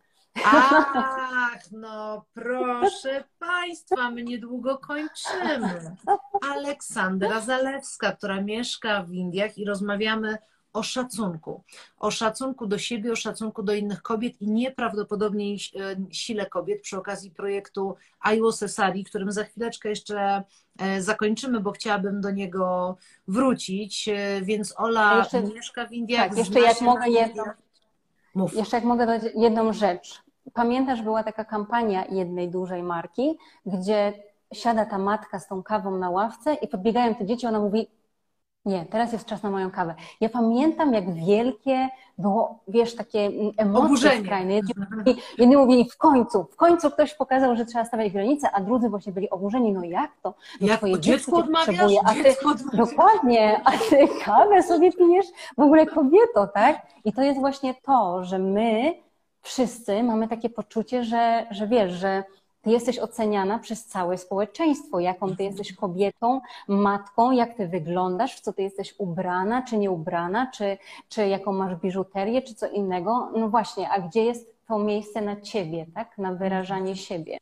Ach, 0.46 1.72
no 1.72 2.26
proszę 2.34 3.24
Państwa, 3.40 4.12
my 4.12 4.24
niedługo 4.24 4.78
kończymy. 4.78 5.96
Aleksandra 6.42 7.42
Zalewska, 7.42 8.12
która 8.12 8.42
mieszka 8.42 9.04
w 9.04 9.14
Indiach 9.14 9.58
i 9.58 9.66
rozmawiamy 9.66 10.38
o 10.74 10.84
szacunku. 10.84 11.64
O 12.00 12.12
szacunku 12.12 12.68
do 12.68 12.78
siebie, 12.78 13.12
o 13.12 13.16
szacunku 13.16 13.64
do 13.64 13.74
innych 13.74 14.02
kobiet 14.02 14.42
i 14.42 14.52
nieprawdopodobnej 14.52 15.54
e, 15.54 15.96
sile 16.12 16.46
kobiet 16.46 16.82
przy 16.82 16.98
okazji 16.98 17.32
projektu 17.32 17.96
Aiwo 18.20 18.52
Sesari, 18.52 19.04
którym 19.04 19.32
za 19.32 19.44
chwileczkę 19.44 19.90
jeszcze 19.90 20.44
e, 20.80 21.02
zakończymy, 21.02 21.60
bo 21.60 21.72
chciałabym 21.72 22.22
do 22.22 22.32
niego 22.32 22.98
wrócić. 23.28 24.08
E, 24.08 24.42
więc 24.42 24.74
Ola 24.78 25.18
jeszcze, 25.18 25.44
mieszka 25.44 25.88
w 25.88 25.92
Indiach. 25.92 26.30
Tak, 26.30 26.38
jeszcze 26.38 26.60
jak 26.60 26.82
mogę 26.82 27.10
jedną, 27.10 27.44
Mów. 28.36 28.54
Jeszcze 28.54 28.78
jak 28.78 28.86
mogę 28.86 29.06
dodać 29.06 29.32
jedną 29.36 29.74
rzecz. 29.74 30.24
Pamiętasz, 30.54 31.02
była 31.02 31.24
taka 31.24 31.46
kampania 31.46 32.06
jednej 32.06 32.50
dużej 32.50 32.84
marki, 32.84 33.38
gdzie 33.66 34.14
siada 34.54 34.86
ta 34.86 34.98
matka 34.98 35.40
z 35.40 35.48
tą 35.48 35.64
kawą 35.64 35.98
na 35.98 36.10
ławce 36.10 36.54
i 36.54 36.68
podbiegają 36.68 37.16
te 37.16 37.26
dzieci, 37.26 37.48
ona 37.48 37.60
mówi 37.60 37.88
nie, 38.66 38.86
teraz 38.86 39.14
jest 39.14 39.26
czas 39.26 39.44
na 39.44 39.50
moją 39.50 39.72
kawę. 39.72 39.96
Ja 40.22 40.30
pamiętam, 40.30 40.94
jak 40.94 41.14
wielkie 41.14 41.90
było, 42.18 42.60
wiesz, 42.68 42.96
takie 42.96 43.20
mm, 43.20 43.52
emocje 43.58 43.86
Oburzenie. 43.86 44.24
skrajne. 44.24 44.54
Jedni 44.54 44.74
mówili, 44.92 45.22
jedni 45.38 45.58
mówili, 45.58 45.90
w 45.90 45.98
końcu, 45.98 46.44
w 46.44 46.56
końcu 46.56 46.92
ktoś 46.92 47.14
pokazał, 47.14 47.56
że 47.56 47.66
trzeba 47.66 47.86
stawiać 47.86 48.14
granice, 48.14 48.52
a 48.52 48.62
drudzy 48.62 48.90
właśnie 48.90 49.14
byli 49.14 49.30
oburzeni. 49.30 49.72
No 49.74 49.84
jak 49.84 50.12
to? 50.22 50.34
No 50.62 50.68
jak 50.68 50.78
twoje 50.78 51.00
dziecko 51.00 51.44
potrzebuje, 51.44 52.00
a 52.06 52.14
ty, 52.14 52.36
dokładnie, 52.74 53.62
a 53.66 53.72
ty 53.72 54.08
kawę 54.26 54.64
sobie 54.64 54.92
pijesz, 54.92 55.26
w 55.58 55.62
ogóle 55.62 55.86
kobieto, 55.86 56.48
tak? 56.48 56.82
I 57.06 57.14
to 57.14 57.22
jest 57.22 57.40
właśnie 57.40 57.74
to, 57.74 58.24
że 58.24 58.40
my 58.40 58.94
wszyscy 59.42 60.04
mamy 60.04 60.28
takie 60.28 60.50
poczucie, 60.50 61.04
że, 61.04 61.46
że 61.52 61.68
wiesz, 61.68 61.92
że 61.92 62.24
ty 62.64 62.72
jesteś 62.72 63.00
oceniana 63.00 63.60
przez 63.60 63.86
całe 63.86 64.18
społeczeństwo, 64.18 65.00
jaką 65.00 65.36
ty 65.36 65.44
jesteś 65.44 65.74
kobietą, 65.74 66.42
matką, 66.68 67.32
jak 67.32 67.58
ty 67.58 67.68
wyglądasz, 67.68 68.36
w 68.36 68.42
co 68.42 68.54
ty 68.54 68.62
jesteś 68.64 68.96
ubrana, 68.98 69.62
czy 69.62 69.78
nie 69.78 69.92
ubrana, 69.92 70.52
czy, 70.52 70.78
czy 71.10 71.28
jaką 71.28 71.52
masz 71.52 71.76
biżuterię, 71.76 72.42
czy 72.42 72.56
co 72.56 72.68
innego. 72.70 73.32
No 73.36 73.50
właśnie, 73.50 73.90
a 73.90 74.02
gdzie 74.02 74.24
jest 74.24 74.54
to 74.68 74.80
miejsce 74.80 75.22
na 75.22 75.42
ciebie, 75.42 75.86
tak? 75.96 76.18
Na 76.18 76.34
wyrażanie 76.34 76.96
siebie. 76.96 77.38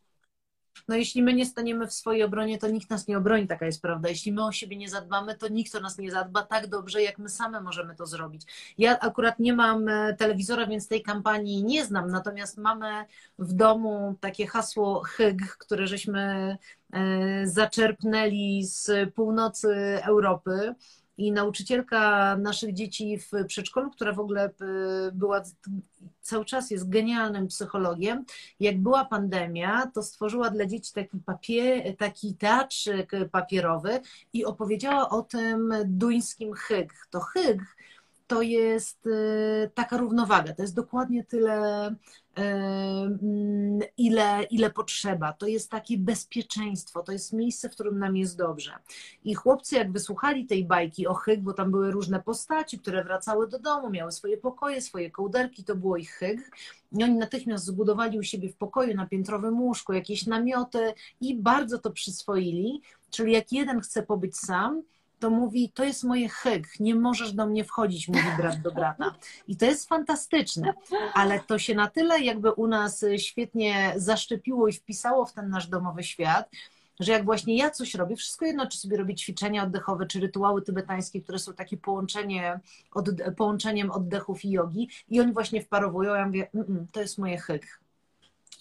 No 0.88 0.96
jeśli 0.96 1.24
my 1.24 1.34
nie 1.34 1.46
staniemy 1.46 1.88
w 1.88 1.94
swojej 1.94 2.24
obronie, 2.24 2.58
to 2.58 2.68
nikt 2.68 2.90
nas 2.90 3.08
nie 3.08 3.18
obroni, 3.18 3.48
taka 3.48 3.66
jest 3.66 3.82
prawda. 3.82 4.10
Jeśli 4.10 4.32
my 4.32 4.46
o 4.46 4.52
siebie 4.52 4.78
nie 4.78 4.90
zadbamy, 4.90 5.38
to 5.38 5.48
nikt 5.48 5.76
o 5.76 5.80
nas 5.80 5.98
nie 5.98 6.12
zadba 6.12 6.44
tak 6.44 6.68
dobrze, 6.68 7.02
jak 7.04 7.18
my 7.18 7.30
same 7.30 7.62
możemy 7.62 7.96
to 7.96 8.06
zrobić. 8.06 8.42
Ja 8.78 9.00
akurat 9.00 9.40
nie 9.40 9.54
mam 9.54 9.90
e, 9.90 10.14
telewizora, 10.14 10.68
więc 10.68 10.88
tej 10.88 11.02
kampanii 11.02 11.64
nie 11.64 11.86
znam, 11.86 12.12
natomiast 12.12 12.58
mamy 12.58 13.06
w 13.40 13.54
domu 13.54 14.16
takie 14.20 14.48
hasło 14.48 15.04
HYG, 15.04 15.58
które 15.58 15.88
żeśmy 15.88 16.58
e, 16.94 17.48
zaczerpnęli 17.48 18.64
z 18.64 19.14
północy 19.14 20.00
Europy 20.04 20.76
i 21.22 21.32
nauczycielka 21.32 22.36
naszych 22.38 22.74
dzieci 22.74 23.17
w 23.17 23.45
przedszkolu, 23.47 23.91
która 23.91 24.13
w 24.13 24.19
ogóle 24.19 24.43
e, 24.45 24.51
była 25.13 25.41
cały 26.22 26.45
czas 26.45 26.72
jest 26.72 26.89
genialnym 26.89 27.47
psychologiem. 27.47 28.26
Jak 28.59 28.82
była 28.82 29.05
pandemia, 29.05 29.91
to 29.93 30.03
stworzyła 30.03 30.49
dla 30.49 30.65
dzieci 30.65 30.93
taki, 30.93 31.17
papier, 31.26 31.97
taki 31.97 32.36
teatrzyk 32.36 33.11
papierowy 33.32 33.99
i 34.34 34.45
opowiedziała 34.45 35.09
o 35.09 35.22
tym 35.22 35.74
duńskim 35.86 36.53
hyg. 36.53 36.93
To 37.09 37.19
hyg 37.19 37.61
to 38.28 38.41
jest 38.41 39.07
e, 39.07 39.69
taka 39.69 39.97
równowaga, 39.97 40.53
to 40.53 40.61
jest 40.61 40.76
dokładnie 40.76 41.24
tyle 41.24 41.95
ile, 43.98 44.44
ile 44.44 44.70
potrzeba. 44.70 45.34
To 45.34 45.48
jest 45.48 45.70
takie 45.70 45.98
bezpieczeństwo, 45.98 47.04
to 47.04 47.12
jest 47.12 47.34
miejsce, 47.34 47.70
w 47.70 47.74
którym 47.74 48.00
nam 48.00 48.18
jest 48.18 48.38
dobrze. 48.38 48.72
I 49.24 49.36
chłopcy, 49.36 49.76
jak 49.76 49.92
wysłuchali 49.92 50.46
tej 50.46 50.66
bajki 50.66 51.08
o 51.08 51.14
Hyg, 51.14 51.42
bo 51.42 51.54
tam 51.54 51.72
były 51.72 51.92
różne 51.92 52.24
postaci, 52.24 52.80
które 52.80 53.04
wracały 53.04 53.48
do 53.48 53.60
domu, 53.60 53.90
miały 53.90 54.12
swoje 54.12 54.38
pokoje, 54.38 54.82
swoje 54.82 55.12
kołderki, 55.12 55.64
to 55.64 55.76
było 55.76 55.98
ich 55.98 56.12
Hyg. 56.12 56.52
I 56.92 57.04
oni 57.04 57.16
natychmiast 57.16 57.66
zbudowali 57.66 58.20
u 58.20 58.24
siebie 58.24 58.50
w 58.50 58.56
pokoju 58.56 58.96
na 58.96 59.06
piętrowym 59.06 59.62
łóżku 59.62 59.94
jakieś 59.94 60.26
namioty 60.26 60.94
i 61.22 61.36
bardzo 61.36 61.80
to 61.80 61.92
przyswoili. 61.92 62.82
Czyli 63.10 63.34
jak 63.34 63.52
jeden 63.52 63.82
chce 63.82 64.04
pobyć 64.04 64.38
sam, 64.38 64.84
to 65.22 65.30
mówi, 65.30 65.72
to 65.74 65.84
jest 65.84 66.03
moje 66.03 66.30
hyg, 66.30 66.80
nie 66.80 66.95
możesz 66.95 67.34
do 67.34 67.45
mnie 67.45 67.63
wchodzić, 67.63 68.07
mówi 68.07 68.28
brat 68.38 68.61
do 68.61 68.72
brata. 68.72 69.15
I 69.47 69.57
to 69.57 69.65
jest 69.65 69.89
fantastyczne, 69.89 70.74
ale 71.13 71.39
to 71.39 71.59
się 71.59 71.76
na 71.76 71.88
tyle 71.88 72.19
jakby 72.19 72.51
u 72.51 72.67
nas 72.67 73.05
świetnie 73.17 73.93
zaszczepiło 73.95 74.67
i 74.67 74.74
wpisało 74.74 75.26
w 75.26 75.34
ten 75.34 75.49
nasz 75.49 75.67
domowy 75.67 76.03
świat, 76.03 76.49
że 76.99 77.11
jak 77.11 77.26
właśnie 77.26 77.57
ja 77.57 77.69
coś 77.69 77.95
robię, 77.95 78.15
wszystko 78.15 78.45
jedno, 78.45 78.67
czy 78.67 78.78
sobie 78.78 78.97
robię 78.97 79.15
ćwiczenia 79.15 79.63
oddechowe, 79.63 80.05
czy 80.05 80.19
rytuały 80.19 80.61
tybetańskie, 80.61 81.22
które 81.22 81.39
są 81.39 81.53
takie 81.53 81.78
połączenie, 81.78 82.59
od, 82.91 83.09
połączeniem 83.38 83.91
oddechów 83.91 84.45
i 84.45 84.51
jogi 84.51 84.89
i 85.09 85.19
oni 85.19 85.34
właśnie 85.34 85.61
wparowują, 85.61 86.13
ja 86.15 86.26
mówię, 86.26 86.49
mm, 86.53 86.67
mm, 86.69 86.88
to 86.91 87.01
jest 87.01 87.17
moje 87.17 87.38
hyg. 87.38 87.80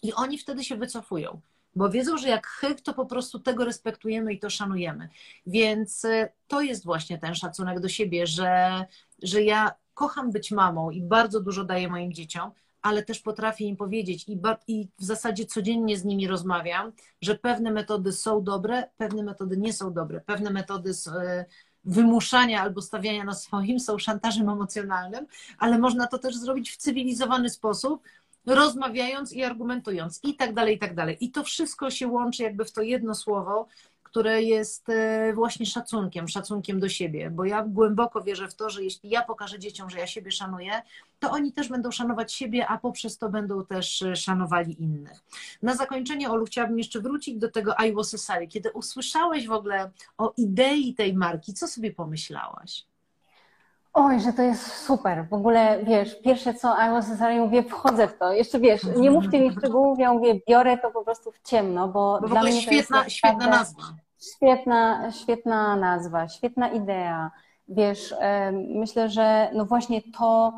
I 0.02 0.12
oni 0.12 0.38
wtedy 0.38 0.64
się 0.64 0.76
wycofują 0.76 1.40
bo 1.74 1.90
wiedzą, 1.90 2.18
że 2.18 2.28
jak 2.28 2.46
hyk, 2.46 2.80
to 2.80 2.94
po 2.94 3.06
prostu 3.06 3.38
tego 3.38 3.64
respektujemy 3.64 4.32
i 4.32 4.38
to 4.38 4.50
szanujemy. 4.50 5.08
Więc 5.46 6.04
y, 6.04 6.28
to 6.46 6.60
jest 6.60 6.84
właśnie 6.84 7.18
ten 7.18 7.34
szacunek 7.34 7.80
do 7.80 7.88
siebie, 7.88 8.26
że, 8.26 8.84
że 9.22 9.42
ja 9.42 9.72
kocham 9.94 10.32
być 10.32 10.50
mamą 10.50 10.90
i 10.90 11.02
bardzo 11.02 11.40
dużo 11.40 11.64
daję 11.64 11.88
moim 11.88 12.12
dzieciom, 12.12 12.50
ale 12.82 13.02
też 13.02 13.20
potrafię 13.20 13.64
im 13.64 13.76
powiedzieć 13.76 14.28
i, 14.28 14.40
i 14.68 14.88
w 14.98 15.04
zasadzie 15.04 15.46
codziennie 15.46 15.98
z 15.98 16.04
nimi 16.04 16.26
rozmawiam, 16.26 16.92
że 17.22 17.34
pewne 17.34 17.70
metody 17.70 18.12
są 18.12 18.44
dobre, 18.44 18.88
pewne 18.96 19.22
metody 19.22 19.56
nie 19.56 19.72
są 19.72 19.92
dobre, 19.92 20.20
pewne 20.20 20.50
metody 20.50 20.94
z, 20.94 21.06
y, 21.06 21.44
wymuszania 21.84 22.62
albo 22.62 22.82
stawiania 22.82 23.24
na 23.24 23.34
swoim 23.34 23.80
są 23.80 23.98
szantażem 23.98 24.48
emocjonalnym, 24.48 25.26
ale 25.58 25.78
można 25.78 26.06
to 26.06 26.18
też 26.18 26.36
zrobić 26.36 26.70
w 26.70 26.76
cywilizowany 26.76 27.50
sposób, 27.50 28.02
rozmawiając 28.46 29.32
i 29.32 29.42
argumentując 29.42 30.20
i 30.22 30.36
tak 30.36 30.54
dalej, 30.54 30.76
i 30.76 30.78
tak 30.78 30.94
dalej. 30.94 31.16
I 31.20 31.30
to 31.30 31.44
wszystko 31.44 31.90
się 31.90 32.08
łączy 32.08 32.42
jakby 32.42 32.64
w 32.64 32.72
to 32.72 32.82
jedno 32.82 33.14
słowo, 33.14 33.66
które 34.10 34.42
jest 34.42 34.88
e, 34.88 35.32
właśnie 35.34 35.66
szacunkiem, 35.66 36.28
szacunkiem 36.28 36.80
do 36.80 36.88
siebie, 36.88 37.30
bo 37.30 37.44
ja 37.44 37.62
głęboko 37.62 38.22
wierzę 38.22 38.48
w 38.48 38.54
to, 38.54 38.70
że 38.70 38.84
jeśli 38.84 39.10
ja 39.10 39.22
pokażę 39.22 39.58
dzieciom, 39.58 39.90
że 39.90 39.98
ja 39.98 40.06
siebie 40.06 40.30
szanuję, 40.30 40.82
to 41.18 41.30
oni 41.30 41.52
też 41.52 41.68
będą 41.68 41.90
szanować 41.90 42.32
siebie, 42.32 42.66
a 42.66 42.78
poprzez 42.78 43.18
to 43.18 43.28
będą 43.28 43.66
też 43.66 44.02
e, 44.02 44.16
szanowali 44.16 44.82
innych. 44.82 45.18
Na 45.62 45.76
zakończenie, 45.76 46.30
Olu, 46.30 46.46
chciałabym 46.46 46.78
jeszcze 46.78 47.00
wrócić 47.00 47.36
do 47.38 47.50
tego 47.50 47.74
I 47.88 47.92
Was 47.92 48.20
Sorry. 48.20 48.48
Kiedy 48.48 48.72
usłyszałeś 48.72 49.46
w 49.46 49.52
ogóle 49.52 49.90
o 50.18 50.32
idei 50.36 50.94
tej 50.94 51.14
marki, 51.14 51.54
co 51.54 51.68
sobie 51.68 51.92
pomyślałaś? 51.92 52.89
Oj, 53.92 54.20
że 54.20 54.32
to 54.32 54.42
jest 54.42 54.66
super. 54.66 55.28
W 55.28 55.34
ogóle, 55.34 55.84
wiesz, 55.84 56.22
pierwsze 56.22 56.54
co 56.54 56.68
was 56.68 57.18
sorry, 57.18 57.40
mówię, 57.40 57.62
wchodzę 57.62 58.08
w 58.08 58.18
to. 58.18 58.32
Jeszcze 58.32 58.60
wiesz, 58.60 58.82
nie 58.96 59.10
mówcie 59.10 59.40
mi 59.40 59.52
szczegółów, 59.52 59.98
ja 59.98 60.12
mówię, 60.12 60.40
biorę 60.48 60.78
to 60.78 60.90
po 60.90 61.04
prostu 61.04 61.32
w 61.32 61.40
ciemno, 61.42 61.88
bo, 61.88 62.18
bo 62.20 62.28
dla 62.28 62.42
mnie 62.42 62.62
świetna, 62.62 62.98
to 62.98 63.04
jest 63.04 63.16
świetna 63.16 63.46
nazwa. 63.46 63.82
Świetna, 64.34 65.12
świetna 65.12 65.76
nazwa, 65.76 66.28
świetna 66.28 66.68
idea. 66.68 67.30
Wiesz, 67.68 68.14
myślę, 68.74 69.08
że 69.08 69.50
no 69.54 69.64
właśnie 69.64 70.02
to, 70.18 70.52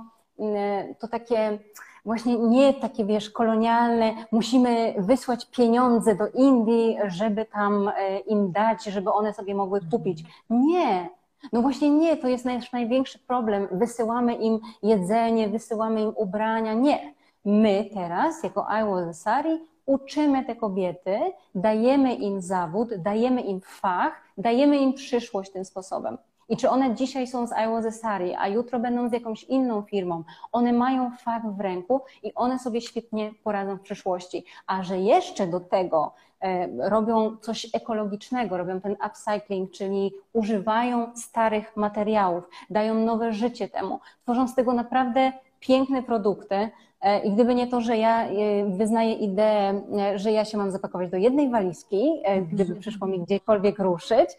to 0.98 1.08
takie 1.08 1.58
właśnie 2.04 2.38
nie 2.38 2.74
takie, 2.74 3.04
wiesz, 3.04 3.30
kolonialne, 3.30 4.14
musimy 4.32 4.94
wysłać 4.98 5.46
pieniądze 5.46 6.14
do 6.14 6.28
Indii, 6.28 6.98
żeby 7.08 7.44
tam 7.44 7.88
e, 7.88 8.18
im 8.18 8.52
dać, 8.52 8.84
żeby 8.84 9.12
one 9.12 9.34
sobie 9.34 9.54
mogły 9.54 9.80
kupić. 9.90 10.24
Nie. 10.50 11.08
No 11.52 11.62
właśnie 11.62 11.90
nie, 11.90 12.16
to 12.16 12.28
jest 12.28 12.44
nasz 12.44 12.72
największy 12.72 13.18
problem. 13.18 13.68
Wysyłamy 13.70 14.34
im 14.34 14.60
jedzenie, 14.82 15.48
wysyłamy 15.48 16.02
im 16.02 16.12
ubrania. 16.16 16.74
Nie. 16.74 17.14
My 17.44 17.90
teraz, 17.94 18.42
jako 18.42 18.66
I 18.80 18.84
Was 18.84 19.20
Sari, 19.20 19.60
uczymy 19.86 20.44
te 20.44 20.56
kobiety, 20.56 21.20
dajemy 21.54 22.14
im 22.14 22.40
zawód, 22.40 22.88
dajemy 22.98 23.40
im 23.40 23.60
fach, 23.60 24.22
dajemy 24.38 24.76
im 24.76 24.94
przyszłość 24.94 25.52
tym 25.52 25.64
sposobem. 25.64 26.18
I 26.48 26.56
czy 26.56 26.70
one 26.70 26.94
dzisiaj 26.94 27.26
są 27.26 27.46
z 27.46 27.50
I 27.50 27.92
Sari, 27.92 28.34
a 28.34 28.48
jutro 28.48 28.80
będą 28.80 29.08
z 29.08 29.12
jakąś 29.12 29.44
inną 29.44 29.82
firmą, 29.82 30.24
one 30.52 30.72
mają 30.72 31.10
fach 31.10 31.56
w 31.56 31.60
ręku 31.60 32.00
i 32.22 32.34
one 32.34 32.58
sobie 32.58 32.80
świetnie 32.80 33.30
poradzą 33.44 33.76
w 33.76 33.80
przyszłości. 33.80 34.44
A 34.66 34.82
że 34.82 34.98
jeszcze 34.98 35.46
do 35.46 35.60
tego 35.60 36.12
robią 36.78 37.36
coś 37.36 37.66
ekologicznego, 37.74 38.56
robią 38.56 38.80
ten 38.80 38.96
upcycling, 39.06 39.70
czyli 39.70 40.12
używają 40.32 41.16
starych 41.16 41.76
materiałów, 41.76 42.44
dają 42.70 42.94
nowe 42.94 43.32
życie 43.32 43.68
temu, 43.68 44.00
tworzą 44.22 44.48
z 44.48 44.54
tego 44.54 44.72
naprawdę 44.72 45.32
piękne 45.60 46.02
produkty, 46.02 46.70
E, 47.02 47.18
I 47.18 47.32
gdyby 47.32 47.54
nie 47.54 47.66
to, 47.66 47.80
że 47.80 47.96
ja 47.96 48.26
e, 48.26 48.30
wyznaję 48.76 49.12
ideę, 49.12 49.82
e, 49.98 50.18
że 50.18 50.32
ja 50.32 50.44
się 50.44 50.58
mam 50.58 50.70
zapakować 50.70 51.10
do 51.10 51.16
jednej 51.16 51.50
walizki, 51.50 52.22
gdyby 52.46 52.62
mhm. 52.62 52.80
przyszło 52.80 53.06
mi 53.06 53.20
gdziekolwiek 53.20 53.78
ruszyć, 53.78 54.30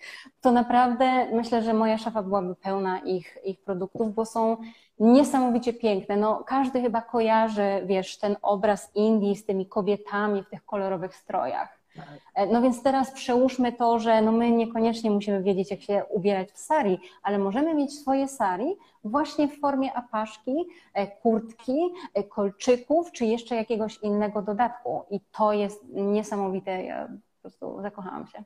to 0.41 0.51
naprawdę 0.51 1.05
myślę, 1.33 1.61
że 1.61 1.73
moja 1.73 1.97
szafa 1.97 2.23
byłaby 2.23 2.55
pełna 2.55 2.99
ich, 2.99 3.37
ich 3.45 3.63
produktów, 3.63 4.13
bo 4.13 4.25
są 4.25 4.57
niesamowicie 4.99 5.73
piękne. 5.73 6.17
No, 6.17 6.43
każdy 6.47 6.81
chyba 6.81 7.01
kojarzy, 7.01 7.83
wiesz, 7.85 8.17
ten 8.17 8.35
obraz 8.41 8.91
Indii 8.95 9.35
z 9.35 9.45
tymi 9.45 9.65
kobietami 9.65 10.43
w 10.43 10.49
tych 10.49 10.65
kolorowych 10.65 11.15
strojach. 11.15 11.82
Tak. 11.95 12.49
No 12.51 12.61
więc 12.61 12.83
teraz 12.83 13.11
przełóżmy 13.11 13.73
to, 13.73 13.99
że 13.99 14.21
no 14.21 14.31
my 14.31 14.51
niekoniecznie 14.51 15.11
musimy 15.11 15.43
wiedzieć, 15.43 15.71
jak 15.71 15.81
się 15.81 16.03
ubierać 16.09 16.51
w 16.51 16.57
sari, 16.57 16.99
ale 17.23 17.37
możemy 17.37 17.75
mieć 17.75 17.99
swoje 17.99 18.27
sari 18.27 18.75
właśnie 19.03 19.47
w 19.47 19.59
formie 19.59 19.93
apaszki, 19.93 20.55
e, 20.93 21.07
kurtki, 21.07 21.77
e, 22.13 22.23
kolczyków, 22.23 23.11
czy 23.11 23.25
jeszcze 23.25 23.55
jakiegoś 23.55 23.97
innego 23.97 24.41
dodatku. 24.41 25.03
I 25.11 25.19
to 25.31 25.53
jest 25.53 25.83
niesamowite. 25.89 26.83
Ja 26.83 27.07
po 27.07 27.41
prostu 27.41 27.81
zakochałam 27.81 28.27
się. 28.27 28.43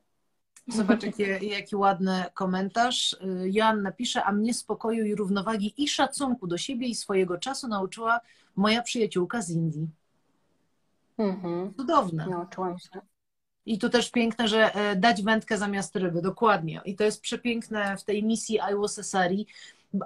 Zobacz, 0.68 1.04
jaki, 1.04 1.50
jaki 1.50 1.76
ładny 1.76 2.24
komentarz. 2.34 3.14
Y, 3.14 3.50
Joanna 3.52 3.91
pisze, 3.91 4.24
a 4.24 4.32
mnie 4.32 4.54
spokoju 4.54 5.06
i 5.06 5.16
równowagi 5.16 5.74
i 5.84 5.88
szacunku 5.88 6.48
do 6.48 6.58
siebie 6.58 6.88
i 6.88 6.95
swojego 6.95 7.38
czasu 7.38 7.68
nauczyła 7.68 8.20
moja 8.56 8.82
przyjaciółka 8.82 9.41
z 9.41 9.50
Indii. 9.50 9.89
Mhm. 11.18 11.74
Cudowne. 11.74 12.28
Nauczyłam 12.28 12.80
się. 12.80 13.02
I 13.68 13.80
tu 13.80 13.89
też 13.89 14.11
piękne, 14.11 14.47
że 14.47 14.76
e, 14.76 14.95
dać 14.95 15.24
wędkę 15.24 15.57
zamiast 15.57 15.95
ryby, 15.95 16.22
dokładnie. 16.22 16.82
I 16.86 16.95
to 16.95 17.03
jest 17.03 17.22
przepiękne 17.22 17.97
w 17.97 18.03
tej 18.03 18.24
misji 18.24 18.59
I 18.72 18.76
Was 18.76 18.99
a 18.99 19.03
Sari. 19.03 19.47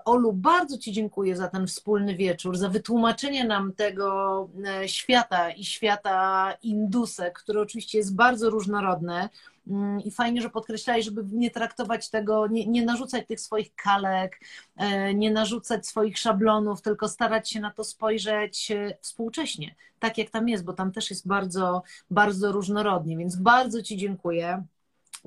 Olu, 0.06 0.34
bardzo 0.34 0.78
Ci 0.78 0.92
dziękuję 0.92 1.36
za 1.36 1.48
ten 1.48 1.68
wspólny 1.68 2.16
wieczór, 2.16 2.58
za 2.58 2.70
wytłumaczenie 2.70 3.46
nam 3.46 3.74
tego 3.74 4.50
e, 4.66 4.88
świata 4.88 5.52
i 5.52 5.66
świata 5.66 6.54
indusek, 6.64 7.40
który 7.40 7.60
oczywiście 7.60 7.98
jest 7.98 8.16
bardzo 8.16 8.50
różnorodny. 8.50 9.30
Mm, 9.68 10.00
I 10.00 10.12
fajnie, 10.12 10.42
że 10.42 10.50
podkreślali, 10.50 11.04
żeby 11.04 11.24
nie 11.32 11.52
traktować 11.52 12.10
tego, 12.10 12.48
nie, 12.48 12.68
nie 12.68 12.86
narzucać 12.86 13.28
tych 13.28 13.42
swoich 13.42 13.76
kalek, 13.76 14.40
e, 14.78 15.14
nie 15.14 15.32
narzucać 15.32 15.88
swoich 15.88 16.18
szablonów, 16.18 16.82
tylko 16.82 17.08
starać 17.08 17.50
się 17.50 17.60
na 17.60 17.72
to 17.72 17.84
spojrzeć 17.84 18.72
e, 18.72 18.98
współcześnie, 19.02 19.76
tak 20.00 20.18
jak 20.18 20.30
tam 20.30 20.50
jest, 20.50 20.64
bo 20.64 20.74
tam 20.74 20.92
też 20.92 21.10
jest 21.10 21.28
bardzo, 21.28 21.84
bardzo 22.10 22.52
różnorodnie. 22.52 23.18
Więc 23.18 23.36
bardzo 23.36 23.82
Ci 23.82 23.98
dziękuję. 23.98 24.64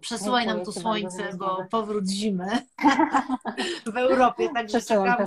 Przesyłaj 0.00 0.46
nam 0.46 0.64
tu 0.64 0.72
słońce, 0.72 1.36
bo 1.38 1.66
powrót 1.70 2.08
zimy. 2.08 2.46
W 3.86 3.96
Europie, 3.96 4.48
także 4.54 4.80
czekamy, 4.80 5.26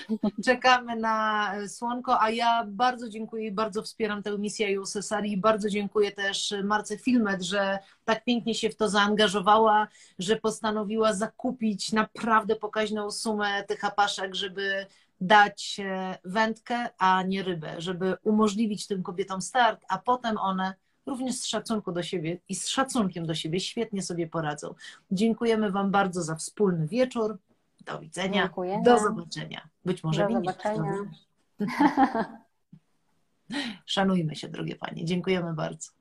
czekamy 0.46 0.96
na 0.96 1.52
słonko, 1.68 2.22
a 2.22 2.30
ja 2.30 2.64
bardzo 2.66 3.08
dziękuję 3.08 3.46
i 3.46 3.52
bardzo 3.52 3.82
wspieram 3.82 4.22
tę 4.22 4.38
misję 4.38 4.80
USSR 4.80 5.24
i 5.24 5.36
bardzo 5.36 5.68
dziękuję 5.68 6.12
też 6.12 6.54
Marce 6.64 6.98
Filmet, 6.98 7.42
że 7.42 7.78
tak 8.04 8.24
pięknie 8.24 8.54
się 8.54 8.70
w 8.70 8.76
to 8.76 8.88
zaangażowała, 8.88 9.88
że 10.18 10.36
postanowiła 10.36 11.12
zakupić 11.12 11.92
naprawdę 11.92 12.56
pokaźną 12.56 13.10
sumę 13.10 13.64
tych 13.64 13.84
apaszek, 13.84 14.34
żeby 14.34 14.86
dać 15.20 15.80
wędkę, 16.24 16.88
a 16.98 17.22
nie 17.22 17.42
rybę, 17.42 17.80
żeby 17.80 18.16
umożliwić 18.22 18.86
tym 18.86 19.02
kobietom 19.02 19.42
start, 19.42 19.84
a 19.88 19.98
potem 19.98 20.38
one 20.38 20.74
również 21.08 21.34
z 21.34 21.46
szacunku 21.46 21.92
do 21.92 22.02
siebie 22.02 22.38
i 22.48 22.54
z 22.54 22.68
szacunkiem 22.68 23.26
do 23.26 23.34
siebie 23.34 23.60
świetnie 23.60 24.02
sobie 24.02 24.26
poradzą. 24.26 24.74
Dziękujemy 25.10 25.70
Wam 25.70 25.90
bardzo 25.90 26.22
za 26.22 26.36
wspólny 26.36 26.86
wieczór. 26.86 27.38
Do 27.84 27.98
widzenia. 27.98 28.42
Dziękuję. 28.42 28.80
Do 28.84 28.98
zobaczenia. 28.98 29.68
Być 29.84 30.04
może 30.04 30.26
Do 30.26 30.34
zobaczenia. 30.34 30.92
Szanujmy 33.86 34.36
się, 34.36 34.48
drogie 34.48 34.76
Panie. 34.76 35.04
Dziękujemy 35.04 35.54
bardzo. 35.54 35.97